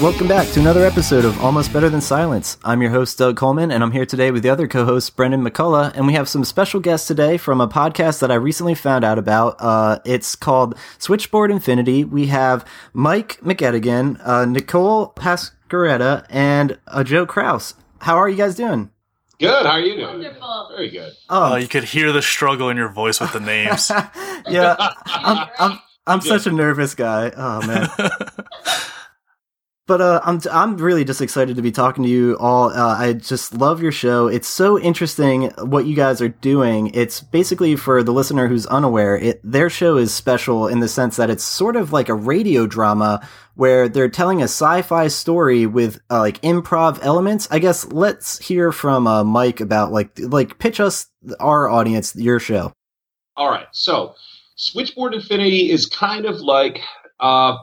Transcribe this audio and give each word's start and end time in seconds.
Hey 0.00 0.06
everyone, 0.06 0.18
welcome 0.18 0.28
back 0.28 0.54
to 0.54 0.60
another 0.60 0.86
episode 0.86 1.26
of 1.26 1.38
Almost 1.44 1.74
Better 1.74 1.90
Than 1.90 2.00
Silence. 2.00 2.56
I'm 2.64 2.80
your 2.80 2.90
host, 2.90 3.18
Doug 3.18 3.36
Coleman, 3.36 3.70
and 3.70 3.82
I'm 3.82 3.92
here 3.92 4.06
today 4.06 4.30
with 4.30 4.42
the 4.42 4.48
other 4.48 4.66
co 4.66 4.86
host, 4.86 5.14
Brendan 5.14 5.44
McCullough, 5.44 5.92
and 5.94 6.06
we 6.06 6.14
have 6.14 6.26
some 6.26 6.42
special 6.42 6.80
guests 6.80 7.06
today 7.06 7.36
from 7.36 7.60
a 7.60 7.68
podcast 7.68 8.20
that 8.20 8.30
I 8.30 8.36
recently 8.36 8.74
found 8.74 9.04
out 9.04 9.18
about. 9.18 9.56
Uh, 9.58 9.98
it's 10.06 10.36
called 10.36 10.74
Switchboard 10.96 11.50
Infinity. 11.50 12.04
We 12.04 12.28
have 12.28 12.64
Mike 12.94 13.38
McEdigan, 13.42 14.18
uh, 14.26 14.46
Nicole 14.46 15.12
Pascaretta, 15.12 16.24
and 16.30 16.78
uh, 16.86 17.04
Joe 17.04 17.26
Kraus. 17.26 17.74
How 17.98 18.16
are 18.16 18.28
you 18.28 18.38
guys 18.38 18.54
doing? 18.54 18.88
Good. 19.38 19.66
How 19.66 19.72
are 19.72 19.80
you 19.80 19.96
doing? 19.96 20.06
Wonderful. 20.06 20.68
Very 20.76 20.88
good. 20.88 21.12
Oh, 21.28 21.56
you 21.56 21.68
could 21.68 21.84
hear 21.84 22.10
the 22.10 22.22
struggle 22.22 22.70
in 22.70 22.78
your 22.78 22.88
voice 22.88 23.20
with 23.20 23.34
the 23.34 23.40
names. 23.40 23.90
yeah, 24.48 24.76
I'm, 25.06 25.48
I'm, 25.58 25.78
I'm 26.06 26.20
such 26.22 26.46
a 26.46 26.52
nervous 26.52 26.94
guy. 26.94 27.32
Oh, 27.36 27.66
man. 27.66 27.90
But 29.90 30.00
uh, 30.00 30.20
I'm 30.22 30.40
I'm 30.52 30.76
really 30.76 31.04
just 31.04 31.20
excited 31.20 31.56
to 31.56 31.62
be 31.62 31.72
talking 31.72 32.04
to 32.04 32.08
you 32.08 32.36
all. 32.38 32.70
Uh, 32.70 32.96
I 32.96 33.12
just 33.12 33.54
love 33.54 33.82
your 33.82 33.90
show. 33.90 34.28
It's 34.28 34.46
so 34.46 34.78
interesting 34.78 35.50
what 35.58 35.84
you 35.84 35.96
guys 35.96 36.22
are 36.22 36.28
doing. 36.28 36.92
It's 36.94 37.20
basically 37.20 37.74
for 37.74 38.04
the 38.04 38.12
listener 38.12 38.46
who's 38.46 38.66
unaware. 38.66 39.16
It 39.16 39.40
their 39.42 39.68
show 39.68 39.96
is 39.96 40.14
special 40.14 40.68
in 40.68 40.78
the 40.78 40.86
sense 40.86 41.16
that 41.16 41.28
it's 41.28 41.42
sort 41.42 41.74
of 41.74 41.92
like 41.92 42.08
a 42.08 42.14
radio 42.14 42.68
drama 42.68 43.28
where 43.56 43.88
they're 43.88 44.08
telling 44.08 44.42
a 44.42 44.44
sci-fi 44.44 45.08
story 45.08 45.66
with 45.66 46.00
uh, 46.08 46.20
like 46.20 46.40
improv 46.42 47.00
elements. 47.02 47.48
I 47.50 47.58
guess 47.58 47.84
let's 47.90 48.38
hear 48.38 48.70
from 48.70 49.08
uh, 49.08 49.24
Mike 49.24 49.60
about 49.60 49.90
like 49.90 50.12
like 50.20 50.60
pitch 50.60 50.78
us 50.78 51.08
our 51.40 51.68
audience 51.68 52.14
your 52.14 52.38
show. 52.38 52.72
All 53.36 53.50
right. 53.50 53.66
So, 53.72 54.14
Switchboard 54.54 55.14
Infinity 55.14 55.72
is 55.72 55.86
kind 55.86 56.26
of 56.26 56.40
like 56.40 56.78
uh, 57.18 57.56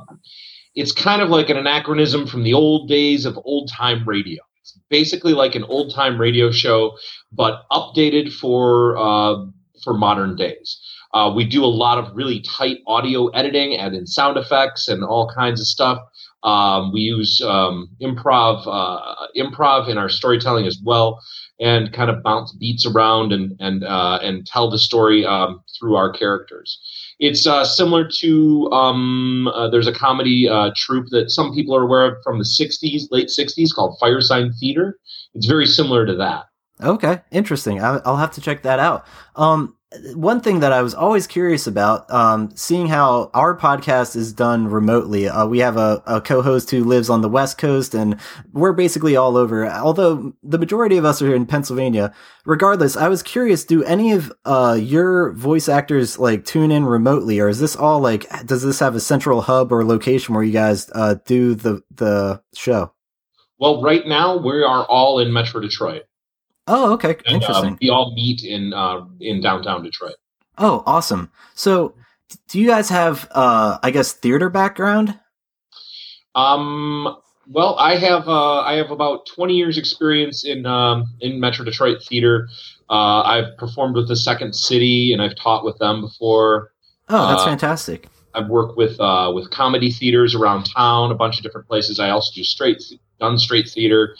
it's 0.78 0.92
kind 0.92 1.23
of 1.23 1.30
like 1.30 1.50
an 1.50 1.58
anachronism 1.58 2.28
from 2.28 2.44
the 2.44 2.53
old 2.53 2.88
days 2.88 3.25
of 3.25 3.38
old 3.44 3.70
time 3.75 4.08
radio. 4.08 4.44
It's 4.61 4.80
basically 4.89 5.33
like 5.33 5.56
an 5.56 5.64
old 5.64 5.94
time 5.94 6.22
radio 6.22 6.52
show, 6.52 6.95
but 7.31 7.64
updated 7.72 8.31
for 8.31 8.95
uh, 8.95 9.44
for 9.83 9.95
modern 9.95 10.36
days. 10.36 10.80
Uh, 11.14 11.33
we 11.36 11.45
do 11.45 11.64
a 11.64 11.66
lot 11.66 11.98
of 11.98 12.16
really 12.16 12.42
tight 12.42 12.78
audio 12.86 13.28
editing, 13.30 13.75
and 13.75 13.95
in 13.95 14.05
sound 14.05 14.38
effects 14.38 14.88
and 14.88 15.03
all 15.03 15.31
kinds 15.36 15.59
of 15.59 15.66
stuff. 15.66 15.98
Um, 16.44 16.94
we 16.94 17.02
use 17.02 17.42
um, 17.42 17.90
improv 18.02 18.64
uh, 18.68 19.28
improv 19.36 19.90
in 19.90 19.98
our 19.98 20.10
storytelling 20.10 20.68
as 20.68 20.80
well, 20.84 21.20
and 21.60 21.92
kind 21.92 22.10
of 22.10 22.22
bounce 22.24 22.54
beats 22.54 22.86
around 22.86 23.34
and 23.34 23.56
and 23.60 23.84
uh, 23.84 24.20
and 24.22 24.46
tell 24.46 24.70
the 24.70 24.78
story 24.78 25.26
um, 25.26 25.62
through 25.78 25.96
our 25.96 26.12
characters. 26.12 26.80
It's 27.20 27.48
uh, 27.48 27.66
similar 27.66 28.08
to 28.20 28.72
um, 28.72 29.48
uh, 29.48 29.70
there's 29.70 29.88
a 29.88 29.94
comedy 29.94 30.48
uh, 30.48 30.72
troupe 30.76 31.08
that 31.10 31.32
some 31.32 31.54
people 31.54 31.76
are 31.76 31.84
aware 31.84 32.06
of 32.06 32.18
from 32.24 32.38
the 32.38 32.46
'60s, 32.46 33.04
late 33.10 33.30
'60s, 33.30 33.74
called 33.74 33.98
Firesign 34.00 34.52
Theater. 34.60 35.00
It's 35.34 35.48
very 35.48 35.66
similar 35.66 36.06
to 36.06 36.16
that. 36.16 36.46
Okay, 36.80 37.22
interesting. 37.32 37.82
I'll 37.82 38.18
have 38.18 38.32
to 38.34 38.42
check 38.42 38.62
that 38.62 38.78
out. 38.78 39.08
Um, 39.36 39.76
one 40.15 40.42
thing 40.42 40.59
that 40.59 40.73
I 40.73 40.81
was 40.81 40.93
always 40.93 41.27
curious 41.27 41.65
about, 41.65 42.11
um, 42.11 42.52
seeing 42.55 42.87
how 42.87 43.31
our 43.33 43.58
podcast 43.58 44.17
is 44.17 44.33
done 44.33 44.67
remotely. 44.67 45.30
Uh, 45.30 45.45
we 45.45 45.59
have 45.59 45.77
a, 45.77 46.03
a, 46.05 46.20
co-host 46.20 46.71
who 46.71 46.83
lives 46.83 47.09
on 47.09 47.21
the 47.21 47.30
West 47.30 47.58
Coast, 47.58 47.93
and 47.93 48.20
we're 48.52 48.73
basically 48.73 49.15
all 49.15 49.37
over. 49.37 49.65
Although 49.65 50.33
the 50.43 50.59
majority 50.59 50.98
of 50.98 51.05
us 51.05 51.21
are 51.21 51.33
in 51.33 51.45
Pennsylvania. 51.45 52.14
Regardless, 52.45 52.98
I 52.98 53.08
was 53.08 53.23
curious: 53.23 53.64
do 53.64 53.81
any 53.86 54.11
of 54.11 54.31
uh, 54.43 54.77
your 54.80 55.31
voice 55.31 55.70
actors 55.70 56.19
like 56.19 56.43
tune 56.43 56.71
in 56.71 56.83
remotely, 56.83 57.39
or 57.39 57.48
is 57.48 57.59
this 57.59 57.75
all 57.75 58.02
like? 58.02 58.25
Does 58.45 58.64
this 58.64 58.80
have 58.80 58.95
a 58.95 58.99
central 58.99 59.42
hub 59.42 59.71
or 59.71 59.86
location 59.86 60.36
where 60.36 60.43
you 60.43 60.54
guys 60.54 60.89
uh, 60.95 61.15
do 61.25 61.55
the 61.55 61.81
the 61.95 62.42
show? 62.54 62.92
Well, 63.58 63.81
right 63.81 64.05
now 64.05 64.36
we 64.36 64.64
are 64.64 64.86
all 64.86 65.19
in 65.19 65.31
Metro 65.31 65.61
Detroit. 65.61 66.04
Oh, 66.67 66.94
okay, 66.94 67.16
and, 67.26 67.42
interesting. 67.42 67.72
Um, 67.72 67.78
we 67.82 67.89
all 67.89 68.14
meet 68.14 68.44
in 68.44 68.73
uh, 68.73 69.05
in 69.20 69.42
downtown 69.42 69.83
Detroit. 69.83 70.16
Oh, 70.58 70.83
awesome! 70.86 71.32
So, 71.55 71.95
do 72.50 72.60
you 72.60 72.67
guys 72.67 72.89
have, 72.89 73.28
uh, 73.32 73.78
I 73.82 73.92
guess, 73.92 74.14
theater 74.14 74.50
background? 74.50 75.17
Um. 76.36 77.17
Well, 77.50 77.78
I 77.80 77.95
have 77.95 78.28
uh, 78.28 78.60
I 78.60 78.73
have 78.73 78.92
about 78.92 79.26
twenty 79.26 79.55
years 79.55 79.78
experience 79.78 80.44
in 80.44 80.66
um, 80.66 81.05
in 81.22 81.39
Metro 81.39 81.64
Detroit 81.64 82.04
theater. 82.04 82.50
Uh, 82.89 83.22
I've 83.22 83.58
performed 83.58 83.95
with 83.95 84.10
the 84.10 84.17
Second 84.17 84.54
City, 84.54 85.14
and 85.14 85.22
I've 85.22 85.36
taught 85.36 85.64
with 85.64 85.78
them 85.78 86.02
before. 86.02 86.73
Oh, 87.08 87.30
that's 87.30 87.45
fantastic! 87.45 88.10
I've 88.34 88.49
worked 88.49 88.76
with 88.76 88.99
uh, 88.99 89.32
with 89.34 89.49
comedy 89.49 89.92
theaters 89.92 90.36
around 90.36 90.66
town, 90.66 91.11
a 91.11 91.16
bunch 91.16 91.38
of 91.38 91.44
different 91.44 91.67
places. 91.67 92.02
I 92.02 92.10
also 92.10 92.32
do 92.36 92.44
straight 92.44 92.84
done 93.20 93.38
straight 93.38 93.70
theater 93.70 94.16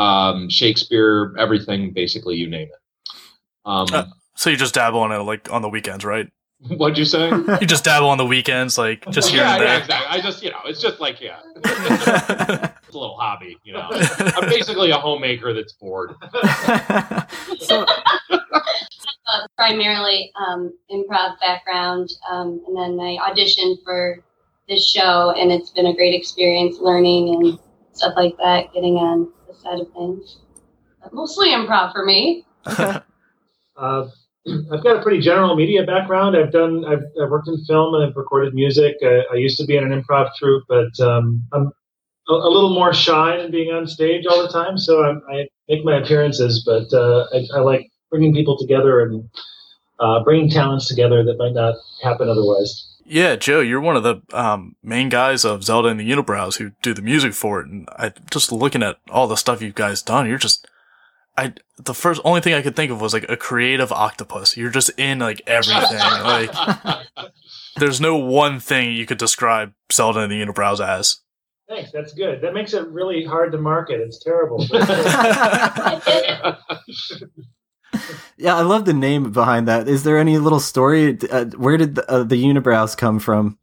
um, 0.00 0.48
Shakespeare, 0.48 1.34
everything, 1.38 1.92
basically, 1.92 2.36
you 2.36 2.48
name 2.48 2.68
it. 2.68 3.18
Um, 3.66 3.86
uh, 3.92 4.04
so 4.34 4.48
you 4.48 4.56
just 4.56 4.74
dabble 4.74 5.04
in 5.04 5.12
it 5.12 5.18
like 5.18 5.52
on 5.52 5.60
the 5.60 5.68
weekends, 5.68 6.04
right? 6.04 6.26
What'd 6.68 6.96
you 6.96 7.04
say? 7.04 7.28
you 7.60 7.66
just 7.66 7.84
dabble 7.84 8.08
on 8.08 8.16
the 8.16 8.24
weekends, 8.24 8.78
like 8.78 9.08
just 9.10 9.30
here 9.30 9.42
yeah, 9.42 9.52
and 9.52 9.60
there. 9.60 9.68
Yeah, 9.68 9.78
exactly. 9.78 10.18
I 10.18 10.22
just, 10.22 10.42
you 10.42 10.50
know, 10.50 10.60
it's 10.64 10.80
just 10.80 11.00
like, 11.00 11.20
yeah, 11.20 11.40
it's 11.56 12.94
a 12.94 12.98
little 12.98 13.16
hobby, 13.18 13.58
you 13.62 13.74
know. 13.74 13.88
I'm 13.90 14.48
basically 14.48 14.90
a 14.90 14.96
homemaker 14.96 15.52
that's 15.52 15.74
bored. 15.74 16.14
so, 17.58 17.84
primarily 19.56 20.32
um, 20.48 20.72
improv 20.90 21.38
background, 21.40 22.10
um, 22.30 22.62
and 22.66 22.76
then 22.76 22.98
I 23.00 23.18
auditioned 23.30 23.84
for 23.84 24.24
this 24.66 24.86
show, 24.86 25.32
and 25.36 25.52
it's 25.52 25.70
been 25.70 25.86
a 25.86 25.94
great 25.94 26.14
experience 26.14 26.78
learning 26.80 27.34
and 27.34 27.58
stuff 27.92 28.14
like 28.16 28.36
that, 28.38 28.72
getting 28.72 28.96
on 28.96 29.30
side 29.56 29.80
of 29.80 29.92
things. 29.92 30.38
But 31.02 31.12
mostly 31.12 31.48
improv 31.48 31.92
for 31.92 32.04
me. 32.04 32.44
uh, 32.66 33.02
I've 34.72 34.82
got 34.82 34.96
a 34.96 35.02
pretty 35.02 35.20
general 35.20 35.54
media 35.56 35.84
background. 35.84 36.36
I've 36.36 36.52
done, 36.52 36.84
I've, 36.84 37.02
I've 37.22 37.30
worked 37.30 37.48
in 37.48 37.62
film 37.64 37.94
and 37.94 38.04
I've 38.04 38.16
recorded 38.16 38.54
music. 38.54 38.96
I, 39.02 39.22
I 39.32 39.36
used 39.36 39.58
to 39.58 39.66
be 39.66 39.76
in 39.76 39.90
an 39.90 40.02
improv 40.02 40.30
troupe, 40.38 40.64
but 40.68 40.98
um, 41.00 41.42
I'm 41.52 41.70
a, 42.28 42.32
a, 42.32 42.50
little 42.50 42.74
more 42.74 42.92
shy 42.92 43.36
than 43.36 43.50
being 43.50 43.72
on 43.72 43.86
stage 43.86 44.26
all 44.26 44.42
the 44.42 44.52
time. 44.52 44.78
So 44.78 45.04
I'm, 45.04 45.22
i 45.30 45.46
make 45.68 45.84
my 45.84 45.98
appearances, 45.98 46.62
but 46.64 46.92
uh, 46.96 47.26
I, 47.32 47.58
I, 47.58 47.60
like 47.60 47.90
bringing 48.10 48.34
people 48.34 48.58
together 48.58 49.00
and 49.00 49.28
uh, 50.00 50.24
bringing 50.24 50.50
talents 50.50 50.88
together 50.88 51.22
that 51.24 51.38
might 51.38 51.52
not 51.52 51.76
happen 52.02 52.28
otherwise. 52.28 52.89
Yeah, 53.04 53.36
Joe, 53.36 53.60
you're 53.60 53.80
one 53.80 53.96
of 53.96 54.02
the 54.02 54.22
um, 54.32 54.76
main 54.82 55.08
guys 55.08 55.44
of 55.44 55.64
Zelda 55.64 55.88
and 55.88 55.98
the 55.98 56.08
Unibrows 56.08 56.58
who 56.58 56.72
do 56.82 56.94
the 56.94 57.02
music 57.02 57.34
for 57.34 57.60
it, 57.60 57.66
and 57.66 57.88
I 57.96 58.12
just 58.30 58.52
looking 58.52 58.82
at 58.82 58.98
all 59.10 59.26
the 59.26 59.36
stuff 59.36 59.62
you 59.62 59.72
guys 59.72 60.02
done, 60.02 60.28
you're 60.28 60.38
just, 60.38 60.66
I 61.36 61.54
the 61.76 61.94
first 61.94 62.20
only 62.24 62.40
thing 62.40 62.54
I 62.54 62.62
could 62.62 62.76
think 62.76 62.92
of 62.92 63.00
was 63.00 63.12
like 63.12 63.28
a 63.28 63.36
creative 63.36 63.90
octopus. 63.90 64.56
You're 64.56 64.70
just 64.70 64.90
in 64.98 65.18
like 65.18 65.42
everything. 65.46 65.98
like, 66.24 66.54
there's 67.76 68.00
no 68.00 68.16
one 68.16 68.60
thing 68.60 68.92
you 68.92 69.06
could 69.06 69.18
describe 69.18 69.72
Zelda 69.92 70.20
and 70.20 70.30
the 70.30 70.40
Unibrows 70.40 70.86
as. 70.86 71.18
Thanks, 71.68 71.92
that's 71.92 72.12
good. 72.12 72.42
That 72.42 72.52
makes 72.52 72.74
it 72.74 72.86
really 72.88 73.24
hard 73.24 73.52
to 73.52 73.58
market. 73.58 74.00
It's 74.00 74.18
terrible. 74.18 74.58
yeah, 78.36 78.56
I 78.56 78.62
love 78.62 78.84
the 78.84 78.92
name 78.92 79.32
behind 79.32 79.68
that. 79.68 79.88
Is 79.88 80.04
there 80.04 80.18
any 80.18 80.38
little 80.38 80.60
story? 80.60 81.18
Uh, 81.30 81.46
where 81.56 81.76
did 81.76 81.96
the, 81.96 82.10
uh, 82.10 82.22
the 82.22 82.42
unibrows 82.42 82.96
come 82.96 83.18
from? 83.18 83.58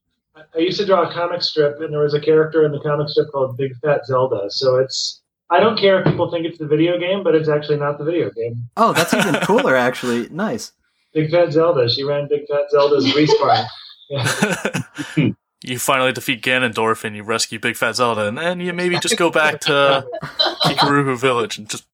I 0.55 0.59
used 0.59 0.79
to 0.79 0.85
draw 0.85 1.09
a 1.09 1.13
comic 1.13 1.41
strip, 1.43 1.79
and 1.81 1.93
there 1.93 2.01
was 2.01 2.13
a 2.13 2.21
character 2.21 2.65
in 2.65 2.71
the 2.71 2.79
comic 2.79 3.09
strip 3.09 3.31
called 3.31 3.57
Big 3.57 3.73
Fat 3.81 4.05
Zelda. 4.05 4.49
So 4.49 4.77
it's 4.77 5.21
I 5.49 5.59
don't 5.59 5.77
care 5.79 5.99
if 5.99 6.05
people 6.05 6.29
think 6.31 6.45
it's 6.45 6.57
the 6.57 6.67
video 6.67 6.97
game, 6.99 7.23
but 7.23 7.35
it's 7.35 7.47
actually 7.47 7.77
not 7.77 7.97
the 7.97 8.03
video 8.03 8.29
game. 8.31 8.69
Oh, 8.75 8.91
that's 8.91 9.13
even 9.13 9.35
cooler, 9.41 9.75
actually. 9.75 10.29
Nice. 10.29 10.73
Big 11.13 11.31
Fat 11.31 11.51
Zelda. 11.51 11.89
She 11.89 12.03
ran 12.03 12.27
Big 12.27 12.47
Fat 12.47 12.69
Zelda's 12.71 13.11
grease 13.11 13.33
Yeah. 14.09 15.31
you 15.63 15.79
finally 15.79 16.13
defeat 16.13 16.41
Ganondorf 16.41 17.03
and 17.03 17.13
you 17.15 17.23
rescue 17.23 17.59
Big 17.59 17.75
Fat 17.75 17.95
Zelda, 17.95 18.27
and 18.27 18.37
then 18.37 18.59
you 18.59 18.73
maybe 18.73 18.97
just 18.99 19.17
go 19.17 19.29
back 19.29 19.59
to 19.61 20.07
Kakariko 20.63 21.17
Village 21.17 21.57
and 21.57 21.69
just. 21.69 21.85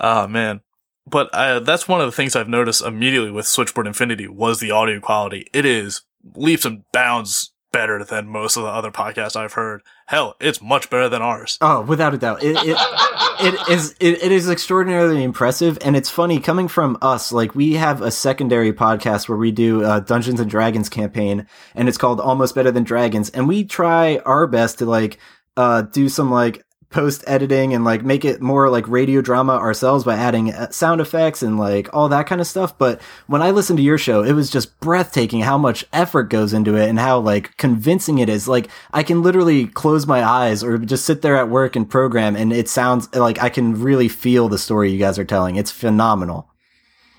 Ah, 0.00 0.24
oh, 0.24 0.28
man 0.28 0.60
but 1.06 1.28
uh, 1.34 1.60
that's 1.60 1.88
one 1.88 2.00
of 2.00 2.06
the 2.06 2.12
things 2.12 2.34
I've 2.34 2.48
noticed 2.48 2.82
immediately 2.82 3.30
with 3.30 3.46
Switchboard 3.46 3.86
Infinity 3.86 4.28
was 4.28 4.60
the 4.60 4.70
audio 4.70 5.00
quality. 5.00 5.48
It 5.52 5.64
is 5.64 6.02
leaps 6.34 6.64
and 6.64 6.84
bounds 6.92 7.52
better 7.74 8.04
than 8.04 8.28
most 8.28 8.56
of 8.56 8.62
the 8.62 8.68
other 8.68 8.92
podcasts 8.92 9.34
I've 9.34 9.54
heard. 9.54 9.82
Hell, 10.06 10.36
it's 10.40 10.62
much 10.62 10.88
better 10.90 11.08
than 11.08 11.22
ours. 11.22 11.58
Oh, 11.60 11.82
without 11.82 12.14
a 12.14 12.18
doubt, 12.18 12.42
it 12.42 12.56
it, 12.58 12.76
it 13.40 13.68
is 13.68 13.96
it, 14.00 14.22
it 14.22 14.32
is 14.32 14.48
extraordinarily 14.48 15.24
impressive, 15.24 15.76
and 15.84 15.96
it's 15.96 16.08
funny 16.08 16.38
coming 16.38 16.68
from 16.68 16.96
us. 17.02 17.32
Like 17.32 17.54
we 17.54 17.74
have 17.74 18.00
a 18.00 18.12
secondary 18.12 18.72
podcast 18.72 19.28
where 19.28 19.36
we 19.36 19.50
do 19.50 19.84
a 19.84 20.00
Dungeons 20.00 20.38
and 20.38 20.48
Dragons 20.48 20.88
campaign, 20.88 21.46
and 21.74 21.88
it's 21.88 21.98
called 21.98 22.20
Almost 22.20 22.54
Better 22.54 22.70
Than 22.70 22.84
Dragons, 22.84 23.28
and 23.30 23.48
we 23.48 23.64
try 23.64 24.18
our 24.18 24.46
best 24.46 24.78
to 24.78 24.86
like 24.86 25.18
uh, 25.56 25.82
do 25.82 26.08
some 26.08 26.30
like 26.30 26.64
post 26.94 27.24
editing 27.26 27.74
and 27.74 27.84
like 27.84 28.04
make 28.04 28.24
it 28.24 28.40
more 28.40 28.70
like 28.70 28.86
radio 28.86 29.20
drama 29.20 29.54
ourselves 29.54 30.04
by 30.04 30.14
adding 30.14 30.52
uh, 30.54 30.70
sound 30.70 31.00
effects 31.00 31.42
and 31.42 31.58
like 31.58 31.92
all 31.92 32.08
that 32.08 32.28
kind 32.28 32.40
of 32.40 32.46
stuff. 32.46 32.78
But 32.78 33.02
when 33.26 33.42
I 33.42 33.50
listened 33.50 33.78
to 33.78 33.82
your 33.82 33.98
show, 33.98 34.22
it 34.22 34.32
was 34.32 34.48
just 34.48 34.78
breathtaking 34.78 35.40
how 35.40 35.58
much 35.58 35.84
effort 35.92 36.30
goes 36.30 36.52
into 36.52 36.76
it 36.76 36.88
and 36.88 37.00
how 37.00 37.18
like 37.18 37.56
convincing 37.56 38.18
it 38.18 38.28
is. 38.28 38.46
Like 38.46 38.68
I 38.92 39.02
can 39.02 39.24
literally 39.24 39.66
close 39.66 40.06
my 40.06 40.22
eyes 40.22 40.62
or 40.62 40.78
just 40.78 41.04
sit 41.04 41.20
there 41.20 41.36
at 41.36 41.48
work 41.48 41.74
and 41.74 41.90
program 41.90 42.36
and 42.36 42.52
it 42.52 42.68
sounds 42.68 43.12
like 43.12 43.42
I 43.42 43.48
can 43.48 43.82
really 43.82 44.06
feel 44.06 44.48
the 44.48 44.56
story 44.56 44.92
you 44.92 44.98
guys 44.98 45.18
are 45.18 45.24
telling. 45.24 45.56
It's 45.56 45.72
phenomenal. 45.72 46.48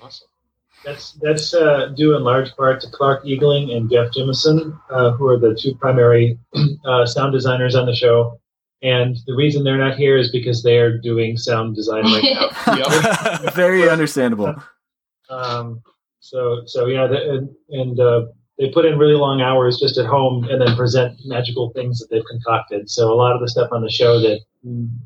Awesome. 0.00 0.28
That's 0.86 1.12
that's 1.20 1.52
uh, 1.52 1.88
due 1.94 2.16
in 2.16 2.24
large 2.24 2.56
part 2.56 2.80
to 2.80 2.90
Clark 2.90 3.26
Eagling 3.26 3.76
and 3.76 3.90
Jeff 3.90 4.10
Jimison, 4.16 4.80
uh, 4.88 5.10
who 5.10 5.28
are 5.28 5.38
the 5.38 5.54
two 5.54 5.74
primary 5.74 6.38
uh, 6.86 7.04
sound 7.04 7.34
designers 7.34 7.74
on 7.74 7.84
the 7.84 7.94
show. 7.94 8.40
And 8.82 9.16
the 9.26 9.34
reason 9.34 9.64
they're 9.64 9.78
not 9.78 9.96
here 9.96 10.16
is 10.16 10.30
because 10.30 10.62
they 10.62 10.78
are 10.78 10.98
doing 10.98 11.36
sound 11.36 11.74
design 11.74 12.04
right 12.04 12.22
now. 12.66 13.50
Very 13.54 13.88
understandable. 13.88 14.54
Um, 15.30 15.82
so 16.20 16.62
so 16.66 16.86
yeah, 16.86 17.06
the, 17.06 17.30
and, 17.30 17.50
and 17.70 18.00
uh, 18.00 18.26
they 18.58 18.70
put 18.70 18.84
in 18.84 18.98
really 18.98 19.14
long 19.14 19.40
hours 19.40 19.78
just 19.78 19.98
at 19.98 20.06
home 20.06 20.44
and 20.44 20.60
then 20.60 20.76
present 20.76 21.18
magical 21.24 21.70
things 21.70 21.98
that 21.98 22.08
they've 22.10 22.24
concocted. 22.30 22.90
So 22.90 23.12
a 23.12 23.16
lot 23.16 23.34
of 23.34 23.40
the 23.40 23.48
stuff 23.48 23.68
on 23.72 23.82
the 23.82 23.90
show 23.90 24.20
that 24.20 24.40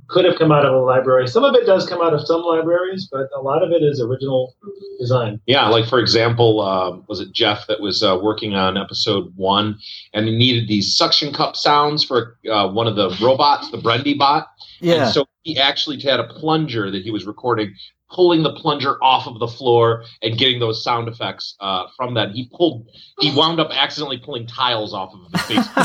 could 0.09 0.25
have 0.25 0.37
come 0.39 0.53
out 0.53 0.65
of 0.65 0.75
a 0.75 0.79
library, 0.79 1.29
some 1.29 1.45
of 1.45 1.55
it 1.55 1.67
does 1.67 1.89
come 1.89 2.01
out 2.01 2.15
of 2.15 2.27
some 2.27 2.43
libraries, 2.43 3.09
but 3.11 3.29
a 3.37 3.41
lot 3.41 3.63
of 3.63 3.71
it 3.71 3.83
is 3.83 4.01
original 4.01 4.55
design. 4.99 5.41
Yeah, 5.47 5.69
like 5.69 5.87
for 5.87 5.99
example, 5.99 6.61
um, 6.61 7.05
was 7.09 7.21
it 7.21 7.33
Jeff 7.33 7.67
that 7.69 7.81
was 7.81 8.03
uh, 8.03 8.19
working 8.23 8.55
on 8.55 8.77
episode 8.77 9.33
one, 9.37 9.79
and 10.15 10.27
he 10.27 10.37
needed 10.37 10.69
these 10.69 10.97
suction 10.97 11.33
cup 11.33 11.57
sounds 11.57 12.05
for 12.05 12.39
uh, 12.51 12.69
one 12.69 12.87
of 12.87 12.97
the 12.97 13.17
robots, 13.23 13.71
the 13.71 13.79
Brendy 13.79 14.17
bot. 14.17 14.47
Yeah. 14.81 15.05
And 15.05 15.15
so 15.15 15.27
he 15.43 15.59
actually 15.59 16.01
had 16.01 16.21
a 16.21 16.25
plunger 16.25 16.91
that 16.91 17.03
he 17.03 17.11
was 17.11 17.27
recording, 17.27 17.75
pulling 18.11 18.43
the 18.43 18.53
plunger 18.55 18.97
off 19.03 19.27
of 19.27 19.39
the 19.39 19.47
floor 19.47 20.05
and 20.23 20.37
getting 20.37 20.59
those 20.59 20.83
sound 20.83 21.07
effects 21.09 21.55
uh, 21.61 21.87
from 21.97 22.15
that. 22.15 22.31
He 22.33 22.51
pulled, 22.53 22.89
he 23.21 23.35
wound 23.35 23.61
up 23.61 23.71
accidentally 23.73 24.19
pulling 24.19 24.47
tiles 24.47 24.93
off 24.93 25.13
of 25.15 25.31
the 25.31 25.39
face. 25.39 25.67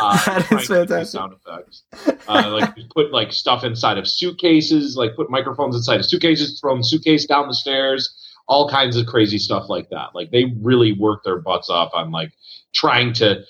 Uh, 0.00 0.18
That 0.26 0.38
is 0.38 0.48
trying 0.48 0.86
to 0.86 0.86
do 0.86 0.94
fantastic. 0.94 1.18
Sound 1.18 1.34
effects. 1.34 1.82
Uh, 2.28 2.50
like 2.50 2.74
he 2.74 2.77
put 2.94 3.12
like 3.12 3.32
stuff 3.32 3.64
inside 3.64 3.98
of 3.98 4.08
suitcases, 4.08 4.96
like 4.96 5.16
put 5.16 5.30
microphones 5.30 5.76
inside 5.76 6.00
of 6.00 6.06
suitcases, 6.06 6.60
throw 6.60 6.76
the 6.76 6.84
suitcase 6.84 7.26
down 7.26 7.48
the 7.48 7.54
stairs, 7.54 8.14
all 8.46 8.68
kinds 8.68 8.96
of 8.96 9.06
crazy 9.06 9.38
stuff 9.38 9.68
like 9.68 9.90
that. 9.90 10.14
Like 10.14 10.30
they 10.30 10.52
really 10.60 10.92
work 10.92 11.24
their 11.24 11.38
butts 11.38 11.70
off 11.70 11.90
on 11.94 12.10
like 12.10 12.32
trying 12.74 13.12
to 13.14 13.44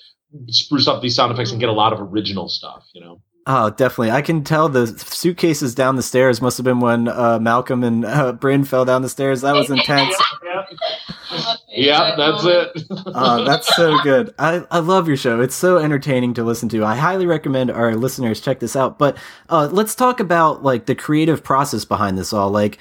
spruce 0.47 0.87
up 0.87 1.01
these 1.01 1.15
sound 1.15 1.31
effects 1.31 1.51
and 1.51 1.59
get 1.59 1.69
a 1.69 1.73
lot 1.73 1.93
of 1.93 2.01
original 2.01 2.49
stuff. 2.49 2.85
You 2.93 3.01
know. 3.01 3.21
Oh, 3.51 3.71
definitely. 3.71 4.11
I 4.11 4.21
can 4.21 4.43
tell 4.43 4.69
the 4.69 4.85
suitcases 4.85 5.73
down 5.73 5.95
the 5.95 6.03
stairs 6.03 6.39
must 6.39 6.57
have 6.57 6.65
been 6.65 6.79
when 6.81 7.07
uh, 7.07 7.39
Malcolm 7.39 7.83
and 7.83 8.05
uh, 8.05 8.33
Bryn 8.33 8.63
fell 8.63 8.85
down 8.85 9.01
the 9.01 9.09
stairs. 9.09 9.41
That 9.41 9.55
was 9.55 9.69
intense. 9.71 10.15
Yeah. 10.43 11.55
Yeah, 11.79 12.15
that's 12.15 12.43
it. 12.45 12.83
Uh, 13.07 13.43
that's 13.43 13.75
so 13.75 13.97
good. 14.03 14.33
I, 14.37 14.65
I 14.69 14.79
love 14.79 15.07
your 15.07 15.17
show. 15.17 15.41
It's 15.41 15.55
so 15.55 15.77
entertaining 15.77 16.33
to 16.35 16.43
listen 16.43 16.69
to. 16.69 16.83
I 16.83 16.95
highly 16.95 17.25
recommend 17.25 17.71
our 17.71 17.95
listeners 17.95 18.41
check 18.41 18.59
this 18.59 18.75
out. 18.75 18.99
But 18.99 19.17
uh, 19.49 19.69
let's 19.71 19.95
talk 19.95 20.19
about 20.19 20.63
like 20.63 20.85
the 20.85 20.95
creative 20.95 21.43
process 21.43 21.85
behind 21.85 22.17
this 22.17 22.33
all. 22.33 22.49
Like, 22.51 22.77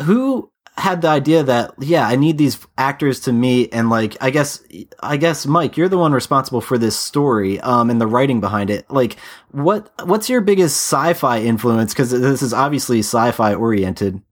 who 0.00 0.50
had 0.78 1.02
the 1.02 1.08
idea 1.08 1.42
that 1.42 1.74
yeah, 1.80 2.06
I 2.08 2.16
need 2.16 2.38
these 2.38 2.58
actors 2.78 3.20
to 3.20 3.32
meet 3.32 3.74
and 3.74 3.90
like 3.90 4.16
I 4.22 4.30
guess 4.30 4.62
I 5.00 5.18
guess 5.18 5.44
Mike, 5.44 5.76
you're 5.76 5.88
the 5.88 5.98
one 5.98 6.12
responsible 6.12 6.62
for 6.62 6.78
this 6.78 6.98
story 6.98 7.60
um 7.60 7.90
and 7.90 8.00
the 8.00 8.06
writing 8.06 8.40
behind 8.40 8.70
it. 8.70 8.90
Like, 8.90 9.16
what 9.50 9.92
what's 10.06 10.30
your 10.30 10.40
biggest 10.40 10.76
sci-fi 10.76 11.40
influence? 11.40 11.92
Because 11.92 12.10
this 12.10 12.42
is 12.42 12.54
obviously 12.54 13.00
sci-fi 13.00 13.54
oriented. 13.54 14.22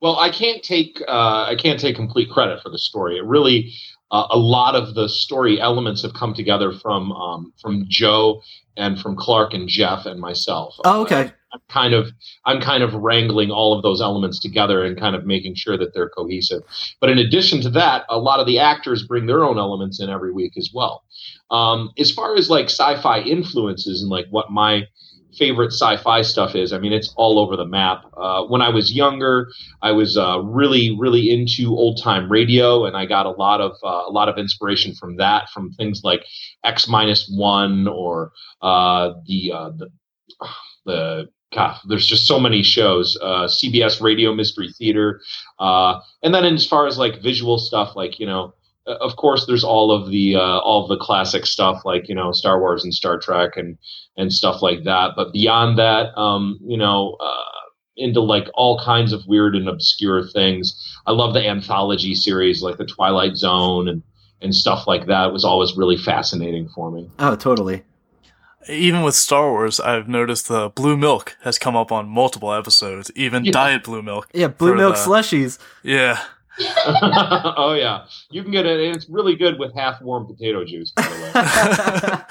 Well, 0.00 0.18
I 0.18 0.30
can't 0.30 0.62
take 0.62 1.02
uh, 1.06 1.44
I 1.44 1.56
can't 1.58 1.80
take 1.80 1.96
complete 1.96 2.30
credit 2.30 2.62
for 2.62 2.70
the 2.70 2.78
story. 2.78 3.16
It 3.16 3.24
really 3.24 3.72
uh, 4.10 4.26
a 4.30 4.38
lot 4.38 4.74
of 4.74 4.94
the 4.94 5.08
story 5.08 5.60
elements 5.60 6.02
have 6.02 6.14
come 6.14 6.34
together 6.34 6.72
from 6.72 7.12
um, 7.12 7.52
from 7.60 7.86
Joe 7.88 8.42
and 8.76 9.00
from 9.00 9.16
Clark 9.16 9.54
and 9.54 9.68
Jeff 9.68 10.06
and 10.06 10.20
myself. 10.20 10.76
Oh, 10.84 11.02
okay. 11.02 11.32
I'm 11.52 11.60
kind 11.68 11.94
of 11.94 12.12
I'm 12.44 12.60
kind 12.60 12.82
of 12.82 12.94
wrangling 12.94 13.50
all 13.50 13.72
of 13.72 13.82
those 13.82 14.00
elements 14.00 14.38
together 14.38 14.84
and 14.84 14.98
kind 14.98 15.16
of 15.16 15.24
making 15.24 15.54
sure 15.54 15.78
that 15.78 15.94
they're 15.94 16.10
cohesive. 16.10 16.62
But 17.00 17.10
in 17.10 17.18
addition 17.18 17.62
to 17.62 17.70
that, 17.70 18.04
a 18.08 18.18
lot 18.18 18.40
of 18.40 18.46
the 18.46 18.58
actors 18.58 19.06
bring 19.06 19.26
their 19.26 19.44
own 19.44 19.58
elements 19.58 20.00
in 20.00 20.10
every 20.10 20.32
week 20.32 20.56
as 20.56 20.70
well. 20.74 21.04
Um, 21.50 21.90
as 21.98 22.10
far 22.12 22.36
as 22.36 22.50
like 22.50 22.66
sci-fi 22.66 23.20
influences 23.20 24.02
and 24.02 24.10
like 24.10 24.26
what 24.30 24.50
my 24.50 24.86
favorite 25.38 25.72
sci-fi 25.72 26.22
stuff 26.22 26.54
is, 26.54 26.72
I 26.72 26.78
mean, 26.78 26.92
it's 26.92 27.12
all 27.16 27.38
over 27.38 27.56
the 27.56 27.66
map. 27.66 28.04
Uh, 28.16 28.44
when 28.44 28.62
I 28.62 28.68
was 28.68 28.92
younger, 28.92 29.48
I 29.82 29.92
was 29.92 30.16
uh, 30.16 30.40
really, 30.40 30.96
really 30.98 31.30
into 31.30 31.76
old 31.76 32.00
time 32.02 32.30
radio, 32.30 32.84
and 32.84 32.96
I 32.96 33.06
got 33.06 33.26
a 33.26 33.30
lot 33.30 33.60
of 33.60 33.72
uh, 33.84 34.04
a 34.06 34.12
lot 34.12 34.28
of 34.28 34.38
inspiration 34.38 34.94
from 34.94 35.16
that, 35.16 35.48
from 35.50 35.72
things 35.72 36.02
like 36.04 36.24
X 36.64 36.88
minus 36.88 37.30
one 37.34 37.88
or 37.88 38.32
uh, 38.62 39.12
the 39.26 39.52
uh, 39.52 39.70
the 39.70 39.88
the 40.84 41.28
God, 41.54 41.78
there's 41.88 42.06
just 42.06 42.26
so 42.26 42.40
many 42.40 42.62
shows. 42.62 43.16
Uh, 43.22 43.46
CBS 43.46 44.02
Radio 44.02 44.34
Mystery 44.34 44.72
Theater, 44.76 45.20
and 45.58 46.34
then 46.34 46.44
as 46.44 46.66
far 46.66 46.86
as 46.86 46.98
like 46.98 47.22
visual 47.22 47.58
stuff, 47.58 47.94
like 47.96 48.18
you 48.18 48.26
know, 48.26 48.54
of 48.86 49.16
course, 49.16 49.46
there's 49.46 49.64
all 49.64 49.90
of 49.90 50.10
the 50.10 50.36
uh, 50.36 50.40
all 50.58 50.82
of 50.82 50.88
the 50.88 50.96
classic 50.96 51.46
stuff, 51.46 51.82
like 51.84 52.08
you 52.08 52.14
know, 52.14 52.32
Star 52.32 52.60
Wars 52.60 52.84
and 52.84 52.92
Star 52.94 53.18
Trek 53.18 53.56
and 53.56 53.76
and 54.16 54.32
stuff 54.32 54.62
like 54.62 54.84
that. 54.84 55.12
But 55.16 55.32
beyond 55.32 55.78
that, 55.78 56.16
um, 56.18 56.58
you 56.64 56.76
know. 56.76 57.16
Uh, 57.20 57.42
into 57.98 58.20
like 58.20 58.46
all 58.52 58.78
kinds 58.78 59.10
of 59.10 59.26
weird 59.26 59.56
and 59.56 59.70
obscure 59.70 60.22
things. 60.28 60.94
I 61.06 61.12
love 61.12 61.32
the 61.32 61.42
anthology 61.48 62.14
series 62.14 62.60
like 62.60 62.76
the 62.76 62.84
Twilight 62.84 63.36
Zone 63.36 63.88
and 63.88 64.02
and 64.42 64.54
stuff 64.54 64.86
like 64.86 65.06
that. 65.06 65.28
It 65.28 65.32
was 65.32 65.46
always 65.46 65.78
really 65.78 65.96
fascinating 65.96 66.68
for 66.74 66.90
me. 66.90 67.08
Oh, 67.18 67.36
totally. 67.36 67.84
Even 68.68 69.02
with 69.02 69.14
Star 69.14 69.50
Wars, 69.50 69.80
I've 69.80 70.08
noticed 70.08 70.46
the 70.48 70.68
blue 70.68 70.98
milk 70.98 71.38
has 71.42 71.58
come 71.58 71.74
up 71.74 71.90
on 71.90 72.06
multiple 72.06 72.52
episodes, 72.52 73.10
even 73.14 73.46
Yeah. 73.46 73.52
diet 73.52 73.84
blue 73.84 74.02
milk. 74.02 74.28
Yeah, 74.34 74.48
blue 74.48 74.74
milk 74.74 74.96
the- 74.96 75.00
slushies. 75.00 75.58
Yeah. 75.82 76.20
oh 76.86 77.74
yeah, 77.78 78.06
you 78.30 78.42
can 78.42 78.52
get 78.52 78.66
it. 78.66 78.80
And 78.80 78.96
it's 78.96 79.08
really 79.08 79.36
good 79.36 79.58
with 79.58 79.74
half 79.74 80.00
warm 80.00 80.26
potato 80.26 80.64
juice. 80.64 80.92
By 80.92 81.02
the 81.02 82.24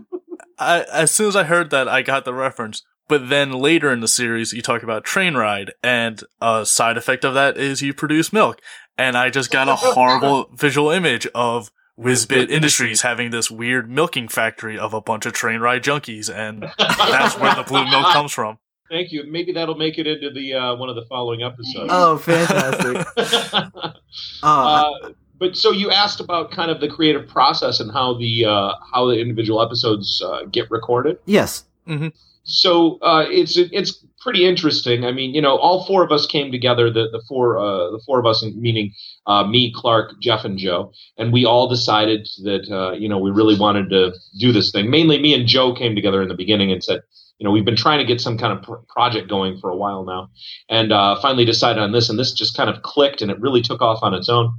way. 0.00 0.08
I, 0.58 0.82
as 0.92 1.10
soon 1.10 1.28
as 1.28 1.36
I 1.36 1.44
heard 1.44 1.70
that, 1.70 1.88
I 1.88 2.02
got 2.02 2.24
the 2.24 2.34
reference. 2.34 2.82
But 3.08 3.28
then 3.28 3.52
later 3.52 3.92
in 3.92 4.00
the 4.00 4.08
series, 4.08 4.52
you 4.52 4.62
talk 4.62 4.82
about 4.82 5.04
train 5.04 5.34
ride, 5.34 5.72
and 5.82 6.22
a 6.40 6.64
side 6.64 6.96
effect 6.96 7.24
of 7.24 7.34
that 7.34 7.56
is 7.58 7.82
you 7.82 7.92
produce 7.92 8.32
milk. 8.32 8.60
And 8.96 9.16
I 9.16 9.28
just 9.30 9.50
got 9.50 9.68
a 9.68 9.76
horrible 9.76 10.48
visual 10.54 10.90
image 10.90 11.26
of 11.34 11.70
Whizbit 11.98 12.48
Industries 12.48 13.02
having 13.02 13.30
this 13.30 13.50
weird 13.50 13.90
milking 13.90 14.28
factory 14.28 14.78
of 14.78 14.94
a 14.94 15.00
bunch 15.00 15.26
of 15.26 15.32
train 15.32 15.60
ride 15.60 15.82
junkies, 15.82 16.34
and 16.34 16.62
that's 16.78 17.38
where 17.38 17.54
the 17.54 17.64
blue 17.64 17.84
milk 17.90 18.06
comes 18.12 18.32
from. 18.32 18.58
Thank 18.92 19.10
you. 19.10 19.24
Maybe 19.26 19.52
that'll 19.52 19.74
make 19.74 19.96
it 19.96 20.06
into 20.06 20.28
the 20.28 20.52
uh, 20.52 20.76
one 20.76 20.90
of 20.90 20.96
the 20.96 21.06
following 21.06 21.42
episodes. 21.42 21.88
Oh, 21.88 22.18
fantastic. 22.18 23.06
Oh, 24.42 24.42
uh, 25.02 25.12
but 25.38 25.56
so 25.56 25.70
you 25.70 25.90
asked 25.90 26.20
about 26.20 26.50
kind 26.50 26.70
of 26.70 26.78
the 26.78 26.88
creative 26.88 27.26
process 27.26 27.80
and 27.80 27.90
how 27.90 28.12
the 28.18 28.44
uh, 28.44 28.74
how 28.92 29.06
the 29.06 29.18
individual 29.18 29.62
episodes 29.62 30.22
uh, 30.22 30.44
get 30.44 30.70
recorded. 30.70 31.18
yes. 31.24 31.64
So 32.44 32.98
uh, 33.00 33.24
it's 33.28 33.56
it's 33.56 34.04
pretty 34.20 34.44
interesting. 34.44 35.06
I 35.06 35.12
mean, 35.12 35.34
you 35.34 35.40
know, 35.40 35.56
all 35.56 35.86
four 35.86 36.04
of 36.04 36.12
us 36.12 36.26
came 36.26 36.52
together. 36.52 36.90
The 36.90 37.08
the 37.10 37.22
four 37.26 37.56
uh, 37.58 37.92
the 37.92 38.00
four 38.04 38.18
of 38.18 38.26
us, 38.26 38.44
meaning 38.56 38.92
uh, 39.26 39.44
me, 39.46 39.72
Clark, 39.74 40.20
Jeff, 40.20 40.44
and 40.44 40.58
Joe, 40.58 40.92
and 41.16 41.32
we 41.32 41.46
all 41.46 41.66
decided 41.66 42.28
that 42.44 42.70
uh, 42.70 42.92
you 42.92 43.08
know 43.08 43.18
we 43.18 43.30
really 43.30 43.58
wanted 43.58 43.88
to 43.88 44.12
do 44.38 44.52
this 44.52 44.70
thing. 44.70 44.90
Mainly, 44.90 45.18
me 45.18 45.32
and 45.32 45.46
Joe 45.46 45.72
came 45.72 45.94
together 45.94 46.20
in 46.20 46.28
the 46.28 46.34
beginning 46.34 46.70
and 46.72 46.84
said, 46.84 47.00
you 47.38 47.44
know, 47.44 47.50
we've 47.50 47.64
been 47.64 47.76
trying 47.76 47.98
to 47.98 48.04
get 48.04 48.20
some 48.20 48.38
kind 48.38 48.56
of 48.56 48.62
pr- 48.62 48.84
project 48.88 49.28
going 49.28 49.58
for 49.58 49.70
a 49.70 49.76
while 49.76 50.04
now, 50.04 50.30
and 50.68 50.92
uh, 50.92 51.20
finally 51.20 51.44
decided 51.44 51.82
on 51.82 51.92
this, 51.92 52.08
and 52.08 52.18
this 52.18 52.32
just 52.32 52.56
kind 52.56 52.70
of 52.70 52.82
clicked, 52.82 53.22
and 53.22 53.30
it 53.30 53.40
really 53.40 53.62
took 53.62 53.82
off 53.82 54.00
on 54.02 54.14
its 54.14 54.28
own, 54.28 54.52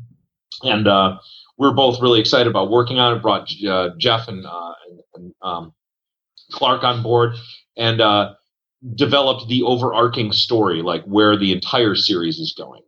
and 0.64 0.88
uh, 0.88 1.18
we 1.58 1.68
we're 1.68 1.74
both 1.74 2.02
really 2.02 2.20
excited 2.20 2.48
about 2.48 2.70
working 2.70 3.00
on 3.00 3.16
it. 3.16 3.22
Brought 3.22 3.50
uh, 3.68 3.90
Jeff 3.98 4.28
and, 4.28 4.46
uh, 4.46 4.74
and, 4.90 5.02
and 5.16 5.34
um, 5.42 5.74
Clark 6.52 6.84
on 6.84 7.04
board, 7.04 7.36
and 7.78 8.02
uh, 8.02 8.34
developed 8.96 9.48
the 9.48 9.64
overarching 9.64 10.32
story, 10.32 10.82
like 10.82 11.04
where 11.06 11.38
the 11.38 11.52
entire 11.52 11.96
series 11.96 12.38
is 12.38 12.54
going. 12.58 12.82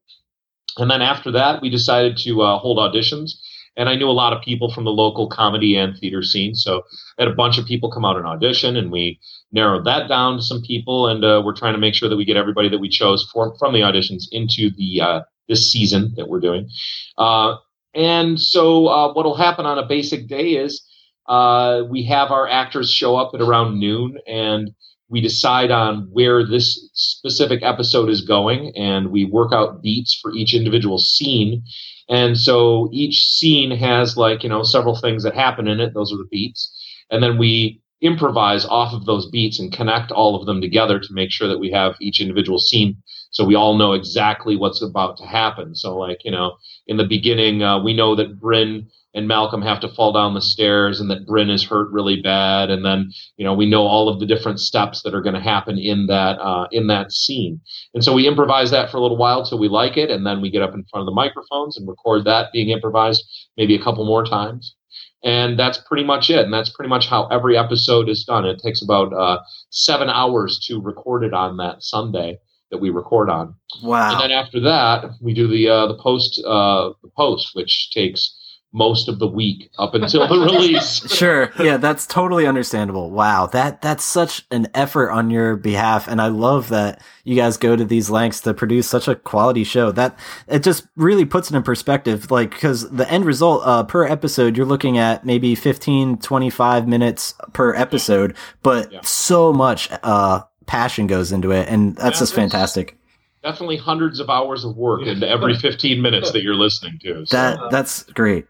And 0.78 0.92
then 0.92 1.02
after 1.02 1.32
that, 1.32 1.62
we 1.62 1.70
decided 1.70 2.18
to 2.18 2.42
uh, 2.42 2.58
hold 2.58 2.78
auditions. 2.78 3.36
And 3.78 3.90
I 3.90 3.96
knew 3.96 4.10
a 4.10 4.12
lot 4.12 4.34
of 4.34 4.42
people 4.42 4.72
from 4.72 4.86
the 4.86 4.92
local 4.92 5.28
comedy 5.28 5.76
and 5.76 5.98
theater 5.98 6.24
scene. 6.24 6.56
So 6.56 6.84
I 7.18 7.24
had 7.24 7.32
a 7.32 7.36
bunch 7.36 7.58
of 7.58 7.66
people 7.66 7.92
come 7.92 8.06
out 8.06 8.18
and 8.18 8.26
audition, 8.26 8.78
and 8.78 8.92
we 8.92 9.20
narrowed 9.52 9.86
that 9.86 10.08
down 10.08 10.38
to 10.38 10.44
some 10.44 10.62
people. 10.62 11.08
And 11.08 11.24
uh, 11.24 11.42
we're 11.44 11.56
trying 11.56 11.74
to 11.74 11.80
make 11.80 11.94
sure 11.94 12.10
that 12.10 12.18
we 12.18 12.26
get 12.26 12.38
everybody 12.38 12.70
that 12.70 12.80
we 12.80 12.90
chose 12.90 13.30
for, 13.34 13.56
from 13.58 13.74
the 13.74 13.82
auditions 13.82 14.24
into 14.32 14.70
the 14.76 15.02
uh, 15.02 15.20
this 15.48 15.72
season 15.72 16.14
that 16.16 16.28
we're 16.28 16.40
doing. 16.40 16.70
Uh, 17.18 17.56
and 17.94 18.40
so 18.40 18.88
uh, 18.88 19.14
what 19.14 19.26
will 19.26 19.38
happen 19.38 19.66
on 19.66 19.78
a 19.78 19.86
basic 19.86 20.28
day 20.28 20.52
is 20.56 20.86
uh, 21.28 21.84
we 21.90 22.04
have 22.04 22.32
our 22.32 22.48
actors 22.48 22.92
show 22.92 23.16
up 23.16 23.32
at 23.34 23.42
around 23.42 23.80
noon, 23.80 24.18
and 24.28 24.72
we 25.10 25.22
decide 25.22 25.72
on 25.72 26.08
where 26.12 26.46
this 26.46 26.90
specific 26.94 27.62
episode 27.64 28.10
is 28.10 28.22
going 28.22 28.76
and 28.76 29.12
we 29.12 29.26
work 29.26 29.54
out 29.54 29.82
beats 29.82 30.18
for 30.20 30.34
each 30.34 30.54
individual 30.54 30.98
scene. 30.98 31.64
And 32.10 32.38
so 32.38 32.90
each 32.92 33.26
scene 33.26 33.72
has 33.72 34.18
like 34.18 34.44
you 34.44 34.50
know 34.50 34.64
several 34.64 34.96
things 34.96 35.24
that 35.24 35.36
happen 35.36 35.68
in 35.68 35.80
it. 35.80 35.94
Those 35.94 36.12
are 36.12 36.18
the 36.18 36.28
beats. 36.32 36.72
And 37.12 37.22
then 37.22 37.38
we 37.38 37.82
improvise 38.02 38.66
off 38.66 38.94
of 38.94 39.06
those 39.06 39.30
beats 39.30 39.60
and 39.60 39.72
connect 39.72 40.12
all 40.12 40.36
of 40.36 40.46
them 40.46 40.62
together 40.62 41.00
to 41.00 41.14
make 41.14 41.32
sure 41.32 41.48
that 41.48 41.60
we 41.60 41.72
have 41.72 41.96
each 42.02 42.20
individual 42.20 42.60
scene 42.60 42.98
so 43.36 43.44
we 43.44 43.56
all 43.56 43.78
know 43.78 43.94
exactly 43.94 44.56
what's 44.56 44.82
about 44.82 45.18
to 45.18 45.26
happen 45.26 45.76
so 45.76 45.98
like 45.98 46.24
you 46.26 46.32
know 46.32 46.56
in 46.88 46.98
the 46.98 47.06
beginning 47.06 47.62
uh, 47.62 47.82
we 47.82 47.94
know 47.94 48.16
that 48.16 48.40
bryn 48.40 48.88
and 49.16 49.30
Malcolm 49.30 49.62
have 49.62 49.80
to 49.80 49.88
fall 49.88 50.12
down 50.12 50.34
the 50.34 50.42
stairs 50.42 51.00
and 51.00 51.10
that 51.10 51.26
Bryn 51.26 51.50
is 51.50 51.64
hurt 51.64 51.90
really 51.90 52.22
bad. 52.22 52.70
And 52.70 52.84
then, 52.84 53.12
you 53.38 53.46
know, 53.46 53.54
we 53.54 53.66
know 53.66 53.84
all 53.84 54.10
of 54.10 54.20
the 54.20 54.26
different 54.26 54.60
steps 54.60 55.02
that 55.02 55.16
are 55.16 55.22
going 55.22 55.36
to 55.36 55.42
happen 55.42 55.80
in 55.80 56.08
that, 56.08 56.38
uh, 56.38 56.68
in 56.72 56.88
that 56.88 57.14
scene. 57.14 57.62
And 57.94 58.04
so 58.04 58.14
we 58.14 58.28
improvise 58.28 58.72
that 58.72 58.92
for 58.92 58.98
a 58.98 59.02
little 59.02 59.18
while 59.18 59.46
till 59.46 59.58
we 59.58 59.70
like 59.70 59.96
it. 59.96 60.12
And 60.12 60.28
then 60.28 60.42
we 60.42 60.52
get 60.52 60.62
up 60.62 60.74
in 60.74 60.84
front 60.92 61.02
of 61.02 61.06
the 61.06 61.16
microphones 61.16 61.78
and 61.78 61.88
record 61.88 62.26
that 62.26 62.52
being 62.52 62.70
improvised 62.70 63.24
maybe 63.56 63.74
a 63.74 63.82
couple 63.82 64.06
more 64.06 64.26
times. 64.26 64.76
And 65.24 65.58
that's 65.58 65.78
pretty 65.78 66.04
much 66.04 66.30
it. 66.30 66.44
And 66.44 66.54
that's 66.54 66.70
pretty 66.70 66.90
much 66.90 67.08
how 67.08 67.28
every 67.28 67.58
episode 67.58 68.10
is 68.10 68.26
done. 68.26 68.46
It 68.46 68.60
takes 68.62 68.84
about 68.84 69.14
uh, 69.14 69.40
seven 69.70 70.10
hours 70.10 70.60
to 70.68 70.82
record 70.82 71.24
it 71.24 71.34
on 71.34 71.56
that 71.58 71.84
Sunday 71.84 72.38
that 72.72 72.80
we 72.80 72.90
record 72.90 73.30
on. 73.30 73.56
Wow. 73.84 74.14
And 74.14 74.22
then 74.22 74.32
after 74.32 74.60
that, 74.62 75.12
we 75.22 75.34
do 75.34 75.48
the 75.48 75.70
uh, 75.70 75.88
the 75.88 75.98
post 75.98 76.42
uh, 76.46 76.92
the 77.02 77.10
post, 77.16 77.52
which 77.54 77.92
takes 77.92 78.36
most 78.76 79.08
of 79.08 79.20
the 79.20 79.28
week 79.28 79.72
up 79.80 79.96
until 79.96 80.28
the 80.28 80.38
release. 80.46 81.10
sure. 81.10 81.50
Yeah, 81.58 81.78
that's 81.78 82.06
totally 82.06 82.46
understandable. 82.46 83.10
Wow. 83.10 83.48
That 83.48 83.82
that's 83.82 84.04
such 84.04 84.46
an 84.52 84.68
effort 84.74 85.12
on 85.12 85.30
your 85.30 85.56
behalf 85.56 86.10
and 86.10 86.22
I 86.22 86.28
love 86.28 86.68
that 86.70 87.02
you 87.24 87.38
guys 87.38 87.56
go 87.56 87.78
to 87.78 87.86
these 87.86 88.10
lengths 88.10 88.42
to 88.42 88.54
produce 88.54 88.88
such 88.88 89.08
a 89.08 89.16
quality 89.16 89.64
show. 89.64 89.92
That 89.94 90.20
it 90.50 90.62
just 90.62 90.88
really 90.98 91.24
puts 91.24 91.50
it 91.50 91.56
in 91.56 91.64
perspective 91.64 92.30
like 92.30 92.52
cuz 92.60 92.90
the 92.90 93.10
end 93.10 93.24
result 93.24 93.62
uh, 93.66 93.84
per 93.84 94.06
episode 94.06 94.58
you're 94.58 94.66
looking 94.66 94.98
at 94.98 95.26
maybe 95.26 95.56
15 95.56 96.18
25 96.18 96.86
minutes 96.86 97.34
per 97.54 97.74
episode, 97.76 98.36
but 98.62 98.92
yeah. 98.92 99.00
so 99.04 99.54
much 99.54 99.90
uh, 100.04 100.42
passion 100.66 101.08
goes 101.08 101.32
into 101.32 101.52
it 101.52 101.68
and 101.70 101.96
that's 101.96 102.18
yeah, 102.18 102.22
just 102.22 102.34
fantastic 102.34 102.98
definitely 103.44 103.78
hundreds 103.78 104.20
of 104.20 104.30
hours 104.30 104.66
of 104.66 104.76
work 104.76 105.04
into 105.04 105.28
every 105.28 105.56
15 105.56 106.02
minutes 106.02 106.32
that 106.32 106.42
you're 106.42 106.56
listening 106.56 106.98
to. 107.04 107.24
So. 107.28 107.38
That 107.38 107.60
that's 107.70 108.04
great 108.04 108.48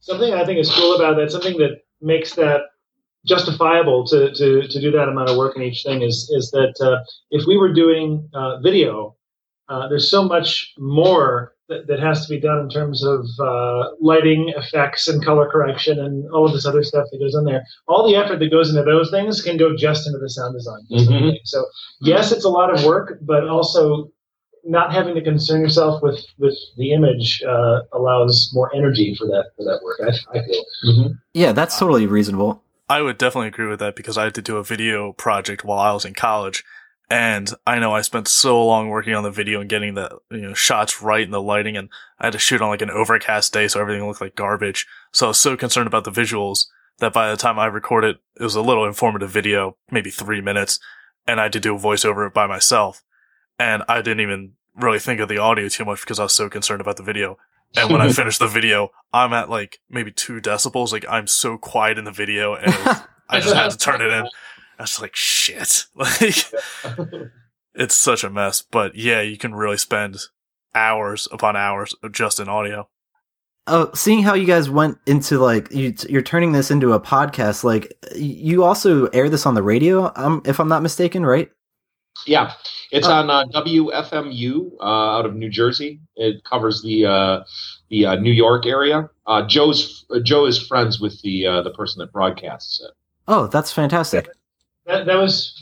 something 0.00 0.34
I 0.34 0.44
think 0.44 0.58
is 0.58 0.70
cool 0.70 0.96
about 0.96 1.16
that, 1.16 1.30
something 1.30 1.56
that 1.58 1.82
makes 2.00 2.34
that 2.34 2.62
justifiable 3.26 4.06
to, 4.06 4.34
to, 4.34 4.66
to 4.66 4.80
do 4.80 4.90
that 4.92 5.08
amount 5.08 5.28
of 5.28 5.36
work 5.36 5.56
in 5.56 5.62
each 5.62 5.82
thing 5.82 6.02
is, 6.02 6.30
is 6.34 6.50
that 6.52 6.74
uh, 6.80 7.04
if 7.30 7.46
we 7.46 7.56
were 7.56 7.72
doing 7.72 8.28
uh, 8.32 8.58
video, 8.60 9.14
uh, 9.68 9.88
there's 9.88 10.10
so 10.10 10.24
much 10.24 10.72
more 10.78 11.54
that, 11.70 11.86
that, 11.86 12.00
has 12.00 12.26
to 12.26 12.28
be 12.28 12.38
done 12.38 12.58
in 12.58 12.68
terms 12.68 13.02
of 13.02 13.24
uh, 13.38 13.90
lighting 14.00 14.52
effects 14.56 15.08
and 15.08 15.24
color 15.24 15.48
correction 15.48 15.98
and 15.98 16.30
all 16.32 16.44
of 16.44 16.52
this 16.52 16.66
other 16.66 16.82
stuff 16.82 17.06
that 17.10 17.18
goes 17.18 17.34
in 17.34 17.44
there. 17.44 17.64
All 17.88 18.06
the 18.06 18.16
effort 18.16 18.40
that 18.40 18.50
goes 18.50 18.68
into 18.68 18.82
those 18.82 19.10
things 19.10 19.40
can 19.40 19.56
go 19.56 19.74
just 19.74 20.06
into 20.06 20.18
the 20.18 20.28
sound 20.28 20.54
design. 20.54 20.80
Mm-hmm. 20.90 21.36
So 21.44 21.64
yes, 22.02 22.32
it's 22.32 22.44
a 22.44 22.50
lot 22.50 22.74
of 22.74 22.84
work, 22.84 23.18
but 23.22 23.48
also 23.48 24.10
not 24.64 24.92
having 24.92 25.14
to 25.14 25.22
concern 25.22 25.62
yourself 25.62 26.02
with 26.02 26.22
with 26.38 26.56
the 26.76 26.92
image 26.92 27.42
uh, 27.48 27.80
allows 27.92 28.50
more 28.52 28.74
energy 28.74 29.14
for 29.16 29.26
that 29.26 29.46
for 29.56 29.64
that 29.64 29.80
work. 29.82 30.00
I, 30.02 30.38
I 30.38 30.44
feel. 30.44 30.64
Mm-hmm. 30.86 31.12
Yeah, 31.32 31.52
that's 31.52 31.78
totally 31.78 32.06
reasonable. 32.06 32.62
I 32.88 33.02
would 33.02 33.18
definitely 33.18 33.48
agree 33.48 33.68
with 33.68 33.78
that 33.78 33.94
because 33.94 34.18
I 34.18 34.24
had 34.24 34.34
to 34.34 34.42
do 34.42 34.56
a 34.56 34.64
video 34.64 35.12
project 35.12 35.64
while 35.64 35.78
I 35.78 35.92
was 35.92 36.04
in 36.04 36.14
college, 36.14 36.64
and 37.10 37.52
I 37.66 37.78
know 37.78 37.92
I 37.92 38.00
spent 38.00 38.28
so 38.28 38.64
long 38.64 38.88
working 38.88 39.14
on 39.14 39.24
the 39.24 39.30
video 39.30 39.60
and 39.60 39.68
getting 39.68 39.94
the 39.94 40.18
you 40.30 40.40
know 40.40 40.54
shots 40.54 41.02
right 41.02 41.24
and 41.24 41.34
the 41.34 41.42
lighting, 41.42 41.76
and 41.76 41.90
I 42.18 42.26
had 42.26 42.32
to 42.32 42.38
shoot 42.38 42.62
on 42.62 42.70
like 42.70 42.82
an 42.82 42.90
overcast 42.90 43.52
day, 43.52 43.68
so 43.68 43.80
everything 43.80 44.06
looked 44.06 44.20
like 44.20 44.36
garbage. 44.36 44.86
So 45.12 45.26
I 45.26 45.28
was 45.28 45.38
so 45.38 45.56
concerned 45.56 45.88
about 45.88 46.04
the 46.04 46.10
visuals 46.10 46.66
that 46.98 47.12
by 47.12 47.30
the 47.30 47.36
time 47.36 47.58
I 47.58 47.66
recorded, 47.66 48.16
it 48.38 48.42
was 48.42 48.54
a 48.54 48.62
little 48.62 48.86
informative 48.86 49.30
video, 49.30 49.76
maybe 49.90 50.10
three 50.10 50.40
minutes, 50.40 50.78
and 51.26 51.40
I 51.40 51.44
had 51.44 51.52
to 51.54 51.60
do 51.60 51.76
a 51.76 51.78
voiceover 51.78 52.32
by 52.32 52.46
myself 52.46 53.02
and 53.60 53.82
I 53.88 54.00
didn't 54.00 54.20
even 54.20 54.54
really 54.74 54.98
think 54.98 55.20
of 55.20 55.28
the 55.28 55.36
audio 55.36 55.68
too 55.68 55.84
much 55.84 56.00
because 56.00 56.18
I 56.18 56.22
was 56.22 56.32
so 56.32 56.48
concerned 56.48 56.80
about 56.80 56.96
the 56.96 57.02
video. 57.02 57.36
And 57.76 57.90
when 57.90 58.00
I 58.00 58.10
finished 58.12 58.38
the 58.38 58.48
video, 58.48 58.88
I'm 59.12 59.34
at 59.34 59.50
like 59.50 59.80
maybe 59.90 60.10
two 60.10 60.40
decibels. 60.40 60.92
Like 60.92 61.04
I'm 61.08 61.26
so 61.26 61.58
quiet 61.58 61.98
in 61.98 62.04
the 62.04 62.10
video 62.10 62.54
and 62.54 62.72
I 63.28 63.40
just 63.40 63.54
had 63.54 63.70
to 63.70 63.76
turn 63.76 64.00
it 64.00 64.10
in. 64.10 64.26
I 64.80 64.84
was 64.84 65.00
like, 65.00 65.14
shit. 65.14 65.84
Like 65.94 66.50
it's 67.74 67.94
such 67.94 68.24
a 68.24 68.30
mess. 68.30 68.62
But 68.62 68.96
yeah, 68.96 69.20
you 69.20 69.36
can 69.36 69.54
really 69.54 69.76
spend 69.76 70.16
hours 70.74 71.28
upon 71.30 71.54
hours 71.54 71.94
just 72.10 72.40
in 72.40 72.48
audio. 72.48 72.88
Oh, 73.66 73.90
seeing 73.94 74.22
how 74.22 74.32
you 74.32 74.46
guys 74.46 74.70
went 74.70 74.96
into 75.06 75.38
like 75.38 75.70
you, 75.70 75.94
you're 76.08 76.22
turning 76.22 76.52
this 76.52 76.70
into 76.70 76.94
a 76.94 77.00
podcast. 77.00 77.62
Like 77.62 77.92
you 78.16 78.64
also 78.64 79.06
air 79.08 79.28
this 79.28 79.44
on 79.44 79.54
the 79.54 79.62
radio, 79.62 80.10
um, 80.16 80.40
if 80.46 80.58
I'm 80.58 80.68
not 80.68 80.82
mistaken, 80.82 81.26
right? 81.26 81.50
Yeah, 82.26 82.52
it's 82.90 83.06
oh. 83.06 83.12
on 83.12 83.30
uh, 83.30 83.44
WFMU 83.54 84.72
uh, 84.80 85.18
out 85.18 85.26
of 85.26 85.34
New 85.34 85.50
Jersey. 85.50 86.00
It 86.16 86.42
covers 86.44 86.82
the 86.82 87.04
uh, 87.04 87.44
the 87.90 88.06
uh, 88.06 88.14
New 88.16 88.32
York 88.32 88.64
area. 88.64 89.10
Uh, 89.26 89.46
Joe's 89.46 90.06
uh, 90.10 90.20
Joe 90.20 90.46
is 90.46 90.58
friends 90.66 91.00
with 91.00 91.20
the 91.20 91.62
the 91.62 91.72
person 91.76 92.00
that 92.00 92.12
broadcasts 92.12 92.80
it. 92.80 92.92
Oh, 93.28 93.46
that's 93.46 93.72
fantastic. 93.72 94.30
That, 94.86 95.06
that 95.06 95.16
was 95.16 95.54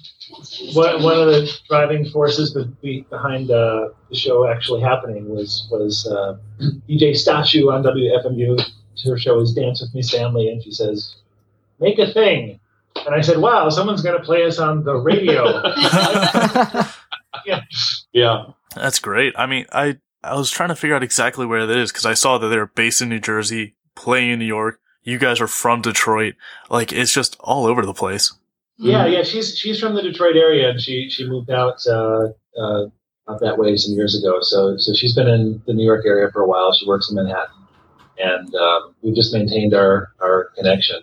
one, 0.74 1.02
one 1.02 1.18
of 1.18 1.26
the 1.26 1.50
driving 1.68 2.08
forces 2.10 2.56
behind 2.82 3.50
uh, 3.50 3.88
the 4.10 4.16
show 4.16 4.48
actually 4.48 4.80
happening 4.80 5.28
was 5.28 5.68
was 5.70 6.06
uh, 6.06 6.36
DJ 6.88 7.16
Statue 7.16 7.70
on 7.70 7.82
WFMU. 7.82 8.60
Her 9.04 9.18
show 9.18 9.40
is 9.40 9.52
Dance 9.52 9.80
with 9.80 9.94
Me 9.94 10.02
Stanley, 10.02 10.48
and 10.48 10.62
she 10.62 10.72
says, 10.72 11.16
"Make 11.78 11.98
a 11.98 12.12
thing." 12.12 12.60
And 13.06 13.14
I 13.14 13.20
said, 13.20 13.38
wow, 13.38 13.68
someone's 13.70 14.02
going 14.02 14.18
to 14.18 14.24
play 14.24 14.44
us 14.44 14.58
on 14.58 14.84
the 14.84 14.94
radio. 14.94 15.44
yeah. 17.46 17.60
yeah. 18.12 18.44
That's 18.74 18.98
great. 18.98 19.34
I 19.36 19.46
mean, 19.46 19.66
I, 19.72 19.98
I 20.22 20.34
was 20.34 20.50
trying 20.50 20.70
to 20.70 20.76
figure 20.76 20.96
out 20.96 21.02
exactly 21.02 21.46
where 21.46 21.66
that 21.66 21.76
is 21.76 21.92
because 21.92 22.06
I 22.06 22.14
saw 22.14 22.38
that 22.38 22.48
they're 22.48 22.66
based 22.66 23.00
in 23.00 23.08
New 23.08 23.20
Jersey, 23.20 23.76
playing 23.94 24.30
in 24.30 24.38
New 24.38 24.44
York. 24.44 24.80
You 25.02 25.18
guys 25.18 25.40
are 25.40 25.46
from 25.46 25.80
Detroit. 25.80 26.34
Like, 26.70 26.92
it's 26.92 27.14
just 27.14 27.36
all 27.40 27.66
over 27.66 27.86
the 27.86 27.94
place. 27.94 28.32
Yeah, 28.78 29.06
yeah. 29.06 29.22
She's 29.22 29.58
she's 29.58 29.80
from 29.80 29.94
the 29.94 30.02
Detroit 30.02 30.36
area, 30.36 30.70
and 30.70 30.80
she 30.80 31.10
she 31.10 31.28
moved 31.28 31.50
out 31.50 31.84
uh, 31.86 32.28
uh, 32.58 32.86
out 33.28 33.40
that 33.40 33.58
way 33.58 33.76
some 33.76 33.94
years 33.94 34.16
ago. 34.16 34.38
So 34.40 34.76
so 34.76 34.94
she's 34.94 35.14
been 35.14 35.28
in 35.28 35.60
the 35.66 35.74
New 35.74 35.84
York 35.84 36.06
area 36.06 36.30
for 36.32 36.42
a 36.42 36.46
while. 36.46 36.72
She 36.72 36.86
works 36.86 37.10
in 37.10 37.16
Manhattan, 37.16 37.66
and 38.18 38.54
um, 38.54 38.94
we've 39.02 39.16
just 39.16 39.32
maintained 39.32 39.74
our 39.74 40.12
our 40.20 40.50
connection. 40.56 41.02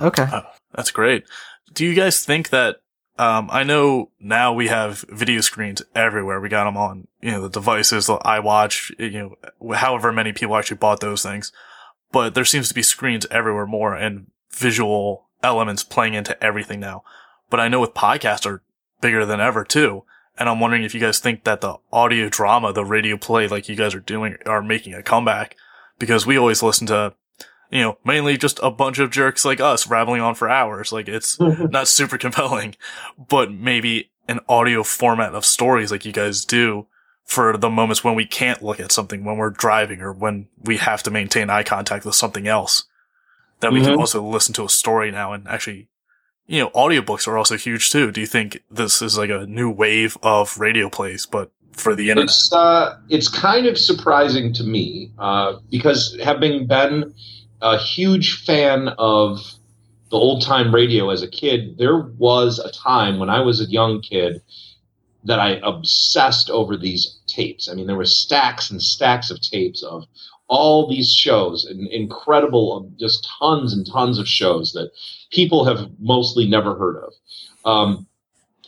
Okay. 0.00 0.26
Oh, 0.32 0.42
that's 0.74 0.90
great. 0.90 1.24
Do 1.74 1.84
you 1.84 1.94
guys 1.94 2.24
think 2.24 2.48
that 2.50 2.76
um, 3.18 3.48
I 3.50 3.64
know 3.64 4.10
now 4.20 4.52
we 4.52 4.68
have 4.68 5.04
video 5.08 5.40
screens 5.40 5.82
everywhere. 5.94 6.40
We 6.40 6.48
got 6.48 6.64
them 6.64 6.76
on, 6.76 7.08
you 7.20 7.32
know, 7.32 7.42
the 7.42 7.50
devices, 7.50 8.06
the 8.06 8.18
iWatch, 8.18 8.92
you 8.98 9.36
know, 9.60 9.74
however 9.74 10.12
many 10.12 10.32
people 10.32 10.56
actually 10.56 10.76
bought 10.76 11.00
those 11.00 11.22
things. 11.22 11.52
But 12.12 12.34
there 12.34 12.44
seems 12.44 12.68
to 12.68 12.74
be 12.74 12.82
screens 12.82 13.26
everywhere 13.30 13.66
more 13.66 13.94
and 13.94 14.28
visual 14.52 15.27
elements 15.42 15.82
playing 15.82 16.14
into 16.14 16.42
everything 16.42 16.80
now. 16.80 17.02
But 17.50 17.60
I 17.60 17.68
know 17.68 17.80
with 17.80 17.94
podcasts 17.94 18.46
are 18.46 18.62
bigger 19.00 19.24
than 19.24 19.40
ever 19.40 19.64
too. 19.64 20.04
And 20.38 20.48
I'm 20.48 20.60
wondering 20.60 20.84
if 20.84 20.94
you 20.94 21.00
guys 21.00 21.18
think 21.18 21.44
that 21.44 21.60
the 21.60 21.76
audio 21.92 22.28
drama, 22.28 22.72
the 22.72 22.84
radio 22.84 23.16
play 23.16 23.48
like 23.48 23.68
you 23.68 23.74
guys 23.74 23.94
are 23.94 24.00
doing 24.00 24.36
are 24.46 24.62
making 24.62 24.94
a 24.94 25.02
comeback 25.02 25.56
because 25.98 26.26
we 26.26 26.36
always 26.36 26.62
listen 26.62 26.86
to 26.88 27.14
you 27.70 27.82
know, 27.82 27.98
mainly 28.02 28.38
just 28.38 28.58
a 28.62 28.70
bunch 28.70 28.98
of 28.98 29.10
jerks 29.10 29.44
like 29.44 29.60
us 29.60 29.88
rattling 29.88 30.22
on 30.22 30.34
for 30.34 30.48
hours. 30.48 30.90
Like 30.92 31.08
it's 31.08 31.38
not 31.40 31.88
super 31.88 32.16
compelling, 32.16 32.76
but 33.18 33.52
maybe 33.52 34.10
an 34.26 34.40
audio 34.48 34.82
format 34.82 35.34
of 35.34 35.44
stories 35.44 35.90
like 35.90 36.04
you 36.04 36.12
guys 36.12 36.44
do 36.44 36.86
for 37.24 37.58
the 37.58 37.68
moments 37.68 38.02
when 38.02 38.14
we 38.14 38.24
can't 38.24 38.62
look 38.62 38.80
at 38.80 38.90
something 38.90 39.22
when 39.22 39.36
we're 39.36 39.50
driving 39.50 40.00
or 40.00 40.12
when 40.12 40.48
we 40.62 40.78
have 40.78 41.02
to 41.02 41.10
maintain 41.10 41.50
eye 41.50 41.62
contact 41.62 42.06
with 42.06 42.14
something 42.14 42.48
else 42.48 42.84
that 43.60 43.72
we 43.72 43.80
mm-hmm. 43.80 43.90
can 43.90 43.98
also 43.98 44.22
listen 44.22 44.54
to 44.54 44.64
a 44.64 44.68
story 44.68 45.10
now 45.10 45.32
and 45.32 45.46
actually 45.48 45.88
you 46.46 46.60
know 46.60 46.70
audiobooks 46.70 47.26
are 47.26 47.36
also 47.36 47.56
huge 47.56 47.90
too 47.90 48.10
do 48.10 48.20
you 48.20 48.26
think 48.26 48.62
this 48.70 49.02
is 49.02 49.18
like 49.18 49.30
a 49.30 49.46
new 49.46 49.70
wave 49.70 50.16
of 50.22 50.58
radio 50.58 50.88
plays 50.88 51.26
but 51.26 51.50
for 51.72 51.94
the 51.94 52.10
internet 52.10 52.24
it's, 52.24 52.52
uh, 52.52 52.98
it's 53.08 53.28
kind 53.28 53.66
of 53.66 53.78
surprising 53.78 54.52
to 54.52 54.64
me 54.64 55.12
uh, 55.18 55.54
because 55.70 56.18
having 56.22 56.66
been 56.66 57.14
a 57.60 57.76
huge 57.76 58.44
fan 58.44 58.88
of 58.98 59.40
the 60.10 60.16
old 60.16 60.42
time 60.42 60.74
radio 60.74 61.10
as 61.10 61.22
a 61.22 61.28
kid. 61.28 61.76
There 61.78 61.98
was 61.98 62.58
a 62.58 62.72
time 62.72 63.18
when 63.18 63.30
I 63.30 63.40
was 63.40 63.60
a 63.60 63.70
young 63.70 64.00
kid 64.00 64.40
that 65.24 65.38
I 65.38 65.60
obsessed 65.62 66.48
over 66.48 66.76
these 66.76 67.18
tapes. 67.26 67.68
I 67.68 67.74
mean, 67.74 67.86
there 67.86 67.96
were 67.96 68.06
stacks 68.06 68.70
and 68.70 68.80
stacks 68.80 69.30
of 69.30 69.40
tapes 69.40 69.82
of 69.82 70.04
all 70.48 70.88
these 70.88 71.12
shows, 71.12 71.64
and 71.64 71.86
incredible, 71.88 72.90
just 72.98 73.28
tons 73.38 73.72
and 73.72 73.86
tons 73.86 74.18
of 74.18 74.26
shows 74.26 74.72
that 74.72 74.90
people 75.30 75.64
have 75.64 75.90
mostly 75.98 76.46
never 76.48 76.74
heard 76.74 76.96
of. 76.96 77.12
Um, 77.64 78.06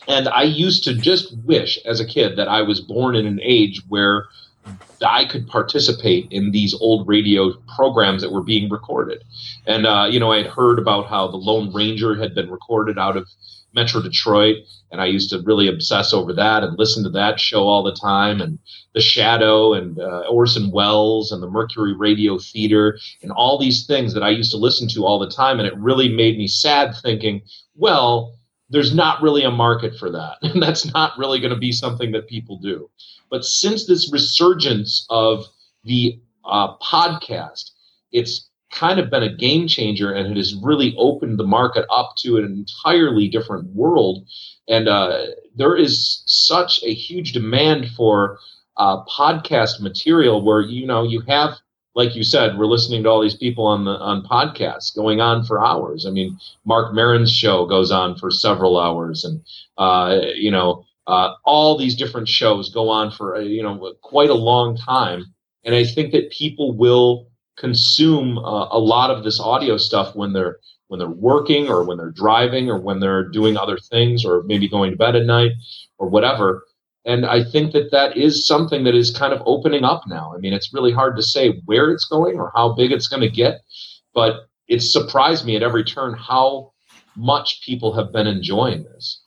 And 0.07 0.27
I 0.29 0.43
used 0.43 0.83
to 0.85 0.93
just 0.93 1.37
wish 1.45 1.77
as 1.85 1.99
a 1.99 2.05
kid 2.05 2.35
that 2.37 2.47
I 2.47 2.63
was 2.63 2.81
born 2.81 3.15
in 3.15 3.27
an 3.27 3.39
age 3.43 3.81
where 3.87 4.25
I 5.05 5.25
could 5.25 5.47
participate 5.47 6.27
in 6.31 6.51
these 6.51 6.73
old 6.73 7.07
radio 7.07 7.53
programs 7.75 8.21
that 8.21 8.31
were 8.31 8.43
being 8.43 8.69
recorded. 8.69 9.23
And, 9.67 9.85
uh, 9.85 10.07
you 10.09 10.19
know, 10.19 10.31
I 10.31 10.37
had 10.37 10.47
heard 10.47 10.79
about 10.79 11.07
how 11.07 11.27
the 11.27 11.37
Lone 11.37 11.71
Ranger 11.71 12.15
had 12.15 12.33
been 12.33 12.49
recorded 12.49 12.97
out 12.97 13.15
of 13.15 13.27
Metro 13.73 14.01
Detroit. 14.01 14.57
And 14.91 14.99
I 14.99 15.05
used 15.05 15.29
to 15.29 15.41
really 15.41 15.67
obsess 15.67 16.13
over 16.13 16.33
that 16.33 16.63
and 16.63 16.77
listen 16.77 17.03
to 17.03 17.09
that 17.11 17.39
show 17.39 17.63
all 17.63 17.83
the 17.83 17.93
time. 17.93 18.41
And 18.41 18.59
The 18.93 19.01
Shadow 19.01 19.73
and 19.73 19.99
uh, 19.99 20.23
Orson 20.29 20.71
Welles 20.71 21.31
and 21.31 21.41
the 21.41 21.49
Mercury 21.49 21.93
Radio 21.93 22.37
Theater 22.37 22.99
and 23.21 23.31
all 23.31 23.57
these 23.57 23.85
things 23.85 24.13
that 24.13 24.23
I 24.23 24.29
used 24.29 24.51
to 24.51 24.57
listen 24.57 24.87
to 24.89 25.05
all 25.05 25.19
the 25.19 25.29
time. 25.29 25.59
And 25.59 25.67
it 25.67 25.77
really 25.77 26.09
made 26.09 26.37
me 26.37 26.47
sad 26.47 26.93
thinking, 27.01 27.41
well, 27.75 28.35
there's 28.69 28.93
not 28.93 29.21
really 29.21 29.43
a 29.43 29.51
market 29.51 29.97
for 29.97 30.09
that. 30.11 30.37
And 30.43 30.61
that's 30.61 30.91
not 30.93 31.17
really 31.17 31.39
going 31.39 31.53
to 31.53 31.59
be 31.59 31.71
something 31.71 32.11
that 32.11 32.27
people 32.27 32.57
do. 32.57 32.89
But 33.29 33.45
since 33.45 33.85
this 33.85 34.11
resurgence 34.11 35.05
of 35.09 35.45
the 35.85 36.19
uh, 36.43 36.77
podcast, 36.77 37.71
it's 38.11 38.49
kind 38.71 38.99
of 38.99 39.09
been 39.09 39.23
a 39.23 39.33
game 39.33 39.67
changer 39.67 40.11
and 40.11 40.31
it 40.31 40.37
has 40.37 40.55
really 40.55 40.95
opened 40.97 41.37
the 41.39 41.45
market 41.45 41.85
up 41.89 42.13
to 42.19 42.37
an 42.37 42.45
entirely 42.45 43.27
different 43.27 43.67
world. 43.75 44.25
And 44.67 44.87
uh, 44.87 45.25
there 45.55 45.75
is 45.75 46.23
such 46.25 46.81
a 46.83 46.93
huge 46.93 47.33
demand 47.33 47.89
for 47.91 48.39
uh, 48.77 49.03
podcast 49.05 49.81
material 49.81 50.43
where, 50.43 50.61
you 50.61 50.87
know, 50.87 51.03
you 51.03 51.21
have 51.27 51.55
like 51.93 52.15
you 52.15 52.23
said, 52.23 52.57
we're 52.57 52.65
listening 52.65 53.03
to 53.03 53.09
all 53.09 53.21
these 53.21 53.35
people 53.35 53.65
on 53.65 53.83
the 53.85 53.91
on 53.91 54.23
podcasts 54.23 54.95
going 54.95 55.19
on 55.19 55.43
for 55.43 55.63
hours. 55.63 56.05
I 56.05 56.09
mean, 56.09 56.39
Marc 56.65 56.93
Maron's 56.93 57.31
show 57.33 57.65
goes 57.65 57.91
on 57.91 58.15
for 58.15 58.31
several 58.31 58.79
hours, 58.79 59.25
and 59.25 59.41
uh, 59.77 60.21
you 60.35 60.51
know, 60.51 60.85
uh, 61.07 61.33
all 61.43 61.77
these 61.77 61.95
different 61.95 62.29
shows 62.29 62.69
go 62.73 62.89
on 62.89 63.11
for 63.11 63.35
uh, 63.35 63.39
you 63.39 63.61
know 63.61 63.93
quite 64.01 64.29
a 64.29 64.35
long 64.35 64.77
time. 64.77 65.33
And 65.63 65.75
I 65.75 65.83
think 65.83 66.11
that 66.13 66.31
people 66.31 66.75
will 66.75 67.27
consume 67.57 68.37
uh, 68.37 68.67
a 68.71 68.79
lot 68.79 69.11
of 69.11 69.23
this 69.23 69.39
audio 69.39 69.77
stuff 69.77 70.15
when 70.15 70.33
they're 70.33 70.57
when 70.87 70.99
they're 70.99 71.09
working 71.09 71.69
or 71.69 71.85
when 71.85 71.97
they're 71.97 72.11
driving 72.11 72.69
or 72.69 72.77
when 72.77 72.99
they're 72.99 73.29
doing 73.29 73.55
other 73.55 73.77
things 73.77 74.25
or 74.25 74.43
maybe 74.43 74.67
going 74.67 74.91
to 74.91 74.97
bed 74.97 75.15
at 75.15 75.25
night 75.25 75.51
or 75.97 76.09
whatever 76.09 76.65
and 77.05 77.25
I 77.25 77.43
think 77.43 77.73
that 77.73 77.91
that 77.91 78.15
is 78.15 78.45
something 78.45 78.83
that 78.83 78.95
is 78.95 79.15
kind 79.15 79.33
of 79.33 79.41
opening 79.45 79.83
up 79.83 80.03
now. 80.07 80.33
I 80.35 80.37
mean, 80.37 80.53
it's 80.53 80.73
really 80.73 80.91
hard 80.91 81.15
to 81.15 81.23
say 81.23 81.59
where 81.65 81.89
it's 81.91 82.05
going 82.05 82.37
or 82.37 82.51
how 82.55 82.73
big 82.73 82.91
it's 82.91 83.07
going 83.07 83.21
to 83.21 83.29
get, 83.29 83.61
but 84.13 84.47
it's 84.67 84.91
surprised 84.91 85.45
me 85.45 85.55
at 85.55 85.63
every 85.63 85.83
turn 85.83 86.13
how 86.13 86.73
much 87.15 87.61
people 87.65 87.93
have 87.93 88.11
been 88.11 88.27
enjoying 88.27 88.83
this. 88.83 89.20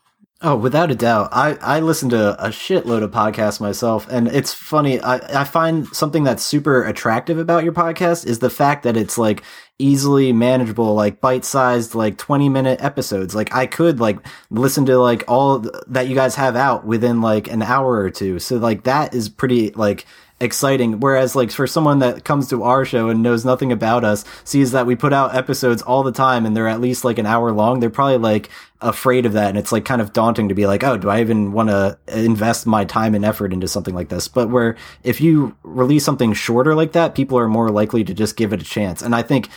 Oh, 0.47 0.57
without 0.57 0.91
a 0.91 0.95
doubt. 0.95 1.31
I, 1.33 1.55
I 1.63 1.81
listen 1.81 2.11
to 2.11 2.39
a 2.39 2.49
shitload 2.49 3.03
of 3.03 3.11
podcasts 3.13 3.63
myself, 3.63 4.07
and 4.11 4.29
it's 4.29 4.53
funny. 4.53 5.01
I, 5.01 5.41
I 5.41 5.45
find 5.45 5.87
something 5.89 6.23
that's 6.23 6.43
super 6.43 6.85
attractive 6.85 7.39
about 7.39 7.65
your 7.65 7.73
podcast 7.73 8.27
is 8.27 8.41
the 8.41 8.51
fact 8.51 8.83
that 8.83 8.95
it's 8.95 9.17
like 9.17 9.43
easily 9.79 10.35
manageable, 10.35 10.93
like 10.95 11.23
bite 11.23 11.47
sized, 11.47 11.95
like 11.95 12.19
20 12.19 12.51
minute 12.51 12.83
episodes. 12.85 13.35
Like 13.35 13.55
I 13.55 13.65
could 13.65 14.01
like 14.01 14.19
listen 14.51 14.85
to 14.85 14.99
like 14.99 15.25
all 15.29 15.65
that 15.87 16.09
you 16.09 16.15
guys 16.15 16.35
have 16.35 16.57
out 16.57 16.85
within 16.85 17.23
like 17.23 17.49
an 17.49 17.63
hour 17.63 17.95
or 17.95 18.11
two. 18.11 18.39
So 18.39 18.59
like 18.59 18.85
that 18.85 19.15
is 19.15 19.31
pretty 19.31 19.71
like 19.71 20.05
exciting. 20.45 21.01
Whereas 21.01 21.35
like 21.35 21.51
for 21.51 21.67
someone 21.67 21.99
that 21.99 22.25
comes 22.25 22.49
to 22.51 22.63
our 22.63 22.85
show 22.85 23.09
and 23.09 23.23
knows 23.23 23.45
nothing 23.45 23.73
about 23.73 24.05
us, 24.05 24.25
sees 24.45 24.71
that 24.71 24.87
we 24.87 24.95
put 24.95 25.13
out 25.13 25.35
episodes 25.35 25.83
all 25.83 26.05
the 26.05 26.13
time 26.13 26.47
and 26.47 26.57
they're 26.57 26.69
at 26.69 26.81
least 26.81 27.05
like 27.05 27.19
an 27.19 27.27
hour 27.27 27.51
long, 27.51 27.81
they're 27.81 27.91
probably 27.91 28.19
like 28.19 28.51
afraid 28.81 29.27
of 29.27 29.33
that. 29.33 29.49
And 29.49 29.59
it's 29.59 29.73
like 29.73 29.85
kind 29.85 30.01
of 30.01 30.13
daunting 30.13 30.49
to 30.51 30.55
be 30.55 30.67
like, 30.67 30.85
oh, 30.85 30.97
do 30.97 31.09
I 31.09 31.21
even 31.21 31.53
want 31.53 31.71
to 31.71 31.99
invest 32.07 32.67
my 32.67 32.85
time 32.85 33.15
and 33.15 33.25
effort 33.25 33.53
into 33.53 33.67
something 33.67 33.95
like 33.95 34.11
this? 34.11 34.29
But 34.29 34.51
where 34.51 34.77
if 35.03 35.21
you 35.21 35.57
release 35.63 36.05
something 36.05 36.35
shorter 36.35 36.75
like 36.75 36.93
that, 36.93 37.15
people 37.15 37.39
are 37.39 37.49
more 37.49 37.71
likely 37.71 38.05
to 38.05 38.15
just 38.15 38.37
give 38.37 38.53
it 38.53 38.61
a 38.61 38.65
chance. 38.65 39.03
And 39.03 39.15
I 39.15 39.23
think, 39.23 39.49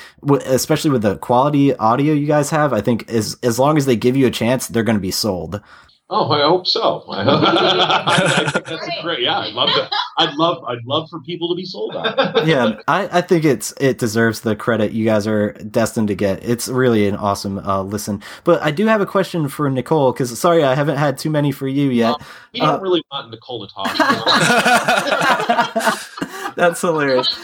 especially 0.46 0.92
with 0.92 1.02
the 1.02 1.18
quality 1.18 1.76
audio 1.76 2.14
you 2.14 2.26
guys 2.26 2.50
have, 2.50 2.74
I 2.74 2.82
think 2.82 3.10
as, 3.10 3.38
as 3.44 3.60
long 3.60 3.78
as 3.78 3.86
they 3.86 3.96
give 3.96 4.16
you 4.16 4.26
a 4.26 4.32
chance, 4.32 4.68
they're 4.68 4.84
going 4.84 4.98
to 4.98 5.02
be 5.02 5.12
sold. 5.12 5.62
Oh, 6.10 6.32
I 6.32 6.42
hope 6.42 6.66
so. 6.66 7.04
I, 7.10 8.50
think 8.54 8.66
that's 8.66 9.02
great. 9.02 9.20
Yeah, 9.20 9.40
I'd 9.40 9.54
love 9.54 9.70
to. 9.72 9.90
I'd 10.18 10.36
love. 10.36 10.64
I'd 10.64 10.86
love 10.86 11.10
for 11.10 11.20
people 11.20 11.50
to 11.50 11.56
be 11.56 11.66
sold 11.66 11.98
on. 11.98 12.06
yeah, 12.48 12.80
I, 12.88 13.18
I 13.18 13.22
think 13.22 13.44
it's 13.44 13.74
it 13.82 13.98
deserves 13.98 14.40
the 14.40 14.56
credit 14.56 14.94
you 14.94 15.04
guys 15.04 15.28
are 15.28 15.52
destined 15.54 16.08
to 16.08 16.16
get. 16.16 16.42
It's 16.46 16.70
really 16.70 17.08
an 17.08 17.18
awesome 17.18 17.60
uh, 17.60 17.84
listen. 17.84 18.24
But 18.46 18.62
I 18.62 18.72
do 18.72 18.86
have 18.86 19.02
a 19.02 19.06
question 19.06 19.50
for 19.50 19.70
Nicole 19.70 20.14
because 20.14 20.40
sorry 20.40 20.64
I 20.64 20.76
haven't 20.76 20.96
had 20.96 21.18
too 21.18 21.30
many 21.30 21.52
for 21.52 21.68
you 21.68 21.90
yet. 21.90 22.12
Well, 22.12 22.22
we 22.54 22.60
don't 22.62 22.70
uh, 22.70 22.80
really 22.80 23.04
want 23.12 23.30
Nicole 23.30 23.68
to 23.68 23.74
talk. 23.74 23.98
that's 26.56 26.80
hilarious. 26.80 27.38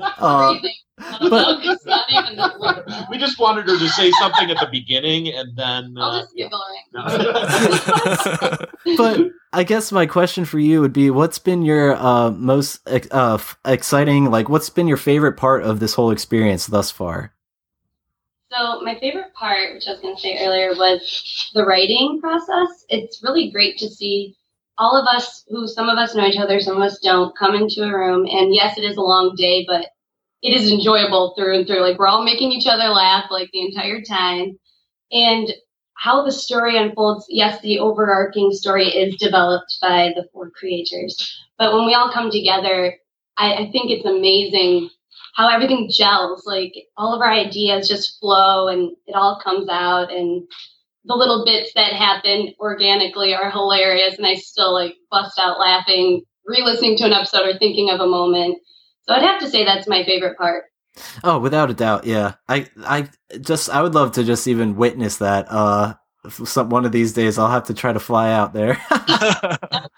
Uh, 0.20 0.54
but 1.28 1.60
we 3.10 3.18
just 3.18 3.38
wanted 3.38 3.68
her 3.68 3.78
to 3.78 3.88
say 3.88 4.10
something 4.12 4.50
at 4.50 4.58
the 4.58 4.68
beginning, 4.70 5.28
and 5.28 5.56
then 5.56 5.94
uh, 5.98 6.22
yeah. 6.34 6.48
but 8.96 9.20
I 9.52 9.64
guess 9.64 9.92
my 9.92 10.06
question 10.06 10.44
for 10.44 10.58
you 10.58 10.80
would 10.80 10.92
be: 10.92 11.10
What's 11.10 11.38
been 11.38 11.62
your 11.62 11.96
uh, 11.96 12.30
most 12.32 12.80
uh, 12.86 13.38
exciting? 13.64 14.26
Like, 14.26 14.48
what's 14.48 14.70
been 14.70 14.88
your 14.88 14.96
favorite 14.96 15.36
part 15.36 15.62
of 15.62 15.80
this 15.80 15.94
whole 15.94 16.10
experience 16.10 16.66
thus 16.66 16.90
far? 16.90 17.32
So 18.50 18.80
my 18.80 18.98
favorite 18.98 19.32
part, 19.34 19.74
which 19.74 19.86
I 19.86 19.92
was 19.92 20.00
going 20.00 20.16
to 20.16 20.20
say 20.20 20.44
earlier, 20.44 20.74
was 20.74 21.50
the 21.54 21.64
writing 21.64 22.18
process. 22.20 22.84
It's 22.88 23.22
really 23.22 23.50
great 23.50 23.78
to 23.78 23.88
see 23.88 24.36
all 24.80 24.96
of 24.96 25.06
us, 25.06 25.44
who 25.48 25.68
some 25.68 25.90
of 25.90 25.98
us 25.98 26.14
know 26.14 26.26
each 26.26 26.38
other, 26.38 26.58
some 26.58 26.78
of 26.78 26.82
us 26.82 26.98
don't, 27.00 27.36
come 27.36 27.54
into 27.54 27.82
a 27.82 27.92
room. 27.92 28.26
And 28.26 28.54
yes, 28.54 28.78
it 28.78 28.84
is 28.84 28.96
a 28.96 29.02
long 29.02 29.34
day, 29.36 29.64
but 29.68 29.88
it 30.42 30.54
is 30.54 30.72
enjoyable 30.72 31.34
through 31.36 31.58
and 31.58 31.66
through. 31.66 31.82
Like 31.82 31.98
we're 31.98 32.06
all 32.06 32.24
making 32.24 32.50
each 32.50 32.66
other 32.66 32.88
laugh 32.88 33.26
like 33.30 33.50
the 33.52 33.60
entire 33.60 34.00
time. 34.00 34.58
And 35.12 35.52
how 35.94 36.24
the 36.24 36.32
story 36.32 36.78
unfolds, 36.78 37.26
yes, 37.28 37.60
the 37.60 37.78
overarching 37.78 38.52
story 38.52 38.86
is 38.86 39.16
developed 39.16 39.76
by 39.82 40.12
the 40.16 40.26
four 40.32 40.50
creators. 40.50 41.38
But 41.58 41.74
when 41.74 41.84
we 41.84 41.92
all 41.92 42.10
come 42.10 42.30
together, 42.30 42.94
I, 43.36 43.52
I 43.52 43.70
think 43.70 43.90
it's 43.90 44.06
amazing 44.06 44.88
how 45.34 45.48
everything 45.50 45.90
gels. 45.92 46.46
Like 46.46 46.72
all 46.96 47.14
of 47.14 47.20
our 47.20 47.30
ideas 47.30 47.86
just 47.86 48.18
flow 48.18 48.68
and 48.68 48.92
it 49.06 49.14
all 49.14 49.42
comes 49.44 49.68
out 49.68 50.10
and 50.10 50.48
the 51.04 51.14
little 51.14 51.44
bits 51.44 51.72
that 51.74 51.92
happen 51.92 52.52
organically 52.58 53.34
are 53.34 53.50
hilarious 53.50 54.16
and 54.16 54.26
I 54.26 54.34
still 54.34 54.72
like 54.72 54.96
bust 55.10 55.38
out 55.38 55.58
laughing, 55.58 56.22
re-listening 56.46 56.96
to 56.98 57.04
an 57.04 57.12
episode 57.12 57.46
or 57.46 57.58
thinking 57.58 57.90
of 57.90 58.00
a 58.00 58.06
moment. 58.06 58.58
So 59.02 59.14
I'd 59.14 59.22
have 59.22 59.40
to 59.40 59.48
say 59.48 59.64
that's 59.64 59.88
my 59.88 60.04
favorite 60.04 60.36
part. 60.36 60.64
Oh, 61.24 61.38
without 61.38 61.70
a 61.70 61.74
doubt, 61.74 62.04
yeah. 62.04 62.34
I 62.48 62.66
I 62.84 63.08
just 63.40 63.70
I 63.70 63.82
would 63.82 63.94
love 63.94 64.12
to 64.12 64.24
just 64.24 64.46
even 64.48 64.76
witness 64.76 65.18
that. 65.18 65.46
Uh, 65.48 65.94
some 66.28 66.68
one 66.68 66.84
of 66.84 66.92
these 66.92 67.12
days 67.12 67.38
I'll 67.38 67.50
have 67.50 67.64
to 67.64 67.74
try 67.74 67.92
to 67.92 68.00
fly 68.00 68.32
out 68.32 68.52
there. 68.52 68.78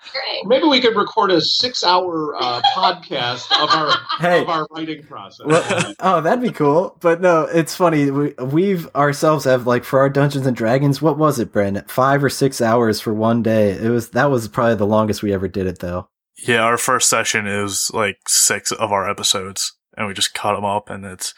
Maybe 0.44 0.66
we 0.66 0.80
could 0.80 0.96
record 0.96 1.30
a 1.30 1.40
six-hour 1.40 2.36
uh, 2.36 2.62
podcast 2.74 3.50
of 3.60 3.70
our 3.70 3.90
hey, 4.20 4.42
of 4.42 4.48
our 4.48 4.66
writing 4.70 5.02
process. 5.02 5.46
Well, 5.46 5.94
oh, 6.00 6.20
that'd 6.20 6.42
be 6.42 6.52
cool. 6.52 6.96
But 7.00 7.20
no, 7.20 7.42
it's 7.42 7.74
funny. 7.74 8.10
We 8.10 8.34
we've 8.38 8.86
ourselves 8.94 9.44
have 9.44 9.66
like 9.66 9.84
for 9.84 9.98
our 9.98 10.08
Dungeons 10.08 10.46
and 10.46 10.56
Dragons. 10.56 11.02
What 11.02 11.18
was 11.18 11.38
it, 11.38 11.52
Brent? 11.52 11.90
Five 11.90 12.22
or 12.22 12.30
six 12.30 12.60
hours 12.60 13.00
for 13.00 13.12
one 13.12 13.42
day. 13.42 13.72
It 13.72 13.90
was 13.90 14.10
that 14.10 14.30
was 14.30 14.46
probably 14.48 14.76
the 14.76 14.86
longest 14.86 15.22
we 15.22 15.32
ever 15.32 15.48
did 15.48 15.66
it, 15.66 15.80
though. 15.80 16.08
Yeah, 16.46 16.62
our 16.62 16.78
first 16.78 17.10
session 17.10 17.46
is 17.46 17.90
like 17.92 18.18
six 18.28 18.70
of 18.70 18.92
our 18.92 19.08
episodes, 19.08 19.72
and 19.96 20.06
we 20.06 20.14
just 20.14 20.34
cut 20.34 20.54
them 20.54 20.64
up, 20.64 20.88
and 20.88 21.04
it's. 21.04 21.34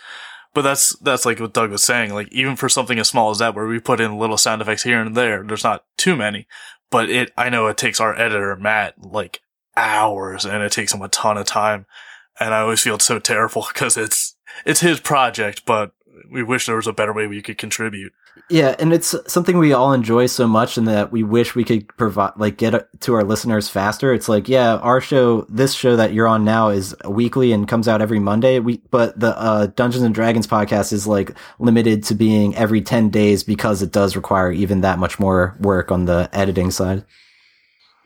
But 0.55 0.63
that's 0.63 0.97
that's 1.01 1.27
like 1.27 1.41
what 1.41 1.53
Doug 1.53 1.71
was 1.71 1.83
saying. 1.83 2.15
Like 2.15 2.33
even 2.33 2.57
for 2.57 2.69
something 2.69 2.99
as 2.99 3.09
small 3.09 3.31
as 3.31 3.39
that, 3.39 3.55
where 3.55 3.67
we 3.67 3.81
put 3.81 4.01
in 4.01 4.19
little 4.19 4.39
sound 4.39 4.63
effects 4.63 4.85
here 4.85 5.01
and 5.01 5.17
there, 5.17 5.43
there's 5.43 5.65
not 5.65 5.85
too 5.97 6.17
many. 6.17 6.47
But 6.91 7.11
it, 7.11 7.33
I 7.37 7.51
know 7.51 7.67
it 7.67 7.77
takes 7.77 8.01
our 8.01 8.15
editor 8.15 8.55
Matt 8.57 8.95
like 9.05 9.41
hours, 9.77 10.45
and 10.45 10.63
it 10.63 10.71
takes 10.73 10.95
him 10.95 11.03
a 11.03 11.09
ton 11.09 11.37
of 11.37 11.47
time. 11.47 11.87
And 12.39 12.55
I 12.55 12.61
always 12.61 12.81
feel 12.81 12.99
so 12.99 13.19
terrible 13.19 13.67
because 13.73 13.97
it's 13.97 14.37
it's 14.65 14.81
his 14.81 15.01
project, 15.01 15.65
but 15.67 15.93
we 16.31 16.43
wish 16.43 16.67
there 16.67 16.77
was 16.77 16.87
a 16.87 16.93
better 16.93 17.13
way 17.13 17.27
we 17.27 17.43
could 17.43 17.59
contribute. 17.59 18.13
Yeah, 18.51 18.75
and 18.79 18.93
it's 18.93 19.15
something 19.27 19.59
we 19.59 19.73
all 19.73 19.93
enjoy 19.93 20.27
so 20.27 20.47
much, 20.47 20.77
and 20.77 20.87
that 20.89 21.13
we 21.13 21.23
wish 21.23 21.55
we 21.55 21.65
could 21.65 21.89
provide, 21.97 22.33
like, 22.37 22.57
get 22.57 22.89
to 23.01 23.15
our 23.15 23.25
listeners 23.25 23.69
faster. 23.69 24.13
It's 24.13 24.29
like, 24.29 24.49
yeah, 24.49 24.77
our 24.77 25.01
show, 25.01 25.47
this 25.49 25.73
show 25.73 25.97
that 25.97 26.13
you're 26.13 26.27
on 26.27 26.45
now, 26.45 26.69
is 26.69 26.95
weekly 27.09 27.53
and 27.53 27.69
comes 27.69 27.89
out 27.89 28.03
every 28.03 28.19
Monday. 28.19 28.59
We, 28.59 28.83
but 28.91 29.19
the 29.19 29.39
uh, 29.39 29.67
Dungeons 29.67 30.05
and 30.05 30.15
Dragons 30.15 30.47
podcast 30.47 30.93
is 30.93 31.07
like 31.07 31.33
limited 31.59 32.03
to 32.05 32.15
being 32.15 32.55
every 32.57 32.83
ten 32.83 33.09
days 33.09 33.43
because 33.43 33.83
it 33.83 33.93
does 33.93 34.17
require 34.17 34.53
even 34.53 34.81
that 34.83 34.99
much 34.99 35.19
more 35.19 35.57
work 35.61 35.91
on 35.91 36.05
the 36.05 36.29
editing 36.33 36.71
side. 36.71 37.05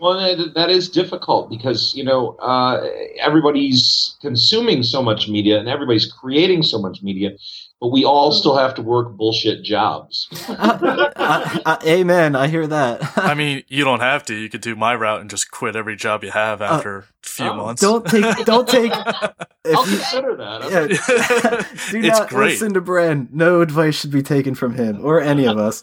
Well, 0.00 0.14
that, 0.14 0.54
that 0.54 0.70
is 0.70 0.88
difficult 0.88 1.50
because 1.50 1.92
you 1.94 2.04
know 2.04 2.36
uh, 2.36 2.86
everybody's 3.20 4.16
consuming 4.20 4.84
so 4.84 5.02
much 5.02 5.28
media 5.28 5.58
and 5.58 5.68
everybody's 5.68 6.06
creating 6.06 6.62
so 6.62 6.78
much 6.78 7.02
media, 7.02 7.32
but 7.80 7.88
we 7.88 8.04
all 8.04 8.32
still 8.32 8.56
have 8.56 8.74
to 8.74 8.82
work 8.82 9.16
bullshit 9.16 9.62
jobs. 9.62 10.28
Uh, 10.48 11.10
uh, 11.16 11.58
uh, 11.64 11.78
amen. 11.86 12.34
I 12.34 12.48
hear 12.48 12.66
that. 12.66 13.16
I 13.16 13.34
mean, 13.34 13.62
you 13.68 13.84
don't 13.84 14.00
have 14.00 14.24
to. 14.26 14.34
You 14.34 14.48
could 14.48 14.60
do 14.60 14.74
my 14.74 14.94
route 14.94 15.20
and 15.20 15.30
just 15.30 15.50
quit 15.50 15.76
every 15.76 15.94
job 15.94 16.24
you 16.24 16.30
have 16.32 16.60
after 16.60 16.98
a 16.98 17.04
few 17.22 17.46
oh, 17.46 17.54
months. 17.54 17.80
don't 17.80 18.04
take. 18.04 18.44
Don't 18.44 18.68
take. 18.68 18.92
I'll 18.94 19.88
you, 19.88 19.96
consider 19.96 20.36
that. 20.36 20.70
yeah, 20.70 20.86
do 21.90 21.98
It's 21.98 22.18
not 22.18 22.28
great. 22.28 22.50
listen 22.50 22.74
to 22.74 22.80
Bren. 22.80 23.32
No 23.32 23.60
advice 23.60 23.94
should 23.94 24.10
be 24.10 24.22
taken 24.22 24.54
from 24.54 24.74
him 24.74 25.04
or 25.04 25.20
any 25.20 25.46
of 25.46 25.58
us. 25.58 25.82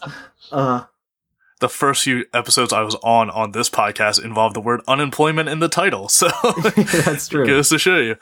Uh, 0.52 0.84
the 1.60 1.68
first 1.68 2.02
few 2.04 2.26
episodes 2.34 2.72
I 2.72 2.82
was 2.82 2.96
on 2.96 3.30
on 3.30 3.52
this 3.52 3.70
podcast 3.70 4.22
involved 4.22 4.54
the 4.54 4.60
word 4.60 4.82
unemployment 4.86 5.48
in 5.48 5.60
the 5.60 5.68
title, 5.68 6.08
so 6.08 6.28
that's 6.76 7.28
true. 7.28 7.46
goes 7.46 7.70
to 7.70 7.78
show 7.78 7.96
you. 7.96 8.16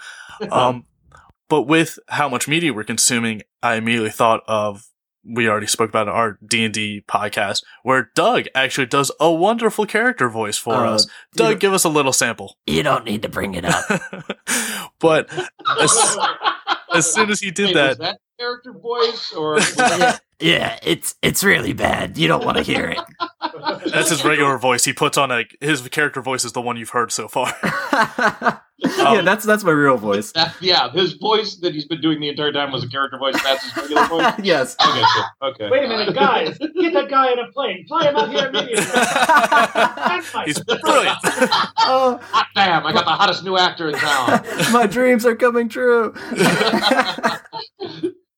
Um, 0.50 0.84
but 1.48 1.62
with 1.62 1.98
how 2.09 2.28
much 2.28 2.48
media 2.48 2.72
we're 2.72 2.85
consuming, 2.85 3.42
I 3.62 3.74
immediately 3.76 4.11
thought 4.11 4.42
of 4.46 4.85
we 5.26 5.48
already 5.48 5.66
spoke 5.66 5.88
about 5.88 6.07
our 6.07 6.38
D 6.46 6.64
and 6.64 6.74
D 6.74 7.02
podcast 7.09 7.62
where 7.83 8.11
Doug 8.14 8.44
actually 8.54 8.87
does 8.87 9.11
a 9.18 9.33
wonderful 9.33 9.87
character 9.87 10.28
voice 10.28 10.59
for 10.59 10.74
Uh, 10.74 10.90
us. 10.94 11.07
Doug, 11.35 11.61
give 11.61 11.72
us 11.72 11.85
a 11.85 11.88
little 11.88 12.12
sample. 12.12 12.59
You 12.66 12.83
don't 12.83 13.04
need 13.07 13.22
to 13.22 13.28
bring 13.30 13.54
it 13.54 13.64
up. 13.64 13.85
but 14.98 15.30
as, 15.80 16.16
as 16.94 17.12
soon 17.12 17.30
as 17.30 17.40
he 17.40 17.50
did 17.50 17.68
Wait, 17.68 17.74
that, 17.74 17.88
was 17.90 17.98
that 17.98 18.18
character 18.38 18.72
voice 18.72 19.33
or 19.33 19.59
yeah, 19.78 20.18
yeah, 20.40 20.78
it's 20.83 21.14
it's 21.22 21.42
really 21.42 21.72
bad. 21.72 22.18
You 22.18 22.28
don't 22.28 22.44
want 22.44 22.59
to 22.59 22.62
hear 22.62 22.85
it. 22.90 22.98
that's 23.87 24.11
his 24.11 24.24
regular 24.24 24.59
voice. 24.59 24.85
He 24.85 24.92
puts 24.92 25.16
on 25.16 25.30
a 25.30 25.44
his 25.61 25.88
character 25.88 26.20
voice 26.20 26.44
is 26.44 26.52
the 26.52 26.61
one 26.61 26.76
you've 26.76 26.90
heard 26.90 27.12
so 27.12 27.28
far. 27.28 27.50
Um, 28.85 29.14
yeah, 29.16 29.20
that's 29.23 29.44
that's 29.44 29.64
my 29.64 29.70
real 29.73 29.97
voice. 29.97 30.33
that, 30.33 30.55
yeah, 30.61 30.90
his 30.92 31.14
voice 31.14 31.57
that 31.57 31.73
he's 31.75 31.87
been 31.87 32.01
doing 32.01 32.20
the 32.20 32.29
entire 32.29 32.53
time 32.53 32.70
was 32.70 32.85
a 32.85 32.88
character 32.88 33.18
voice. 33.18 33.35
That's 33.42 33.62
his 33.64 33.77
regular 33.77 34.07
voice. 34.09 34.35
yes. 34.42 34.77
I 34.79 35.25
get. 35.40 35.49
Okay. 35.51 35.70
Wait 35.70 35.85
a 35.85 35.88
minute, 35.88 36.14
guys! 36.14 36.59
Get 36.59 36.92
that 36.92 37.09
guy 37.09 37.33
in 37.33 37.38
a 37.38 37.51
plane. 37.53 37.87
Fly 37.88 38.09
him 38.09 38.16
out 38.16 38.31
here 38.31 38.49
immediately. 38.49 38.85
He's 40.47 40.61
brilliant. 40.62 41.16
Oh, 41.79 42.18
Hot 42.23 42.47
damn! 42.55 42.87
I 42.87 42.92
got 42.92 43.05
the 43.05 43.11
hottest 43.12 43.44
new 43.44 43.57
actor 43.57 43.88
in 43.88 43.94
town. 43.97 44.42
my 44.73 44.87
dreams 44.87 45.25
are 45.27 45.35
coming 45.37 45.68
true. 45.68 46.14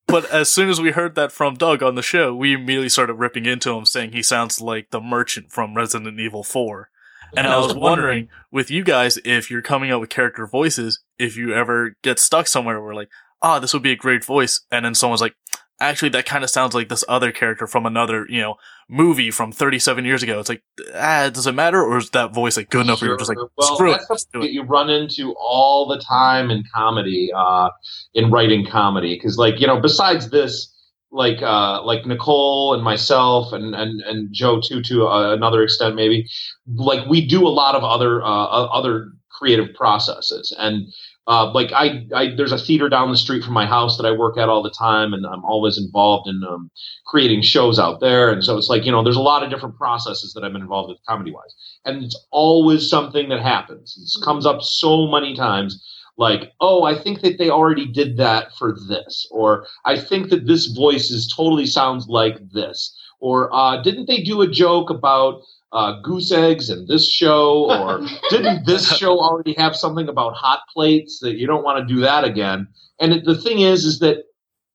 But 0.08 0.30
as 0.30 0.48
soon 0.48 0.68
as 0.70 0.80
we 0.80 0.92
heard 0.92 1.16
that 1.16 1.32
from 1.32 1.54
Doug 1.56 1.82
on 1.82 1.96
the 1.96 2.02
show, 2.02 2.32
we 2.34 2.54
immediately 2.54 2.88
started 2.88 3.14
ripping 3.14 3.44
into 3.44 3.72
him, 3.76 3.84
saying 3.84 4.12
he 4.12 4.22
sounds 4.22 4.60
like 4.60 4.90
the 4.90 5.00
merchant 5.00 5.50
from 5.50 5.74
Resident 5.76 6.20
Evil 6.20 6.44
4. 6.44 6.88
And 7.36 7.46
I 7.46 7.58
was 7.58 7.74
wondering, 7.74 8.28
with 8.50 8.70
you 8.70 8.84
guys, 8.84 9.18
if 9.24 9.50
you're 9.50 9.62
coming 9.62 9.90
up 9.90 10.00
with 10.00 10.10
character 10.10 10.46
voices, 10.46 11.00
if 11.18 11.36
you 11.36 11.54
ever 11.54 11.96
get 12.02 12.18
stuck 12.18 12.46
somewhere 12.46 12.80
where 12.80 12.94
like, 12.94 13.10
ah, 13.42 13.58
this 13.58 13.72
would 13.72 13.82
be 13.82 13.92
a 13.92 13.96
great 13.96 14.24
voice, 14.24 14.60
and 14.70 14.84
then 14.84 14.94
someone's 14.94 15.20
like, 15.20 15.34
actually, 15.80 16.08
that 16.10 16.26
kind 16.26 16.42
of 16.42 16.50
sounds 16.50 16.74
like 16.74 16.88
this 16.88 17.04
other 17.08 17.32
character 17.32 17.66
from 17.66 17.86
another, 17.86 18.26
you 18.28 18.40
know, 18.40 18.56
movie 18.88 19.30
from 19.30 19.52
37 19.52 20.04
years 20.04 20.22
ago. 20.22 20.40
It's 20.40 20.48
like, 20.48 20.62
ah, 20.94 21.30
does 21.32 21.46
it 21.46 21.54
matter, 21.54 21.82
or 21.82 21.98
is 21.98 22.10
that 22.10 22.32
voice 22.32 22.56
like 22.56 22.70
good 22.70 22.86
enough 22.86 23.00
where 23.00 23.10
you're 23.10 23.18
just 23.18 23.28
like, 23.28 23.38
well, 23.56 23.74
screw 23.74 23.90
it, 23.92 23.98
that's 23.98 24.10
let's 24.10 24.24
do 24.24 24.30
something 24.32 24.42
it. 24.42 24.52
that 24.52 24.54
you 24.54 24.62
run 24.62 24.90
into 24.90 25.34
all 25.38 25.86
the 25.86 25.98
time 25.98 26.50
in 26.50 26.64
comedy, 26.74 27.30
uh, 27.36 27.70
in 28.14 28.30
writing 28.30 28.66
comedy, 28.66 29.16
because 29.16 29.38
like 29.38 29.60
you 29.60 29.66
know, 29.66 29.80
besides 29.80 30.30
this, 30.30 30.72
like 31.10 31.42
uh, 31.42 31.82
like 31.84 32.06
Nicole 32.06 32.74
and 32.74 32.82
myself 32.82 33.52
and 33.52 33.74
and 33.74 34.00
and 34.02 34.32
Joe 34.32 34.60
too, 34.60 34.82
to 34.82 35.08
uh, 35.08 35.34
another 35.34 35.62
extent 35.62 35.94
maybe, 35.94 36.28
like 36.74 37.06
we 37.08 37.26
do 37.26 37.46
a 37.46 37.50
lot 37.50 37.74
of 37.74 37.84
other 37.84 38.22
uh, 38.22 38.26
other 38.26 39.12
creative 39.30 39.74
processes 39.74 40.54
and. 40.58 40.86
Uh, 41.28 41.50
like 41.50 41.72
I, 41.72 42.06
I, 42.14 42.36
there's 42.36 42.52
a 42.52 42.56
theater 42.58 42.88
down 42.88 43.10
the 43.10 43.16
street 43.16 43.42
from 43.42 43.52
my 43.52 43.66
house 43.66 43.96
that 43.96 44.06
I 44.06 44.12
work 44.12 44.38
at 44.38 44.48
all 44.48 44.62
the 44.62 44.70
time, 44.70 45.12
and 45.12 45.26
I'm 45.26 45.44
always 45.44 45.76
involved 45.76 46.28
in 46.28 46.40
um, 46.48 46.70
creating 47.04 47.42
shows 47.42 47.80
out 47.80 47.98
there. 47.98 48.30
And 48.30 48.44
so 48.44 48.56
it's 48.56 48.68
like 48.68 48.84
you 48.84 48.92
know, 48.92 49.02
there's 49.02 49.16
a 49.16 49.20
lot 49.20 49.42
of 49.42 49.50
different 49.50 49.76
processes 49.76 50.32
that 50.34 50.44
I've 50.44 50.52
been 50.52 50.62
involved 50.62 50.88
with 50.88 50.98
comedy 51.08 51.32
wise 51.32 51.52
and 51.86 52.04
it's 52.04 52.26
always 52.30 52.90
something 52.90 53.28
that 53.30 53.40
happens. 53.40 53.96
It 53.96 54.24
comes 54.24 54.44
up 54.44 54.60
so 54.60 55.06
many 55.06 55.34
times, 55.34 55.82
like, 56.16 56.52
oh, 56.60 56.84
I 56.84 56.98
think 56.98 57.20
that 57.20 57.38
they 57.38 57.50
already 57.50 57.86
did 57.86 58.16
that 58.16 58.56
for 58.58 58.76
this, 58.88 59.26
or 59.30 59.66
I 59.84 59.98
think 59.98 60.30
that 60.30 60.46
this 60.46 60.66
voice 60.66 61.10
is 61.10 61.32
totally 61.34 61.66
sounds 61.66 62.08
like 62.08 62.36
this, 62.52 62.96
or 63.20 63.54
uh, 63.54 63.82
didn't 63.82 64.06
they 64.06 64.22
do 64.22 64.42
a 64.42 64.50
joke 64.50 64.88
about 64.90 65.42
uh, 65.72 66.00
goose 66.00 66.32
eggs 66.32 66.70
in 66.70 66.86
this 66.86 67.08
show, 67.08 67.70
or 67.70 68.06
didn't 68.30 68.66
this 68.66 68.96
show 68.96 69.18
already 69.18 69.54
have 69.54 69.76
something 69.76 70.08
about 70.08 70.34
hot 70.34 70.60
plates 70.72 71.18
that 71.20 71.36
you 71.36 71.46
don't 71.46 71.64
want 71.64 71.86
to 71.86 71.94
do 71.94 72.00
that 72.00 72.24
again? 72.24 72.66
And 72.98 73.12
it, 73.12 73.24
the 73.24 73.36
thing 73.36 73.60
is, 73.60 73.84
is 73.84 73.98
that 73.98 74.24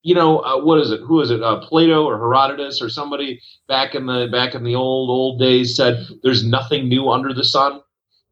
you 0.03 0.13
know 0.13 0.39
uh, 0.39 0.63
what 0.63 0.79
is 0.79 0.91
it? 0.91 1.01
Who 1.01 1.21
is 1.21 1.31
it? 1.31 1.41
Uh, 1.41 1.59
Plato 1.61 2.05
or 2.05 2.17
Herodotus 2.17 2.81
or 2.81 2.89
somebody 2.89 3.41
back 3.67 3.95
in 3.95 4.05
the 4.05 4.27
back 4.31 4.53
in 4.53 4.63
the 4.63 4.75
old 4.75 5.09
old 5.09 5.39
days 5.39 5.75
said 5.75 6.07
there's 6.23 6.43
nothing 6.43 6.87
new 6.87 7.09
under 7.09 7.33
the 7.33 7.43
sun. 7.43 7.81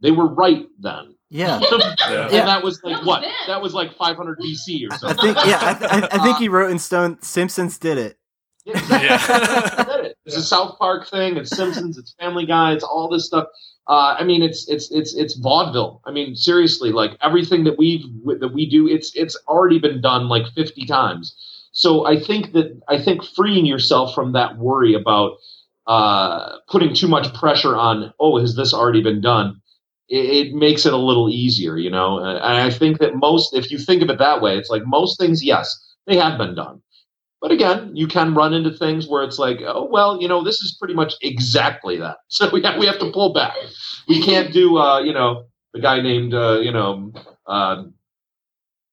They 0.01 0.11
were 0.11 0.27
right 0.27 0.67
then. 0.79 1.15
Yeah. 1.29 1.59
Yeah. 2.09 2.23
and 2.25 2.47
that 2.47 2.63
was 2.63 2.81
like 2.83 2.97
That 2.97 3.05
what? 3.05 3.21
was. 3.21 3.31
That 3.47 3.61
was 3.61 3.73
like 3.75 3.95
500 3.95 4.39
BC 4.39 4.89
or 4.89 4.97
something. 4.97 5.19
I 5.19 5.33
think 5.33 5.37
yeah, 5.47 5.59
I, 5.61 5.73
th- 5.73 5.91
I, 5.91 6.07
I 6.15 6.23
think 6.23 6.37
he 6.37 6.49
wrote 6.49 6.71
in 6.71 6.79
stone 6.79 7.21
Simpsons 7.21 7.77
did 7.77 7.97
it. 7.99 8.17
Yeah, 8.65 8.77
exactly. 8.79 9.83
Did 9.95 10.05
it. 10.05 10.17
It's 10.25 10.35
a 10.37 10.41
South 10.43 10.77
Park 10.79 11.07
thing. 11.07 11.37
It's 11.37 11.55
Simpsons. 11.55 11.97
It's 11.99 12.13
Family 12.19 12.45
Guy. 12.47 12.73
It's 12.73 12.83
all 12.83 13.09
this 13.09 13.27
stuff. 13.27 13.45
Uh, 13.87 14.15
I 14.19 14.23
mean, 14.23 14.41
it's 14.41 14.67
it's 14.67 14.91
it's 14.91 15.13
it's 15.15 15.35
vaudeville. 15.35 16.01
I 16.05 16.11
mean, 16.11 16.35
seriously, 16.35 16.91
like 16.91 17.11
everything 17.21 17.63
that 17.65 17.77
we've 17.77 18.03
that 18.39 18.51
we 18.53 18.67
do, 18.69 18.87
it's 18.87 19.15
it's 19.15 19.35
already 19.47 19.77
been 19.79 20.01
done 20.01 20.29
like 20.29 20.47
50 20.55 20.85
times. 20.87 21.35
So 21.71 22.05
I 22.07 22.19
think 22.19 22.53
that 22.53 22.79
I 22.87 22.99
think 23.01 23.23
freeing 23.23 23.65
yourself 23.67 24.15
from 24.15 24.31
that 24.33 24.57
worry 24.57 24.93
about 24.95 25.37
uh, 25.87 26.57
putting 26.69 26.93
too 26.93 27.07
much 27.07 27.33
pressure 27.33 27.75
on, 27.75 28.13
oh, 28.19 28.39
has 28.39 28.55
this 28.55 28.73
already 28.73 29.01
been 29.01 29.21
done? 29.21 29.61
It, 30.09 30.47
it 30.47 30.53
makes 30.53 30.85
it 30.85 30.93
a 30.93 30.97
little 30.97 31.29
easier, 31.29 31.77
you 31.77 31.89
know. 31.89 32.19
And 32.19 32.39
I 32.39 32.69
think 32.69 32.99
that 32.99 33.15
most, 33.15 33.53
if 33.53 33.71
you 33.71 33.77
think 33.77 34.01
of 34.01 34.09
it 34.09 34.19
that 34.19 34.41
way, 34.41 34.57
it's 34.57 34.69
like 34.69 34.83
most 34.85 35.19
things, 35.19 35.43
yes, 35.43 35.95
they 36.07 36.17
have 36.17 36.37
been 36.37 36.55
done. 36.55 36.81
But 37.41 37.51
again, 37.51 37.95
you 37.95 38.07
can 38.07 38.35
run 38.35 38.53
into 38.53 38.71
things 38.71 39.07
where 39.07 39.23
it's 39.23 39.39
like, 39.39 39.59
oh 39.65 39.87
well, 39.89 40.21
you 40.21 40.27
know, 40.27 40.43
this 40.43 40.55
is 40.61 40.75
pretty 40.77 40.93
much 40.93 41.13
exactly 41.21 41.97
that. 41.97 42.17
So 42.27 42.49
we 42.51 42.61
have, 42.63 42.77
we 42.77 42.85
have 42.85 42.99
to 42.99 43.11
pull 43.11 43.33
back. 43.33 43.55
We 44.07 44.21
can't 44.21 44.51
do, 44.51 44.77
uh, 44.77 44.99
you 44.99 45.13
know, 45.13 45.45
the 45.73 45.79
guy 45.79 46.01
named, 46.01 46.33
uh, 46.33 46.59
you 46.59 46.71
know, 46.71 47.13
uh, 47.45 47.83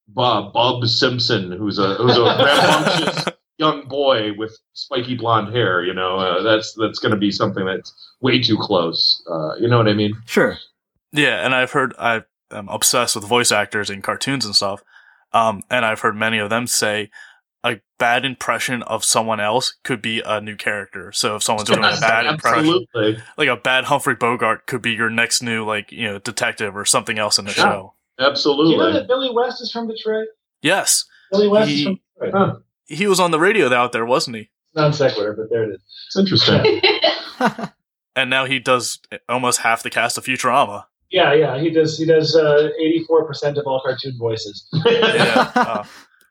Bob, 0.09 0.52
Bob 0.52 0.87
Simpson, 0.87 1.50
who's 1.50 1.79
a 1.79 1.94
who's 1.94 2.16
a 2.16 2.22
rambunctious 2.24 3.24
young 3.59 3.88
boy 3.88 4.33
with 4.37 4.57
spiky 4.72 5.16
blonde 5.16 5.55
hair. 5.55 5.83
You 5.83 5.94
know, 5.94 6.16
uh, 6.16 6.42
that's 6.42 6.74
that's 6.74 6.98
going 6.98 7.12
to 7.12 7.18
be 7.18 7.31
something 7.31 7.64
that's 7.66 7.92
way 8.20 8.40
too 8.40 8.57
close. 8.57 9.22
Uh, 9.31 9.57
you 9.57 9.68
know 9.68 9.79
what 9.79 9.88
I 9.88 9.94
mean? 9.94 10.14
Sure. 10.26 10.57
Yeah, 11.12 11.45
and 11.45 11.55
I've 11.55 11.73
heard 11.73 11.95
I 11.99 12.23
am 12.51 12.69
obsessed 12.69 13.14
with 13.16 13.25
voice 13.25 13.53
actors 13.53 13.90
in 13.90 14.03
cartoons 14.03 14.45
and 14.45 14.55
stuff. 14.55 14.83
Um, 15.33 15.62
and 15.71 15.85
I've 15.85 16.01
heard 16.01 16.16
many 16.16 16.38
of 16.38 16.51
them 16.51 16.66
say 16.66 17.11
a 17.64 17.81
bad 17.99 18.25
impression 18.25 18.83
of 18.85 19.05
someone 19.05 19.40
else 19.40 19.75
could 19.83 20.01
be 20.01 20.23
a 20.25 20.40
new 20.40 20.57
character. 20.57 21.11
So 21.12 21.37
if 21.37 21.42
someone's 21.42 21.69
doing 21.69 21.81
a 21.85 21.97
bad 22.01 22.27
impression, 22.27 22.87
like 23.37 23.49
a 23.49 23.57
bad 23.57 23.85
Humphrey 23.85 24.14
Bogart 24.14 24.66
could 24.66 24.83
be 24.83 24.92
your 24.92 25.11
next 25.11 25.42
new 25.42 25.64
like 25.64 25.90
you 25.92 26.05
know 26.07 26.19
detective 26.19 26.77
or 26.77 26.85
something 26.85 27.19
else 27.19 27.38
in 27.38 27.45
the 27.47 27.51
Sure. 27.53 27.64
show. 27.64 27.95
Do 28.19 28.23
you 28.25 28.29
know 28.29 28.31
Absolutely. 28.31 28.92
that 28.92 29.09
Billy 29.09 29.31
West 29.35 29.61
is 29.61 29.71
from 29.73 29.88
Detroit? 29.88 30.29
Yes, 30.62 31.05
Billy 31.33 31.49
West 31.49 31.71
He- 31.71 31.81
is 31.81 31.85
from 31.87 31.99
Detroit. 32.23 32.35
Huh. 32.35 32.57
he 32.87 33.07
was 33.07 33.21
on 33.21 33.31
the 33.33 33.40
radio 33.40 33.73
out 33.75 33.92
there, 33.92 34.07
wasn't 34.07 34.37
he? 34.37 34.51
Non 34.75 34.92
sequitur, 34.92 35.33
but 35.35 35.51
there 35.51 35.64
it 35.64 35.75
is. 35.75 35.81
It's 36.09 36.16
interesting. 36.16 36.81
And 38.19 38.31
now 38.31 38.47
he 38.47 38.59
does 38.59 38.99
almost 39.29 39.61
half 39.61 39.83
the 39.83 39.90
cast 39.90 40.16
of 40.16 40.25
Futurama. 40.25 40.85
Yeah, 41.11 41.33
yeah. 41.35 41.59
He 41.61 41.71
does. 41.71 41.99
He 41.99 42.05
does 42.05 42.35
uh, 42.37 42.69
eighty-four 42.81 43.27
percent 43.27 43.59
of 43.59 43.66
all 43.66 43.81
cartoon 43.85 44.16
voices. 44.19 44.66
Yeah, 44.87 45.53
uh, 45.55 45.85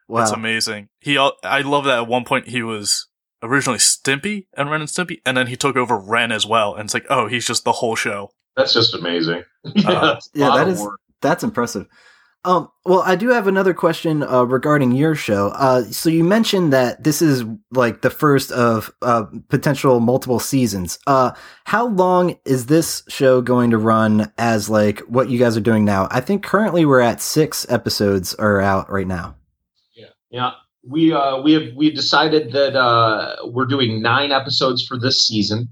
wow. 0.07 0.21
It's 0.23 0.31
amazing. 0.31 0.89
He, 0.99 1.17
al- 1.17 1.37
I 1.43 1.61
love 1.61 1.85
that 1.85 1.97
at 1.99 2.07
one 2.07 2.25
point 2.25 2.47
he 2.49 2.61
was 2.61 3.07
originally 3.41 3.79
Stimpy 3.79 4.47
and 4.57 4.69
Ren 4.69 4.81
and 4.81 4.89
Stimpy, 4.89 5.21
and 5.25 5.35
then 5.37 5.47
he 5.47 5.55
took 5.55 5.75
over 5.75 5.97
Ren 5.97 6.31
as 6.31 6.45
well. 6.45 6.75
And 6.75 6.85
it's 6.85 6.93
like, 6.93 7.05
oh, 7.09 7.27
he's 7.27 7.45
just 7.47 7.63
the 7.63 7.71
whole 7.71 7.95
show. 7.95 8.31
That's 8.55 8.73
just 8.73 8.93
amazing. 8.93 9.43
Yeah, 9.75 9.89
Uh, 9.89 10.13
it's 10.17 10.29
a 10.35 10.39
yeah, 10.39 10.47
lot 10.49 10.55
that 10.57 10.67
of 10.67 10.73
is- 10.73 10.81
work. 10.81 10.99
That's 11.21 11.43
impressive. 11.43 11.87
Um, 12.45 12.69
well, 12.85 13.01
I 13.01 13.15
do 13.15 13.29
have 13.29 13.47
another 13.47 13.73
question 13.73 14.21
uh, 14.21 14.43
regarding 14.43 14.91
your 14.91 15.15
show. 15.15 15.47
Uh, 15.47 15.81
so 15.85 16.11
you 16.11 16.23
mentioned 16.23 16.71
that 16.73 17.03
this 17.03 17.19
is 17.19 17.43
like 17.71 18.03
the 18.03 18.11
first 18.11 18.51
of 18.51 18.93
uh, 19.01 19.23
potential 19.49 19.99
multiple 19.99 20.39
seasons. 20.39 20.99
Uh, 21.07 21.31
how 21.63 21.87
long 21.87 22.37
is 22.45 22.67
this 22.67 23.01
show 23.07 23.41
going 23.41 23.71
to 23.71 23.79
run 23.79 24.31
as 24.37 24.69
like 24.69 24.99
what 25.01 25.27
you 25.29 25.39
guys 25.39 25.57
are 25.57 25.61
doing 25.61 25.85
now? 25.85 26.07
I 26.11 26.21
think 26.21 26.43
currently 26.43 26.85
we're 26.85 26.99
at 26.99 27.19
six 27.19 27.65
episodes 27.67 28.35
are 28.35 28.61
out 28.61 28.91
right 28.91 29.07
now. 29.07 29.35
Yeah, 29.95 30.05
yeah. 30.29 30.51
we 30.87 31.11
uh, 31.11 31.41
we 31.41 31.53
have 31.53 31.73
we 31.75 31.89
decided 31.89 32.51
that 32.51 32.75
uh, 32.75 33.37
we're 33.45 33.65
doing 33.65 34.03
nine 34.03 34.31
episodes 34.31 34.85
for 34.85 34.99
this 34.99 35.27
season, 35.27 35.67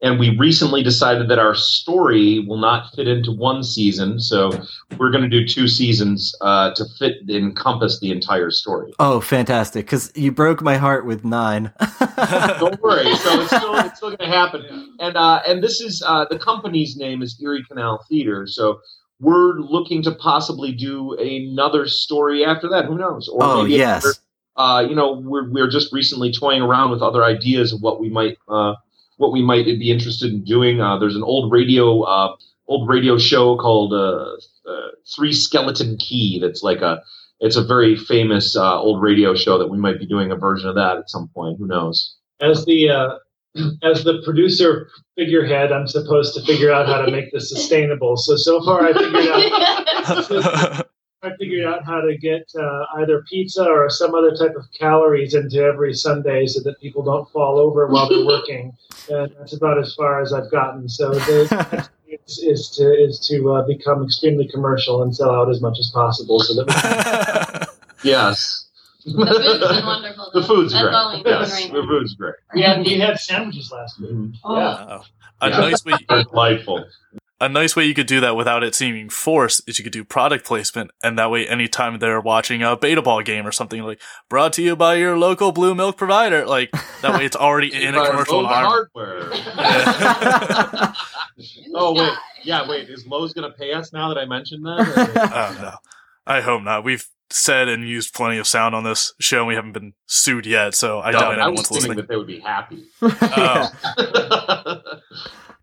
and 0.00 0.18
we 0.18 0.36
recently 0.36 0.82
decided 0.82 1.28
that 1.28 1.38
our 1.38 1.54
story 1.54 2.44
will 2.46 2.58
not 2.58 2.94
fit 2.94 3.08
into 3.08 3.32
one 3.32 3.64
season, 3.64 4.20
so 4.20 4.50
we're 4.96 5.10
going 5.10 5.28
to 5.28 5.28
do 5.28 5.46
two 5.46 5.66
seasons 5.66 6.34
uh, 6.40 6.72
to 6.74 6.84
fit 6.98 7.16
encompass 7.28 7.98
the 7.98 8.12
entire 8.12 8.50
story. 8.50 8.92
Oh, 9.00 9.20
fantastic! 9.20 9.86
Because 9.86 10.12
you 10.14 10.30
broke 10.30 10.62
my 10.62 10.76
heart 10.76 11.04
with 11.04 11.24
nine. 11.24 11.72
Don't 12.60 12.80
worry, 12.80 13.14
so 13.16 13.40
it's 13.40 13.46
still 13.56 13.74
it's 13.74 13.96
still 13.96 14.16
going 14.16 14.30
to 14.30 14.36
happen. 14.36 14.96
And 15.00 15.16
uh, 15.16 15.42
and 15.46 15.62
this 15.62 15.80
is 15.80 16.02
uh, 16.06 16.26
the 16.30 16.38
company's 16.38 16.96
name 16.96 17.20
is 17.20 17.36
Erie 17.42 17.64
Canal 17.68 18.04
Theater, 18.08 18.46
so 18.46 18.80
we're 19.20 19.54
looking 19.54 20.02
to 20.04 20.12
possibly 20.12 20.70
do 20.70 21.14
another 21.14 21.88
story 21.88 22.44
after 22.44 22.68
that. 22.68 22.84
Who 22.84 22.96
knows? 22.96 23.28
Or 23.28 23.42
oh 23.42 23.64
yes. 23.64 24.20
Uh, 24.56 24.84
you 24.88 24.94
know, 24.94 25.12
we're 25.12 25.50
we're 25.50 25.70
just 25.70 25.92
recently 25.92 26.32
toying 26.32 26.62
around 26.62 26.90
with 26.90 27.02
other 27.02 27.24
ideas 27.24 27.72
of 27.72 27.80
what 27.80 28.00
we 28.00 28.08
might 28.08 28.38
uh, 28.48 28.74
what 29.18 29.32
we 29.32 29.42
might 29.42 29.66
be 29.66 29.90
interested 29.90 30.32
in 30.32 30.42
doing. 30.44 30.80
Uh, 30.80 30.98
there's 30.98 31.16
an 31.16 31.22
old 31.22 31.52
radio 31.52 32.02
uh, 32.02 32.34
old 32.66 32.88
radio 32.88 33.18
show 33.18 33.56
called 33.56 33.92
uh, 33.92 34.36
uh, 34.68 34.88
Three 35.14 35.32
Skeleton 35.32 35.96
Key. 35.98 36.38
That's 36.40 36.62
like 36.62 36.80
a 36.80 37.02
it's 37.40 37.56
a 37.56 37.64
very 37.64 37.96
famous 37.96 38.56
uh, 38.56 38.80
old 38.80 39.02
radio 39.02 39.34
show 39.34 39.58
that 39.58 39.68
we 39.68 39.78
might 39.78 39.98
be 39.98 40.06
doing 40.06 40.32
a 40.32 40.36
version 40.36 40.68
of 40.68 40.74
that 40.76 40.96
at 40.96 41.10
some 41.10 41.28
point. 41.28 41.58
Who 41.58 41.66
knows? 41.66 42.16
As 42.40 42.64
the 42.64 42.88
uh, 42.90 43.18
as 43.82 44.04
the 44.04 44.22
producer 44.24 44.88
figurehead, 45.16 45.72
I'm 45.72 45.86
supposed 45.86 46.34
to 46.34 46.42
figure 46.42 46.72
out 46.72 46.86
how 46.86 47.02
to 47.02 47.10
make 47.10 47.32
this 47.32 47.48
sustainable. 47.48 48.16
So 48.16 48.36
so 48.36 48.64
far, 48.64 48.84
I 48.86 48.92
figured 48.92 49.26
out 49.28 50.86
I 51.22 51.34
figured 51.36 51.66
out 51.66 51.84
how 51.84 52.00
to 52.00 52.16
get 52.16 52.48
uh, 52.58 52.84
either 52.98 53.24
pizza 53.28 53.64
or 53.64 53.90
some 53.90 54.14
other 54.14 54.36
type 54.36 54.54
of 54.54 54.66
calories 54.78 55.34
into 55.34 55.60
every 55.60 55.92
Sunday 55.92 56.46
so 56.46 56.60
that 56.62 56.80
people 56.80 57.02
don't 57.02 57.28
fall 57.30 57.58
over 57.58 57.88
while 57.88 58.08
they're 58.08 58.24
working. 58.26 58.72
And 59.10 59.34
that's 59.38 59.52
about 59.52 59.78
as 59.78 59.94
far 59.94 60.22
as 60.22 60.32
I've 60.32 60.50
gotten. 60.50 60.88
So 60.88 61.10
the 61.10 61.88
is, 62.08 62.38
is 62.38 62.70
to 62.76 62.84
is 62.84 63.18
to 63.28 63.52
uh, 63.52 63.66
become 63.66 64.04
extremely 64.04 64.46
commercial 64.48 65.02
and 65.02 65.14
sell 65.14 65.30
out 65.30 65.50
as 65.50 65.60
much 65.60 65.78
as 65.80 65.90
possible. 65.90 66.38
So 66.40 66.62
that 66.62 67.68
yes. 68.04 68.66
The 69.04 69.12
food's 69.12 69.58
been 69.60 69.86
wonderful. 69.86 70.30
The 70.34 70.42
food's 70.42 70.72
That's 70.72 70.84
great. 71.22 71.26
Yes, 71.26 71.62
right 71.62 71.72
the 71.72 71.82
food's 71.82 72.14
great. 72.14 72.34
We 72.54 72.62
had 72.62 72.84
we 72.84 72.98
had 72.98 73.18
sandwiches 73.18 73.72
last 73.72 74.00
week. 74.00 74.10
Mm-hmm. 74.10 74.34
Oh. 74.44 74.56
Yeah. 74.56 75.00
A 75.40 75.50
yeah. 75.50 75.58
nice 75.58 75.84
way. 75.84 75.94
Delightful 76.08 76.84
a 77.40 77.48
nice 77.48 77.76
way 77.76 77.84
you 77.84 77.94
could 77.94 78.08
do 78.08 78.20
that 78.20 78.34
without 78.34 78.64
it 78.64 78.74
seeming 78.74 79.08
forced 79.08 79.62
is 79.68 79.78
you 79.78 79.84
could 79.84 79.92
do 79.92 80.02
product 80.04 80.44
placement. 80.44 80.90
And 81.02 81.18
that 81.18 81.30
way, 81.30 81.46
anytime 81.46 81.98
they're 81.98 82.20
watching 82.20 82.62
a 82.62 82.76
beta 82.76 83.00
ball 83.00 83.22
game 83.22 83.46
or 83.46 83.52
something 83.52 83.82
like 83.82 84.00
brought 84.28 84.52
to 84.54 84.62
you 84.62 84.74
by 84.74 84.96
your 84.96 85.16
local 85.16 85.52
blue 85.52 85.74
milk 85.74 85.96
provider, 85.96 86.44
like 86.46 86.72
that 87.02 87.14
way 87.14 87.24
it's 87.24 87.36
already 87.40 87.72
in 87.72 87.94
a 87.94 88.06
commercial 88.06 88.44
hardware. 88.46 89.28
oh, 91.74 91.94
wait. 91.94 92.12
Yeah, 92.42 92.68
wait. 92.68 92.88
Is 92.88 93.06
Lowe's 93.06 93.32
going 93.32 93.50
to 93.50 93.56
pay 93.56 93.72
us 93.72 93.92
now 93.92 94.08
that 94.08 94.18
I 94.18 94.24
mentioned 94.24 94.64
that? 94.66 95.32
oh, 95.32 95.58
no. 95.62 95.74
I 96.26 96.40
hope 96.40 96.62
not. 96.62 96.82
We've 96.82 97.06
said 97.30 97.68
and 97.68 97.88
used 97.88 98.14
plenty 98.14 98.38
of 98.38 98.46
sound 98.46 98.74
on 98.74 98.84
this 98.84 99.12
show 99.20 99.38
and 99.38 99.48
we 99.48 99.54
haven't 99.54 99.72
been 99.72 99.92
sued 100.06 100.44
yet, 100.44 100.74
so 100.74 101.00
I 101.00 101.12
no, 101.12 101.20
doubt 101.20 101.38
anyone's 101.38 101.70
listening. 101.70 101.98
that 101.98 102.08
they 102.08 102.16
would 102.16 102.26
be 102.26 102.40
happy. 102.40 102.84
Oh. 103.00 103.70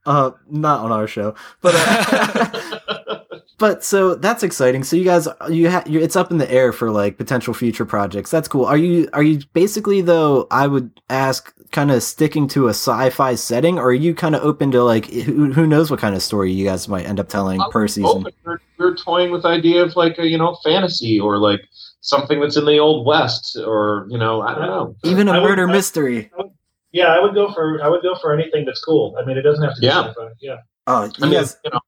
Uh, 0.06 0.32
not 0.50 0.82
on 0.82 0.92
our 0.92 1.08
show, 1.08 1.34
but 1.62 1.74
uh, 1.76 3.20
but 3.58 3.84
so 3.84 4.14
that's 4.14 4.44
exciting. 4.44 4.84
So 4.84 4.96
you 4.96 5.04
guys, 5.04 5.28
you 5.50 5.68
have 5.70 5.84
it's 5.88 6.16
up 6.16 6.30
in 6.30 6.38
the 6.38 6.52
air 6.52 6.72
for 6.72 6.92
like 6.92 7.18
potential 7.18 7.54
future 7.54 7.86
projects. 7.86 8.30
That's 8.30 8.48
cool. 8.48 8.66
Are 8.66 8.78
you 8.78 9.10
are 9.14 9.24
you 9.24 9.40
basically 9.54 10.02
though? 10.02 10.48
I 10.52 10.68
would 10.68 10.92
ask, 11.10 11.52
kind 11.72 11.92
of 11.92 12.04
sticking 12.04 12.48
to 12.50 12.68
a 12.68 12.72
sci-fi 12.72 13.36
setting, 13.36 13.78
or 13.78 13.90
are 13.90 13.94
you 13.94 14.14
kind 14.16 14.36
of 14.36 14.44
open 14.44 14.72
to 14.72 14.84
like 14.84 15.08
who, 15.08 15.52
who 15.52 15.68
knows 15.68 15.90
what 15.90 16.00
kind 16.00 16.16
of 16.16 16.22
story 16.22 16.52
you 16.52 16.66
guys 16.66 16.88
might 16.88 17.06
end 17.06 17.20
up 17.20 17.28
telling 17.28 17.60
I'm 17.60 17.72
per 17.72 17.88
season? 17.88 18.26
We're, 18.46 18.60
we're 18.78 18.96
toying 18.96 19.32
with 19.32 19.42
the 19.44 19.50
idea 19.50 19.84
of 19.84 19.96
like 19.96 20.18
a 20.20 20.28
you 20.28 20.38
know 20.38 20.56
fantasy 20.64 21.20
or 21.20 21.38
like 21.38 21.62
something 22.02 22.40
that's 22.40 22.58
in 22.58 22.66
the 22.66 22.78
old 22.78 23.06
west, 23.06 23.58
or 23.58 24.06
you 24.10 24.18
know 24.18 24.42
I 24.42 24.54
don't 24.54 24.68
know, 24.68 24.96
even 25.04 25.28
a 25.28 25.34
I 25.34 25.40
murder 25.40 25.66
would, 25.66 25.74
mystery. 25.74 26.32
I 26.38 26.44
would, 26.44 26.52
yeah, 26.96 27.08
I 27.08 27.20
would 27.20 27.36
go 27.36 27.52
for 27.52 27.84
I 27.84 27.90
would 27.90 28.02
go 28.02 28.16
for 28.16 28.34
anything 28.34 28.64
that's 28.64 28.80
cool. 28.80 29.18
I 29.20 29.26
mean, 29.26 29.38
it 29.38 29.42
doesn't 29.42 29.64
have 29.64 29.76
to 29.76 29.82
be 29.82 29.88
yeah. 29.88 30.14
Fun. 30.14 30.32
Yeah. 30.40 30.56
Oh, 30.88 31.04
you 31.04 31.12
I 31.20 31.26
mean, 31.26 31.34
guys, 31.34 31.58
you 31.66 31.72
know, 31.72 31.80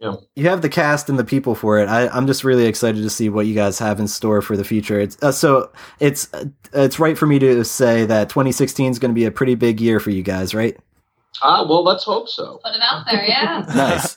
you, 0.00 0.06
know. 0.06 0.22
you 0.34 0.48
have 0.48 0.62
the 0.62 0.70
cast 0.70 1.10
and 1.10 1.18
the 1.18 1.24
people 1.24 1.54
for 1.54 1.78
it. 1.78 1.90
I, 1.90 2.16
am 2.16 2.26
just 2.26 2.42
really 2.42 2.64
excited 2.64 3.02
to 3.02 3.10
see 3.10 3.28
what 3.28 3.44
you 3.44 3.54
guys 3.54 3.78
have 3.80 4.00
in 4.00 4.08
store 4.08 4.40
for 4.40 4.56
the 4.56 4.64
future. 4.64 4.98
It's 4.98 5.22
uh, 5.22 5.30
so 5.30 5.70
it's 6.00 6.32
uh, 6.32 6.46
it's 6.72 6.98
right 6.98 7.18
for 7.18 7.26
me 7.26 7.38
to 7.38 7.66
say 7.66 8.06
that 8.06 8.30
2016 8.30 8.92
is 8.92 8.98
going 8.98 9.10
to 9.10 9.14
be 9.14 9.26
a 9.26 9.30
pretty 9.30 9.56
big 9.56 9.78
year 9.78 10.00
for 10.00 10.08
you 10.08 10.22
guys, 10.22 10.54
right? 10.54 10.74
Ah, 11.42 11.60
uh, 11.60 11.68
well, 11.68 11.84
let's 11.84 12.04
hope 12.04 12.26
so. 12.26 12.58
Put 12.64 12.74
it 12.74 12.80
out 12.80 13.04
there, 13.10 13.26
yeah. 13.26 13.62
nice. 13.74 14.16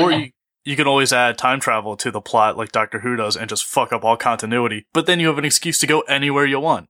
or 0.00 0.12
you, 0.12 0.30
you 0.64 0.76
can 0.76 0.86
always 0.86 1.12
add 1.12 1.36
time 1.36 1.60
travel 1.60 1.94
to 1.98 2.10
the 2.10 2.22
plot 2.22 2.56
like 2.56 2.72
Doctor 2.72 3.00
Who 3.00 3.16
does 3.16 3.36
and 3.36 3.50
just 3.50 3.66
fuck 3.66 3.92
up 3.92 4.02
all 4.02 4.16
continuity. 4.16 4.86
But 4.94 5.04
then 5.04 5.20
you 5.20 5.26
have 5.26 5.36
an 5.36 5.44
excuse 5.44 5.76
to 5.80 5.86
go 5.86 6.00
anywhere 6.02 6.46
you 6.46 6.58
want. 6.58 6.88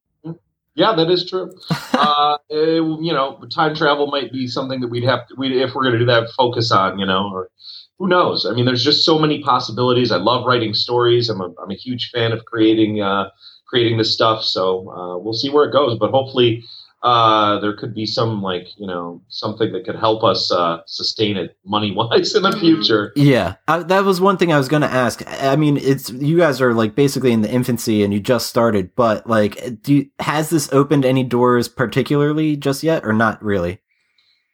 Yeah, 0.75 0.95
that 0.97 1.11
is 1.11 1.29
true. 1.29 1.53
uh, 1.93 2.39
it, 2.51 2.83
you 3.03 3.13
know, 3.13 3.41
time 3.53 3.75
travel 3.75 4.09
might 4.09 4.33
be 4.33 4.49
something 4.49 4.81
that 4.81 4.89
we'd 4.89 5.05
have 5.05 5.27
to, 5.29 5.35
we 5.37 5.63
if 5.63 5.75
we're 5.75 5.83
going 5.83 5.93
to 5.95 5.99
do 6.01 6.07
that, 6.07 6.31
focus 6.37 6.73
on. 6.73 6.99
You 6.99 7.07
know, 7.07 7.31
or 7.33 7.51
who 7.99 8.09
knows? 8.09 8.45
I 8.47 8.55
mean, 8.55 8.65
there's 8.65 8.85
just 8.85 9.05
so 9.05 9.19
many 9.19 9.43
possibilities. 9.43 10.11
I 10.11 10.17
love 10.17 10.45
writing 10.47 10.75
stories. 10.75 11.29
I'm 11.29 11.41
a, 11.41 11.55
I'm 11.63 11.71
a 11.71 11.77
huge 11.77 12.11
fan 12.11 12.33
of 12.33 12.45
creating 12.45 13.01
uh, 13.01 13.31
creating 13.69 13.99
this 13.99 14.13
stuff. 14.13 14.43
So 14.43 14.91
uh, 14.91 15.19
we'll 15.19 15.33
see 15.35 15.51
where 15.51 15.65
it 15.65 15.73
goes. 15.73 15.97
But 15.99 16.11
hopefully, 16.11 16.65
uh, 17.05 17.61
there 17.61 17.75
could 17.75 17.95
be 17.95 18.07
some 18.07 18.41
like 18.41 18.67
you 18.79 18.87
know 18.87 19.21
something 19.29 19.71
that 19.73 19.85
could 19.85 19.95
help 19.95 20.25
us 20.25 20.51
uh, 20.51 20.81
sustain 20.87 21.37
it 21.37 21.57
money 21.65 21.93
wise 21.93 22.35
in 22.35 22.43
the 22.43 22.49
mm-hmm. 22.49 22.61
future. 22.61 23.13
Yeah, 23.15 23.57
I, 23.69 23.83
that 23.83 24.05
was 24.05 24.23
one 24.23 24.39
thing 24.39 24.53
I 24.53 24.59
was 24.59 24.69
going 24.69 24.83
to 24.83 24.91
ask. 24.91 25.23
I 25.27 25.55
mean, 25.55 25.77
it's 25.77 26.09
you 26.09 26.39
guys 26.39 26.63
are 26.63 26.73
like 26.73 26.95
basically 26.95 27.33
in 27.33 27.43
the 27.43 27.51
infancy 27.51 28.03
and 28.03 28.15
you 28.15 28.21
just 28.21 28.49
started, 28.49 28.95
but 28.97 29.29
like, 29.29 29.83
do 29.83 29.95
you, 29.95 30.11
has 30.19 30.49
this 30.49 30.73
opened 30.73 31.05
any 31.05 31.23
doors 31.23 31.69
particularly 31.69 32.57
just 32.57 32.83
yet, 32.83 33.05
or 33.05 33.13
not 33.13 33.43
really? 33.45 33.81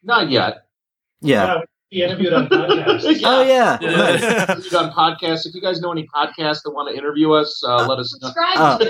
Not 0.02 0.28
yet. 0.28 0.66
Yeah. 1.20 1.46
yeah 1.46 1.60
he 1.90 2.02
interviewed 2.04 2.32
on 2.32 2.46
podcasts. 2.48 3.20
Oh 3.24 3.42
yeah, 3.42 3.78
yeah. 3.80 3.90
Nice. 4.48 4.74
on 4.74 4.92
podcasts. 4.92 5.46
If 5.46 5.54
you 5.54 5.60
guys 5.60 5.80
know 5.80 5.92
any 5.92 6.06
podcasts 6.06 6.62
that 6.64 6.72
want 6.72 6.88
to 6.88 6.96
interview 6.96 7.32
us, 7.32 7.62
uh, 7.66 7.86
let 7.86 7.98
us 7.98 8.16
know. 8.20 8.28
Subscribe. 8.28 8.80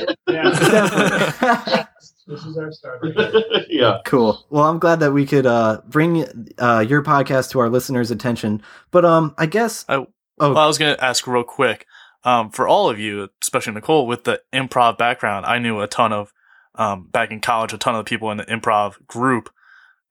yeah, 2.26 2.34
this 2.34 2.44
is 2.44 2.56
our 2.56 2.72
start. 2.72 3.04
yeah. 3.68 3.98
Cool. 4.04 4.44
Well, 4.50 4.64
I'm 4.64 4.78
glad 4.78 5.00
that 5.00 5.12
we 5.12 5.26
could 5.26 5.46
uh, 5.46 5.80
bring 5.88 6.48
uh, 6.58 6.84
your 6.86 7.02
podcast 7.02 7.50
to 7.50 7.60
our 7.60 7.68
listeners' 7.68 8.10
attention. 8.10 8.62
But 8.90 9.04
um, 9.04 9.34
I 9.38 9.46
guess. 9.46 9.84
I, 9.88 9.96
oh, 9.96 10.06
well, 10.38 10.58
I 10.58 10.66
was 10.66 10.78
going 10.78 10.94
to 10.94 11.04
ask 11.04 11.26
real 11.26 11.44
quick. 11.44 11.86
Um, 12.22 12.50
for 12.50 12.68
all 12.68 12.90
of 12.90 12.98
you, 12.98 13.30
especially 13.40 13.72
Nicole, 13.72 14.06
with 14.06 14.24
the 14.24 14.42
improv 14.52 14.98
background, 14.98 15.46
I 15.46 15.58
knew 15.58 15.80
a 15.80 15.86
ton 15.86 16.12
of 16.12 16.32
um, 16.74 17.08
back 17.10 17.30
in 17.30 17.40
college, 17.40 17.72
a 17.72 17.78
ton 17.78 17.94
of 17.94 18.04
the 18.04 18.08
people 18.08 18.30
in 18.30 18.36
the 18.36 18.44
improv 18.44 19.06
group. 19.06 19.50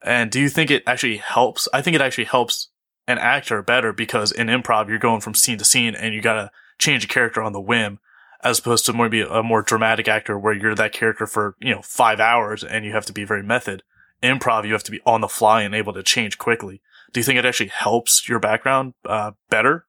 And 0.04 0.32
do 0.32 0.40
you 0.40 0.50
think 0.50 0.72
it 0.72 0.84
actually 0.88 1.18
helps? 1.18 1.68
I 1.72 1.82
think 1.82 1.96
it 1.96 2.02
actually 2.02 2.26
helps 2.26 2.70
an 3.08 3.18
actor 3.18 3.62
better 3.62 3.94
because 3.94 4.32
in 4.32 4.48
improv, 4.48 4.88
you're 4.88 4.98
going 4.98 5.22
from 5.22 5.36
scene 5.36 5.58
to 5.58 5.66
scene 5.66 5.96
and 5.96 6.14
you 6.14 6.22
got 6.22 6.34
to 6.34 6.52
change 6.80 7.04
a 7.04 7.08
character 7.08 7.42
on 7.42 7.54
the 7.54 7.62
whim 7.62 8.00
as 8.44 8.60
opposed 8.60 8.86
to 8.86 8.94
maybe 8.94 9.22
a 9.22 9.44
more 9.44 9.62
dramatic 9.62 10.08
actor 10.08 10.38
where 10.38 10.54
you're 10.54 10.76
that 10.76 10.94
character 10.94 11.28
for, 11.28 11.56
you 11.60 11.74
know, 11.74 11.82
five 11.82 12.20
hours 12.20 12.64
and 12.64 12.86
you 12.86 12.92
have 12.94 13.06
to 13.06 13.14
be 13.14 13.24
very 13.24 13.44
method. 13.44 13.84
Improv, 14.24 14.66
you 14.66 14.74
have 14.74 14.84
to 14.84 14.92
be 14.92 15.02
on 15.06 15.22
the 15.22 15.28
fly 15.28 15.62
and 15.64 15.74
able 15.74 15.94
to 15.94 16.04
change 16.04 16.38
quickly. 16.38 16.82
Do 17.12 17.20
you 17.20 17.24
think 17.24 17.40
it 17.40 17.46
actually 17.46 17.70
helps 17.70 18.28
your 18.30 18.40
background, 18.40 18.94
uh, 19.06 19.32
better 19.50 19.86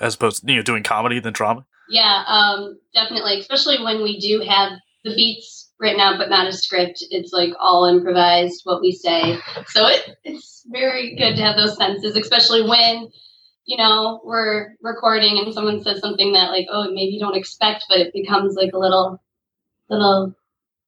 as 0.00 0.14
opposed 0.14 0.40
to, 0.40 0.52
you 0.52 0.58
know, 0.58 0.62
doing 0.62 0.82
comedy 0.82 1.20
than 1.20 1.32
drama? 1.32 1.66
Yeah, 1.88 2.24
um, 2.26 2.78
definitely. 2.94 3.38
Especially 3.40 3.82
when 3.82 4.02
we 4.02 4.18
do 4.18 4.40
have 4.48 4.72
the 5.04 5.14
beats 5.14 5.70
written 5.78 6.00
out, 6.00 6.16
but 6.16 6.30
not 6.30 6.46
a 6.46 6.52
script. 6.52 7.04
It's 7.10 7.32
like 7.32 7.50
all 7.60 7.84
improvised, 7.84 8.62
what 8.64 8.80
we 8.80 8.92
say. 8.92 9.38
So 9.66 9.86
it, 9.88 10.16
it's 10.24 10.64
very 10.70 11.16
good 11.16 11.36
to 11.36 11.42
have 11.42 11.56
those 11.56 11.76
senses, 11.76 12.16
especially 12.16 12.62
when 12.62 13.08
you 13.64 13.76
know, 13.76 14.20
we're 14.24 14.74
recording 14.82 15.38
and 15.38 15.52
someone 15.54 15.82
says 15.82 16.00
something 16.00 16.32
that 16.32 16.50
like, 16.50 16.66
oh, 16.70 16.84
maybe 16.90 17.12
you 17.12 17.20
don't 17.20 17.36
expect, 17.36 17.86
but 17.88 17.98
it 17.98 18.12
becomes 18.12 18.54
like 18.54 18.72
a 18.72 18.78
little, 18.78 19.22
little 19.88 20.34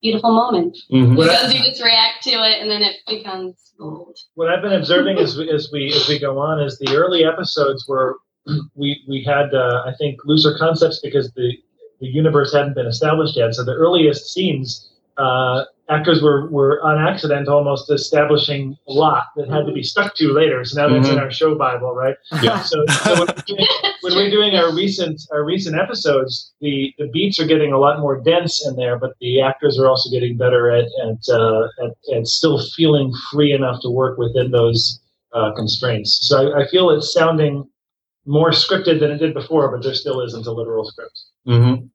beautiful 0.02 0.34
moment 0.34 0.76
mm-hmm. 0.92 1.16
because 1.16 1.54
you 1.54 1.64
just 1.64 1.82
react 1.82 2.22
to 2.22 2.30
it 2.30 2.60
and 2.60 2.70
then 2.70 2.82
it 2.82 2.96
becomes 3.08 3.72
gold. 3.78 4.18
What 4.34 4.48
I've 4.48 4.62
been 4.62 4.74
observing 4.74 5.18
as 5.18 5.37
we, 5.37 5.50
as 5.50 5.70
we 5.72 5.92
as 5.92 6.08
we 6.08 6.18
go 6.18 6.38
on 6.38 6.62
is 6.62 6.78
the 6.78 6.94
early 6.94 7.24
episodes 7.24 7.84
where 7.87 8.14
we 8.74 9.02
we 9.08 9.24
had 9.24 9.54
uh, 9.54 9.82
I 9.87 9.94
think 9.98 10.20
looser 10.24 10.56
concepts 10.58 11.00
because 11.00 11.32
the 11.32 11.56
the 12.00 12.06
universe 12.06 12.52
hadn't 12.52 12.74
been 12.74 12.87
established 12.87 13.37
yet. 13.37 13.54
So 13.54 13.64
the 13.64 13.74
earliest 13.74 14.32
scenes 14.32 14.90
uh, 15.16 15.64
actors 15.90 16.23
were, 16.23 16.49
were 16.51 16.83
on 16.83 16.99
accident 16.99 17.49
almost 17.49 17.90
establishing 17.90 18.77
a 18.88 18.92
lot 18.92 19.27
that 19.37 19.49
had 19.51 19.66
to 19.66 19.73
be 19.73 19.83
stuck 19.83 20.14
to 20.16 20.33
later. 20.33 20.64
So 20.64 20.81
now 20.81 20.88
that's 20.88 21.07
mm-hmm. 21.07 21.18
in 21.18 21.23
our 21.23 21.31
show 21.31 21.55
Bible, 21.55 21.94
right? 21.94 22.16
Yeah. 22.42 22.62
So, 22.62 22.85
so 22.87 23.14
when, 23.14 23.29
when, 24.01 24.14
we're 24.14 24.31
doing 24.31 24.55
our 24.55 24.75
recent 24.75 25.20
our 25.33 25.44
recent 25.44 25.77
episodes, 25.77 26.53
the, 26.61 26.92
the 26.99 27.09
beats 27.09 27.38
are 27.38 27.47
getting 27.47 27.73
a 27.73 27.79
lot 27.79 28.01
more 28.01 28.20
dense 28.20 28.66
in 28.66 28.77
there, 28.77 28.99
but 28.99 29.12
the 29.20 29.40
actors 29.40 29.79
are 29.79 29.87
also 29.87 30.11
getting 30.11 30.37
better 30.37 30.70
at 30.70 30.87
at, 31.07 31.35
uh, 31.35 31.68
at, 31.85 32.16
at 32.16 32.27
still 32.27 32.61
feeling 32.77 33.12
free 33.31 33.53
enough 33.53 33.81
to 33.83 33.90
work 33.90 34.18
within 34.18 34.51
those 34.51 35.01
uh, 35.35 35.53
constraints. 35.55 36.20
So 36.23 36.53
I, 36.53 36.62
I 36.62 36.68
feel 36.68 36.90
it's 36.90 37.12
sounding 37.12 37.68
more 38.27 38.51
scripted 38.51 39.01
than 39.01 39.11
it 39.11 39.18
did 39.18 39.35
before, 39.35 39.70
but 39.70 39.85
there 39.85 39.94
still 39.94 40.20
isn't 40.23 40.47
a 40.47 40.53
literal 40.53 40.85
script. 40.87 41.20
Mm-hmm. 41.47 41.87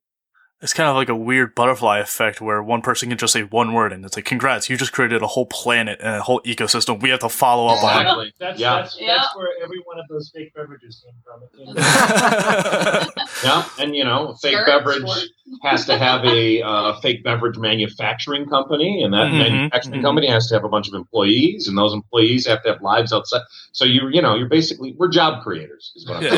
It's 0.62 0.74
kind 0.74 0.90
of 0.90 0.96
like 0.98 1.08
a 1.08 1.16
weird 1.16 1.56
butterfly 1.56 2.00
effect 2.00 2.42
where 2.42 2.62
one 2.62 2.82
person 2.82 3.08
can 3.08 3.18
just 3.18 3.32
say 3.32 3.44
one 3.44 3.72
word 3.72 3.94
and 3.94 4.04
it's 4.04 4.18
like, 4.18 4.26
congrats, 4.26 4.70
you 4.70 4.76
just 4.76 4.92
created 4.92 5.22
a 5.22 5.28
whole 5.28 5.46
planet 5.46 6.00
and 6.02 6.16
a 6.18 6.22
whole 6.22 6.42
ecosystem 6.42 7.02
we 7.02 7.10
have 7.12 7.20
to 7.22 7.30
follow 7.30 7.68
up 7.68 7.82
on. 7.82 8.02
Exactly. 8.02 8.34
That's, 8.42 8.60
Yeah. 8.60 8.76
that's, 8.82 9.00
Yeah. 9.00 9.16
that's 9.20 9.34
where 9.38 9.48
every 9.64 9.80
one 9.86 9.98
of 10.00 10.06
those 10.10 10.30
fake 10.36 10.54
beverages 10.54 11.02
came 11.06 11.14
from. 11.24 11.44
It 11.44 11.54
came 11.56 11.68
from 11.74 13.26
Yeah, 13.46 13.64
and 13.80 13.96
you 13.96 14.04
know, 14.04 14.28
a 14.30 14.36
fake 14.36 14.52
Skirt, 14.56 14.66
beverage 14.68 15.00
short. 15.08 15.24
has 15.64 15.86
to 15.86 15.98
have 15.98 16.26
a 16.26 16.62
uh, 16.66 17.00
fake 17.00 17.24
beverage 17.24 17.58
manufacturing 17.58 18.46
company, 18.46 19.02
and 19.02 19.14
that 19.14 19.28
Mhm, 19.32 19.38
manufacturing 19.40 20.00
mhm. 20.02 20.04
company 20.04 20.28
has 20.28 20.48
to 20.48 20.56
have 20.56 20.66
a 20.66 20.70
bunch 20.70 20.90
of 20.90 20.94
employees, 20.94 21.70
and 21.70 21.78
those 21.78 21.94
employees 21.94 22.46
have 22.48 22.62
to 22.64 22.70
have 22.74 22.82
lives 22.82 23.14
outside. 23.14 23.44
So 23.72 23.86
you, 23.86 24.10
you 24.10 24.22
know, 24.22 24.36
you're 24.36 24.50
basically 24.50 24.94
we're 24.98 25.08
job 25.08 25.42
creators, 25.42 25.94
is 25.96 26.06
what 26.06 26.18
I'm 26.18 26.30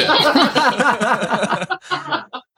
saying. 2.20 2.32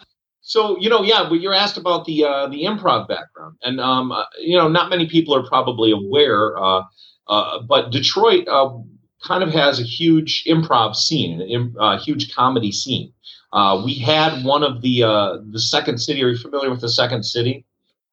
So 0.43 0.77
you 0.79 0.89
know, 0.89 1.01
yeah, 1.01 1.25
but 1.27 1.35
you're 1.35 1.53
asked 1.53 1.77
about 1.77 2.05
the 2.05 2.25
uh, 2.25 2.47
the 2.47 2.63
improv 2.63 3.07
background, 3.07 3.57
and 3.63 3.79
um, 3.79 4.11
uh, 4.11 4.25
you 4.39 4.57
know, 4.57 4.67
not 4.67 4.89
many 4.89 5.07
people 5.07 5.33
are 5.33 5.47
probably 5.47 5.91
aware, 5.91 6.57
uh, 6.57 6.83
uh, 7.27 7.61
but 7.61 7.91
Detroit 7.91 8.47
uh, 8.49 8.77
kind 9.23 9.41
of 9.41 9.51
has 9.51 9.79
a 9.79 9.83
huge 9.83 10.43
improv 10.45 10.95
scene, 10.95 11.41
a 11.41 11.81
uh, 11.81 11.99
huge 11.99 12.35
comedy 12.35 12.71
scene. 12.71 13.13
Uh, 13.53 13.81
we 13.85 13.93
had 13.93 14.43
one 14.43 14.63
of 14.63 14.81
the 14.81 15.03
uh, 15.03 15.37
the 15.49 15.59
Second 15.59 15.99
City. 15.99 16.23
Are 16.23 16.29
you 16.29 16.37
familiar 16.37 16.69
with 16.69 16.81
the 16.81 16.89
Second 16.89 17.23
City? 17.23 17.65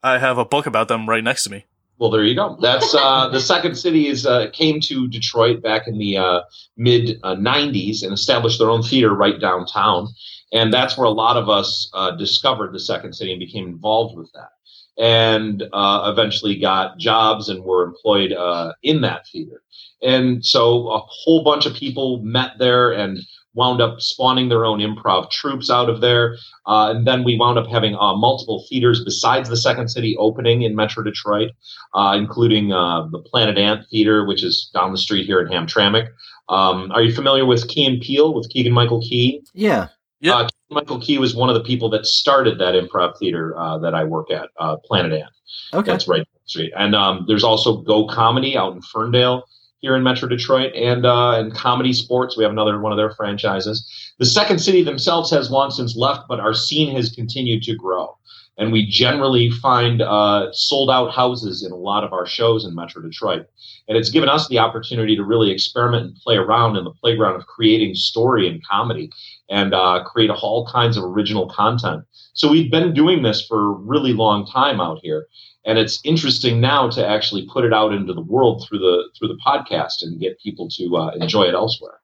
I 0.03 0.19
have 0.19 0.39
a 0.39 0.45
book 0.45 0.67
about 0.67 0.89
them 0.89 1.09
right 1.09 1.25
next 1.25 1.45
to 1.45 1.51
me. 1.51 1.67
Well, 1.99 2.11
there 2.11 2.25
you 2.25 2.35
go. 2.35 2.57
That's 2.61 2.95
uh, 2.95 3.29
the 3.33 3.41
Second 3.41 3.77
City 3.77 4.07
is 4.07 4.27
uh, 4.27 4.51
came 4.53 4.81
to 4.83 5.09
Detroit 5.09 5.63
back 5.63 5.89
in 5.89 5.99
the 5.99 6.17
uh, 6.17 6.41
mid 6.77 7.19
uh, 7.23 7.37
'90s 7.37 8.03
and 8.03 8.13
established 8.13 8.59
their 8.59 8.71
own 8.71 8.83
theater 8.83 9.15
right 9.15 9.41
downtown, 9.41 10.09
and 10.53 10.73
that's 10.73 10.97
where 10.97 11.07
a 11.07 11.11
lot 11.11 11.37
of 11.37 11.49
us 11.49 11.91
uh, 11.95 12.13
discovered 12.13 12.73
the 12.73 12.81
Second 12.81 13.15
City 13.15 13.33
and 13.33 13.41
became 13.41 13.67
involved 13.67 14.17
with 14.17 14.31
that, 14.33 14.51
and 14.99 15.63
uh, 15.73 16.11
eventually 16.13 16.59
got 16.59 16.99
jobs 16.99 17.49
and 17.49 17.65
were 17.65 17.85
employed 17.85 18.33
uh, 18.33 18.73
in 18.83 19.01
that 19.03 19.27
theater. 19.29 19.63
And 20.03 20.45
so 20.45 20.89
a 20.89 20.99
whole 20.99 21.45
bunch 21.45 21.67
of 21.67 21.75
people 21.75 22.21
met 22.23 22.53
there 22.59 22.91
and 22.93 23.21
wound 23.55 23.81
up 23.81 24.01
spawning 24.01 24.49
their 24.49 24.65
own 24.65 24.79
improv 24.79 25.31
troupes 25.31 25.71
out 25.71 25.89
of 25.89 26.01
there. 26.01 26.37
Uh, 26.67 26.93
and 26.95 27.07
then 27.07 27.25
we 27.25 27.37
wound 27.37 27.59
up 27.59 27.67
having 27.67 27.97
uh, 27.97 28.15
multiple 28.15 28.65
theaters 28.69 29.05
besides 29.05 29.49
the 29.49 29.57
Second 29.57 29.89
City 29.89 30.17
opening 30.19 30.63
in 30.63 30.77
Metro 30.77 31.03
Detroit, 31.03 31.51
uh, 31.95 32.15
including 32.17 32.73
uh, 32.73 33.09
the 33.11 33.19
Planet 33.19 33.59
Ant 33.59 33.87
Theater, 33.91 34.25
which 34.25 34.45
is 34.45 34.71
down 34.73 34.93
the 34.93 34.99
street 34.99 35.27
here 35.27 35.41
in 35.41 35.49
Hamtramck. 35.49 36.09
Um, 36.49 36.91
are 36.93 37.03
you 37.03 37.15
familiar 37.15 37.45
with 37.47 37.69
Key 37.69 37.85
and 37.87 38.01
Peele 38.01 38.35
with 38.35 38.49
Keegan 38.51 38.73
Michael 38.73 39.01
Key? 39.01 39.43
yeah. 39.55 39.89
Yeah. 40.21 40.37
Uh, 40.37 40.49
Michael 40.71 41.01
Key 41.01 41.19
was 41.19 41.35
one 41.35 41.49
of 41.49 41.55
the 41.55 41.65
people 41.65 41.91
that 41.91 42.07
started 42.07 42.59
that 42.59 42.75
improv 42.75 43.19
theater 43.19 43.59
uh, 43.59 43.79
that 43.79 43.95
I 43.95 44.05
work 44.05 44.31
at, 44.31 44.51
uh, 44.59 44.77
Planet 44.77 45.13
Ant. 45.13 45.31
Okay. 45.73 45.91
That's 45.91 46.07
right 46.07 46.27
street. 46.51 46.73
And 46.77 46.95
um, 46.95 47.25
there's 47.27 47.45
also 47.45 47.79
Go 47.79 48.07
Comedy 48.07 48.57
out 48.57 48.75
in 48.75 48.83
Ferndale 48.83 49.45
here 49.79 49.97
in 49.97 50.03
Metro 50.03 50.29
Detroit, 50.29 50.75
and 50.75 51.07
uh, 51.07 51.39
and 51.39 51.55
Comedy 51.55 51.95
Sports. 51.95 52.37
We 52.37 52.43
have 52.45 52.53
another 52.53 52.79
one 52.81 52.93
of 52.93 52.99
their 52.99 53.15
franchises. 53.15 53.89
The 54.19 54.27
Second 54.27 54.59
City 54.59 54.83
themselves 54.83 55.31
has 55.31 55.51
long 55.51 55.71
since 55.71 55.97
left, 55.97 56.29
but 56.29 56.41
our 56.41 56.53
scene 56.53 56.95
has 56.95 57.11
continued 57.11 57.63
to 57.63 57.75
grow. 57.75 58.17
And 58.59 58.73
we 58.73 58.85
generally 58.85 59.51
find 59.51 60.03
uh, 60.03 60.53
sold 60.53 60.91
out 60.91 61.13
houses 61.13 61.65
in 61.65 61.73
a 61.73 61.77
lot 61.77 62.05
of 62.05 62.13
our 62.13 62.27
shows 62.27 62.67
in 62.67 62.75
Metro 62.75 63.01
Detroit. 63.01 63.47
And 63.89 63.97
it's 63.97 64.11
given 64.11 64.29
us 64.29 64.49
the 64.49 64.59
opportunity 64.59 65.17
to 65.17 65.25
really 65.25 65.51
experiment 65.51 66.05
and 66.05 66.17
play 66.17 66.37
around 66.37 66.77
in 66.77 66.85
the 66.85 66.91
playground 66.91 67.37
of 67.37 67.47
creating 67.47 67.95
story 67.95 68.47
and 68.47 68.63
comedy 68.67 69.11
and 69.51 69.75
uh, 69.75 70.03
create 70.05 70.31
all 70.31 70.67
kinds 70.67 70.97
of 70.97 71.05
original 71.05 71.49
content. 71.49 72.05
So 72.33 72.49
we've 72.49 72.71
been 72.71 72.95
doing 72.95 73.23
this 73.23 73.45
for 73.45 73.73
a 73.73 73.75
really 73.75 74.13
long 74.13 74.47
time 74.47 74.81
out 74.81 75.01
here 75.03 75.27
and 75.65 75.79
it's 75.79 76.01
interesting 76.05 76.61
now 76.61 76.89
to 76.91 77.07
actually 77.07 77.47
put 77.53 77.65
it 77.65 77.73
out 77.73 77.93
into 77.93 78.15
the 78.15 78.23
world 78.23 78.67
through 78.67 78.79
the 78.79 79.11
through 79.19 79.29
the 79.29 79.39
podcast 79.45 80.03
and 80.03 80.21
get 80.21 80.41
people 80.41 80.69
to 80.71 80.97
uh, 80.97 81.11
enjoy 81.21 81.45
it 81.45 81.55
elsewhere. 81.55 82.01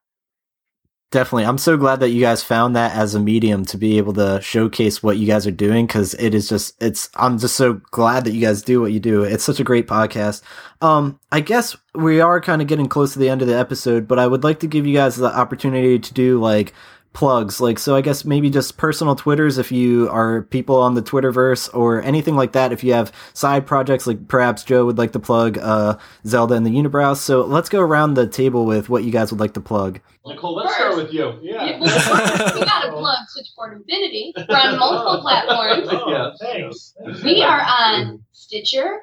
Definitely. 1.12 1.44
I'm 1.44 1.56
so 1.56 1.76
glad 1.76 2.00
that 2.00 2.10
you 2.10 2.20
guys 2.20 2.42
found 2.42 2.74
that 2.74 2.94
as 2.94 3.14
a 3.14 3.20
medium 3.20 3.64
to 3.66 3.78
be 3.78 3.96
able 3.96 4.12
to 4.14 4.40
showcase 4.42 5.04
what 5.04 5.16
you 5.16 5.26
guys 5.26 5.46
are 5.46 5.52
doing 5.52 5.86
because 5.86 6.14
it 6.14 6.34
is 6.34 6.48
just, 6.48 6.74
it's, 6.82 7.08
I'm 7.14 7.38
just 7.38 7.54
so 7.54 7.74
glad 7.92 8.24
that 8.24 8.32
you 8.32 8.40
guys 8.40 8.60
do 8.60 8.80
what 8.80 8.90
you 8.90 8.98
do. 8.98 9.22
It's 9.22 9.44
such 9.44 9.60
a 9.60 9.64
great 9.64 9.86
podcast. 9.86 10.42
Um, 10.80 11.20
I 11.30 11.40
guess 11.40 11.76
we 11.94 12.20
are 12.20 12.40
kind 12.40 12.60
of 12.60 12.66
getting 12.66 12.88
close 12.88 13.12
to 13.12 13.20
the 13.20 13.28
end 13.28 13.40
of 13.40 13.46
the 13.46 13.56
episode, 13.56 14.08
but 14.08 14.18
I 14.18 14.26
would 14.26 14.42
like 14.42 14.58
to 14.60 14.66
give 14.66 14.84
you 14.84 14.94
guys 14.94 15.14
the 15.14 15.34
opportunity 15.34 16.00
to 16.00 16.12
do 16.12 16.40
like 16.40 16.74
plugs. 17.16 17.60
Like, 17.62 17.78
so 17.78 17.96
I 17.96 18.02
guess 18.02 18.26
maybe 18.26 18.50
just 18.50 18.76
personal 18.76 19.16
Twitters 19.16 19.56
if 19.56 19.72
you 19.72 20.06
are 20.10 20.42
people 20.42 20.76
on 20.76 20.92
the 20.92 21.00
Twitterverse 21.00 21.70
or 21.74 22.02
anything 22.02 22.36
like 22.36 22.52
that. 22.52 22.72
If 22.72 22.84
you 22.84 22.92
have 22.92 23.10
side 23.32 23.66
projects, 23.66 24.06
like 24.06 24.28
perhaps 24.28 24.62
Joe 24.62 24.84
would 24.84 24.98
like 24.98 25.12
to 25.12 25.18
plug, 25.18 25.56
uh, 25.56 25.96
Zelda 26.26 26.54
and 26.54 26.66
the 26.66 26.70
Unibrows. 26.70 27.16
So 27.16 27.40
let's 27.40 27.70
go 27.70 27.80
around 27.80 28.14
the 28.14 28.26
table 28.26 28.66
with 28.66 28.90
what 28.90 29.02
you 29.02 29.10
guys 29.10 29.30
would 29.32 29.40
like 29.40 29.54
to 29.54 29.62
plug. 29.62 29.98
Nicole, 30.26 30.56
let's 30.56 30.74
start 30.74 30.94
with 30.96 31.10
you. 31.10 31.38
Yeah. 31.40 31.78
we 31.80 31.86
gotta 31.86 32.92
plug 32.92 33.16
Switchboard 33.28 33.78
Infinity. 33.78 34.34
We're 34.36 34.54
on 34.54 34.78
multiple 34.78 35.22
platforms. 35.22 35.88
Oh, 35.90 36.10
Yeah. 36.10 36.30
thanks. 36.38 36.94
Thanks. 37.02 37.22
We 37.22 37.42
are 37.42 37.62
on 37.62 38.22
Stitcher, 38.32 39.00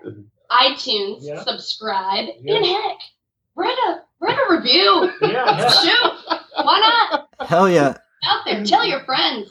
iTunes, 0.52 1.18
Yeah. 1.22 1.44
subscribe, 1.44 2.26
Yeah. 2.44 2.58
and 2.58 2.66
heck, 2.66 2.98
write 3.56 3.78
a 3.90 4.02
write 4.20 4.38
a 4.38 4.54
review. 4.56 5.12
Yeah, 5.22 5.30
yeah. 5.58 5.70
Shoot, 5.70 6.14
why 6.58 6.80
not? 7.10 7.48
Hell 7.48 7.70
yeah. 7.70 7.98
Out 8.24 8.42
there, 8.46 8.64
tell 8.64 8.86
your 8.86 9.04
friends. 9.06 9.50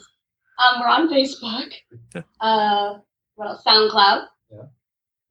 Um, 0.59 0.81
we're 0.81 0.87
on 0.87 1.09
Facebook. 1.09 1.71
Uh, 2.41 2.99
what 3.35 3.47
else? 3.47 3.63
SoundCloud. 3.65 4.25
Yeah. 4.51 4.57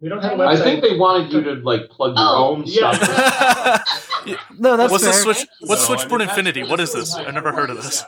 We 0.01 0.09
don't 0.09 0.21
have 0.23 0.33
a 0.41 0.43
I 0.43 0.55
website. 0.55 0.61
I 0.61 0.65
think 0.65 0.83
they 0.83 0.97
wanted 0.97 1.33
you 1.33 1.43
to 1.43 1.53
like 1.63 1.89
plug 1.91 2.17
your 2.17 2.27
Oh, 2.27 2.49
own 2.57 2.65
yeah. 2.67 2.93
stuff. 2.93 4.09
No, 4.59 4.77
that's 4.77 4.91
what's 4.91 5.05
fair. 5.05 5.13
the 5.13 5.19
switch? 5.19 5.47
What's 5.61 5.89
No, 5.89 5.95
I 5.95 5.99
Switchboard 5.99 6.21
mean, 6.21 6.29
that's- 6.29 6.39
Infinity? 6.39 6.71
What 6.71 6.81
is 6.81 6.93
this? 6.93 7.15
I've 7.15 7.35
never 7.35 7.53
heard 7.53 7.71
of 7.71 7.77
this. 7.77 8.05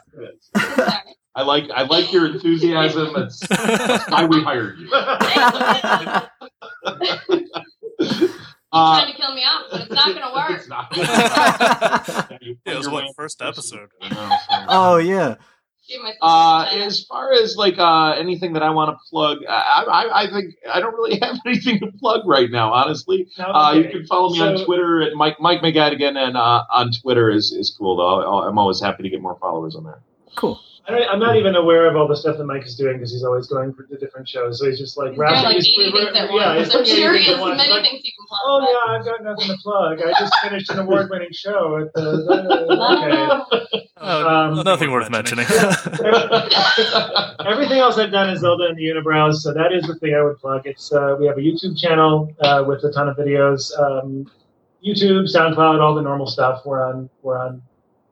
Sorry. 0.56 0.92
I 1.36 1.42
like 1.42 1.68
I 1.74 1.82
like 1.82 2.12
your 2.12 2.26
enthusiasm. 2.32 3.12
That's, 3.14 3.40
that's 3.48 4.08
why 4.10 4.24
we 4.26 4.40
hired 4.42 4.78
you. 4.78 4.88
Uh, 8.74 9.00
trying 9.00 9.12
to 9.12 9.18
kill 9.18 9.34
me 9.34 9.42
off, 9.42 9.66
but 9.70 9.80
it's 9.82 9.90
not 9.90 10.14
gonna 10.14 10.34
work. 10.34 10.58
it's 10.58 10.68
not 10.68 10.90
gonna 10.92 12.38
Yeah, 12.66 12.72
it 12.72 12.76
was 12.76 12.88
what 12.88 13.04
first 13.16 13.40
episode. 13.40 13.88
oh 14.68 14.96
yeah. 14.96 15.36
Uh, 16.22 16.66
as 16.72 17.04
far 17.04 17.32
as 17.32 17.56
like 17.56 17.78
uh, 17.78 18.12
anything 18.18 18.54
that 18.54 18.62
I 18.62 18.70
want 18.70 18.90
to 18.90 18.96
plug, 19.10 19.38
I, 19.46 19.84
I, 19.86 20.22
I 20.22 20.30
think 20.30 20.54
I 20.72 20.80
don't 20.80 20.94
really 20.94 21.18
have 21.22 21.36
anything 21.46 21.78
to 21.80 21.92
plug 21.92 22.26
right 22.26 22.50
now. 22.50 22.72
Honestly, 22.72 23.28
No, 23.38 23.44
uh, 23.44 23.72
you 23.74 23.90
can 23.90 24.06
follow 24.06 24.30
me 24.30 24.40
on 24.40 24.64
Twitter 24.64 25.02
at 25.02 25.14
Mike 25.14 25.36
Mike 25.40 25.60
McGadigan, 25.60 26.16
and 26.16 26.36
uh, 26.36 26.64
on 26.72 26.90
Twitter 26.90 27.30
is 27.30 27.52
is 27.52 27.74
cool 27.78 27.96
though. 27.96 28.42
I'm 28.42 28.58
always 28.58 28.80
happy 28.80 29.02
to 29.02 29.10
get 29.10 29.20
more 29.20 29.36
followers 29.38 29.76
on 29.76 29.84
there. 29.84 30.00
Cool. 30.36 30.60
I 30.86 30.90
don't, 30.92 31.08
I'm 31.08 31.18
not 31.18 31.36
even 31.36 31.56
aware 31.56 31.88
of 31.88 31.96
all 31.96 32.06
the 32.06 32.14
stuff 32.16 32.36
that 32.36 32.44
Mike 32.44 32.66
is 32.66 32.76
doing 32.76 32.98
because 32.98 33.10
he's 33.10 33.24
always 33.24 33.46
going 33.46 33.72
for 33.72 33.86
the 33.88 33.96
different 33.96 34.28
shows. 34.28 34.58
So 34.58 34.66
he's 34.68 34.78
just 34.78 34.98
like 34.98 35.12
He's 35.12 35.16
doing 35.16 35.28
wrapping 35.30 35.44
like 35.44 35.56
his 35.56 35.66
80 35.68 35.80
yeah, 36.34 36.58
he's 36.58 36.74
I'm 36.74 36.84
doing 36.84 36.84
80 36.84 36.94
sure 37.00 37.12
he 37.14 37.18
things 37.24 37.28
has 37.28 37.36
at 37.36 37.40
once. 37.40 37.56
many 37.56 37.70
Like, 37.72 37.82
things 37.84 38.02
he 38.02 38.12
can 38.12 38.26
plug. 38.28 38.40
Oh 38.44 38.60
but- 38.60 38.68
yeah, 38.68 38.98
I've 38.98 39.04
got 39.06 39.22
nothing 39.24 39.48
to 39.48 39.56
plug. 39.62 40.02
I 40.02 40.10
just 40.20 40.34
finished 40.42 40.68
an 40.70 40.78
award-winning 40.80 41.32
show 41.32 41.78
at 41.78 41.90
the. 41.94 43.46
okay. 43.72 43.88
Oh, 43.96 44.28
Um, 44.28 44.62
nothing 44.64 44.90
worth 44.90 45.08
mentioning. 45.08 45.46
Everything 47.46 47.78
else 47.78 47.96
I've 47.98 48.10
done 48.12 48.28
is 48.30 48.40
Zelda 48.40 48.64
and 48.66 48.76
the 48.76 48.82
Unibrows, 48.84 49.36
so 49.36 49.52
that 49.54 49.72
is 49.72 49.86
the 49.86 49.94
thing 49.96 50.14
I 50.14 50.22
would 50.22 50.38
plug. 50.38 50.62
It's 50.66 50.92
uh, 50.92 51.16
we 51.18 51.26
have 51.26 51.38
a 51.38 51.40
YouTube 51.40 51.78
channel 51.78 52.30
uh, 52.40 52.62
with 52.66 52.84
a 52.84 52.92
ton 52.92 53.08
of 53.08 53.16
videos, 53.16 53.72
um, 53.78 54.30
YouTube, 54.86 55.24
SoundCloud, 55.34 55.80
all 55.80 55.94
the 55.94 56.02
normal 56.02 56.26
stuff. 56.26 56.60
We're 56.66 56.86
on 56.86 57.08
we're 57.22 57.38
on 57.38 57.62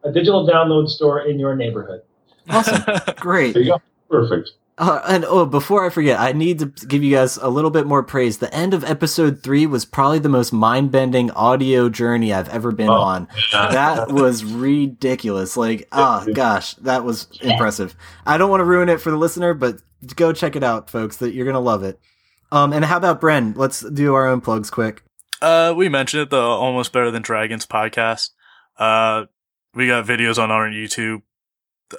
a 0.05 0.13
digital 0.13 0.47
download 0.49 0.89
store 0.89 1.27
in 1.27 1.39
your 1.39 1.55
neighborhood. 1.55 2.01
Awesome. 2.49 2.83
Great. 3.17 3.55
There 3.55 3.63
you 3.63 3.71
go. 3.73 3.83
Perfect. 4.11 4.51
Uh, 4.79 5.01
and 5.07 5.25
oh, 5.27 5.45
before 5.47 5.85
I 5.87 5.91
forget, 5.91 6.19
I 6.19 6.33
need 6.33 6.59
to 6.61 6.67
give 6.87 7.03
you 7.05 7.15
guys 7.15 7.37
a 7.37 7.49
little 7.49 7.71
bit 7.71 7.87
more 7.87 8.03
praise. 8.03 8.39
The 8.39 8.53
end 8.55 8.73
of 8.75 8.83
episode 8.85 9.43
three 9.43 9.67
was 9.67 9.85
probably 9.85 10.19
the 10.19 10.31
most 10.31 10.53
mind 10.53 10.91
bending 10.91 11.31
audio 11.33 11.89
journey 11.91 12.33
I've 12.33 12.49
ever 12.49 12.73
been 12.73 12.89
Oh. 12.89 12.95
on. 12.95 13.29
That 13.53 14.11
was 14.11 14.45
ridiculous. 14.45 15.57
Like, 15.57 15.89
oh 15.93 16.27
gosh, 16.35 16.75
that 16.77 17.05
was 17.05 17.29
impressive. 17.43 17.95
I 18.27 18.39
don't 18.39 18.51
want 18.51 18.61
to 18.61 18.65
ruin 18.65 18.89
it 18.89 19.01
for 19.01 19.11
the 19.11 19.17
listener, 19.19 19.53
but 19.55 19.77
go 20.17 20.33
check 20.33 20.57
it 20.57 20.65
out, 20.65 20.89
folks. 20.91 21.19
That 21.19 21.33
you're 21.35 21.47
gonna 21.47 21.61
love 21.61 21.85
it. 21.85 22.01
Um, 22.51 22.73
and 22.73 22.85
how 22.85 22.97
about 22.97 23.21
Bren? 23.21 23.57
Let's 23.57 23.81
do 23.81 24.15
our 24.15 24.27
own 24.27 24.41
plugs 24.41 24.71
quick. 24.71 25.03
Uh, 25.41 25.75
we 25.77 25.89
mentioned 25.91 26.23
it, 26.25 26.31
the 26.31 26.41
Almost 26.41 26.93
Better 26.93 27.11
Than 27.11 27.23
Dragons 27.23 27.67
podcast. 27.67 28.31
Uh, 28.79 29.27
we 29.75 29.87
got 29.87 30.07
videos 30.07 30.43
on 30.43 30.51
our 30.51 30.69
YouTube. 30.69 31.23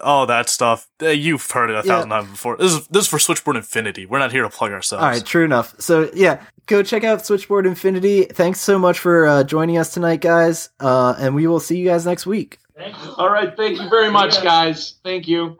All 0.01 0.25
that 0.27 0.49
stuff. 0.49 0.87
Uh, 1.01 1.07
You've 1.09 1.49
heard 1.51 1.69
it 1.69 1.73
a 1.73 1.75
Yeah. 1.77 1.81
thousand 1.95 2.09
times 2.09 2.29
before. 2.31 2.57
This 2.57 2.73
is 2.73 2.87
this 2.87 3.03
is 3.03 3.09
for 3.09 3.19
Switchboard 3.19 3.55
Infinity. 3.57 4.05
We're 4.05 4.19
not 4.19 4.31
here 4.31 4.43
to 4.43 4.49
plug 4.49 4.71
ourselves. 4.71 5.03
All 5.03 5.09
right, 5.09 5.25
true 5.25 5.45
enough. 5.45 5.75
So 5.79 6.09
yeah, 6.13 6.41
go 6.67 6.83
check 6.83 7.03
out 7.03 7.25
Switchboard 7.25 7.65
Infinity. 7.65 8.23
Thanks 8.25 8.59
so 8.61 8.77
much 8.79 8.99
for 8.99 9.25
uh, 9.25 9.43
joining 9.43 9.77
us 9.77 9.93
tonight, 9.93 10.21
guys. 10.21 10.69
Uh, 10.79 11.15
and 11.19 11.35
we 11.35 11.47
will 11.47 11.59
see 11.59 11.77
you 11.77 11.85
guys 11.87 12.05
next 12.05 12.25
week. 12.25 12.59
Thank 12.75 12.95
you. 13.03 13.13
All 13.17 13.29
right. 13.29 13.55
Thank 13.55 13.79
you 13.79 13.89
very 13.89 14.09
much, 14.09 14.41
guys. 14.41 14.95
Thank 15.03 15.27
you. 15.27 15.57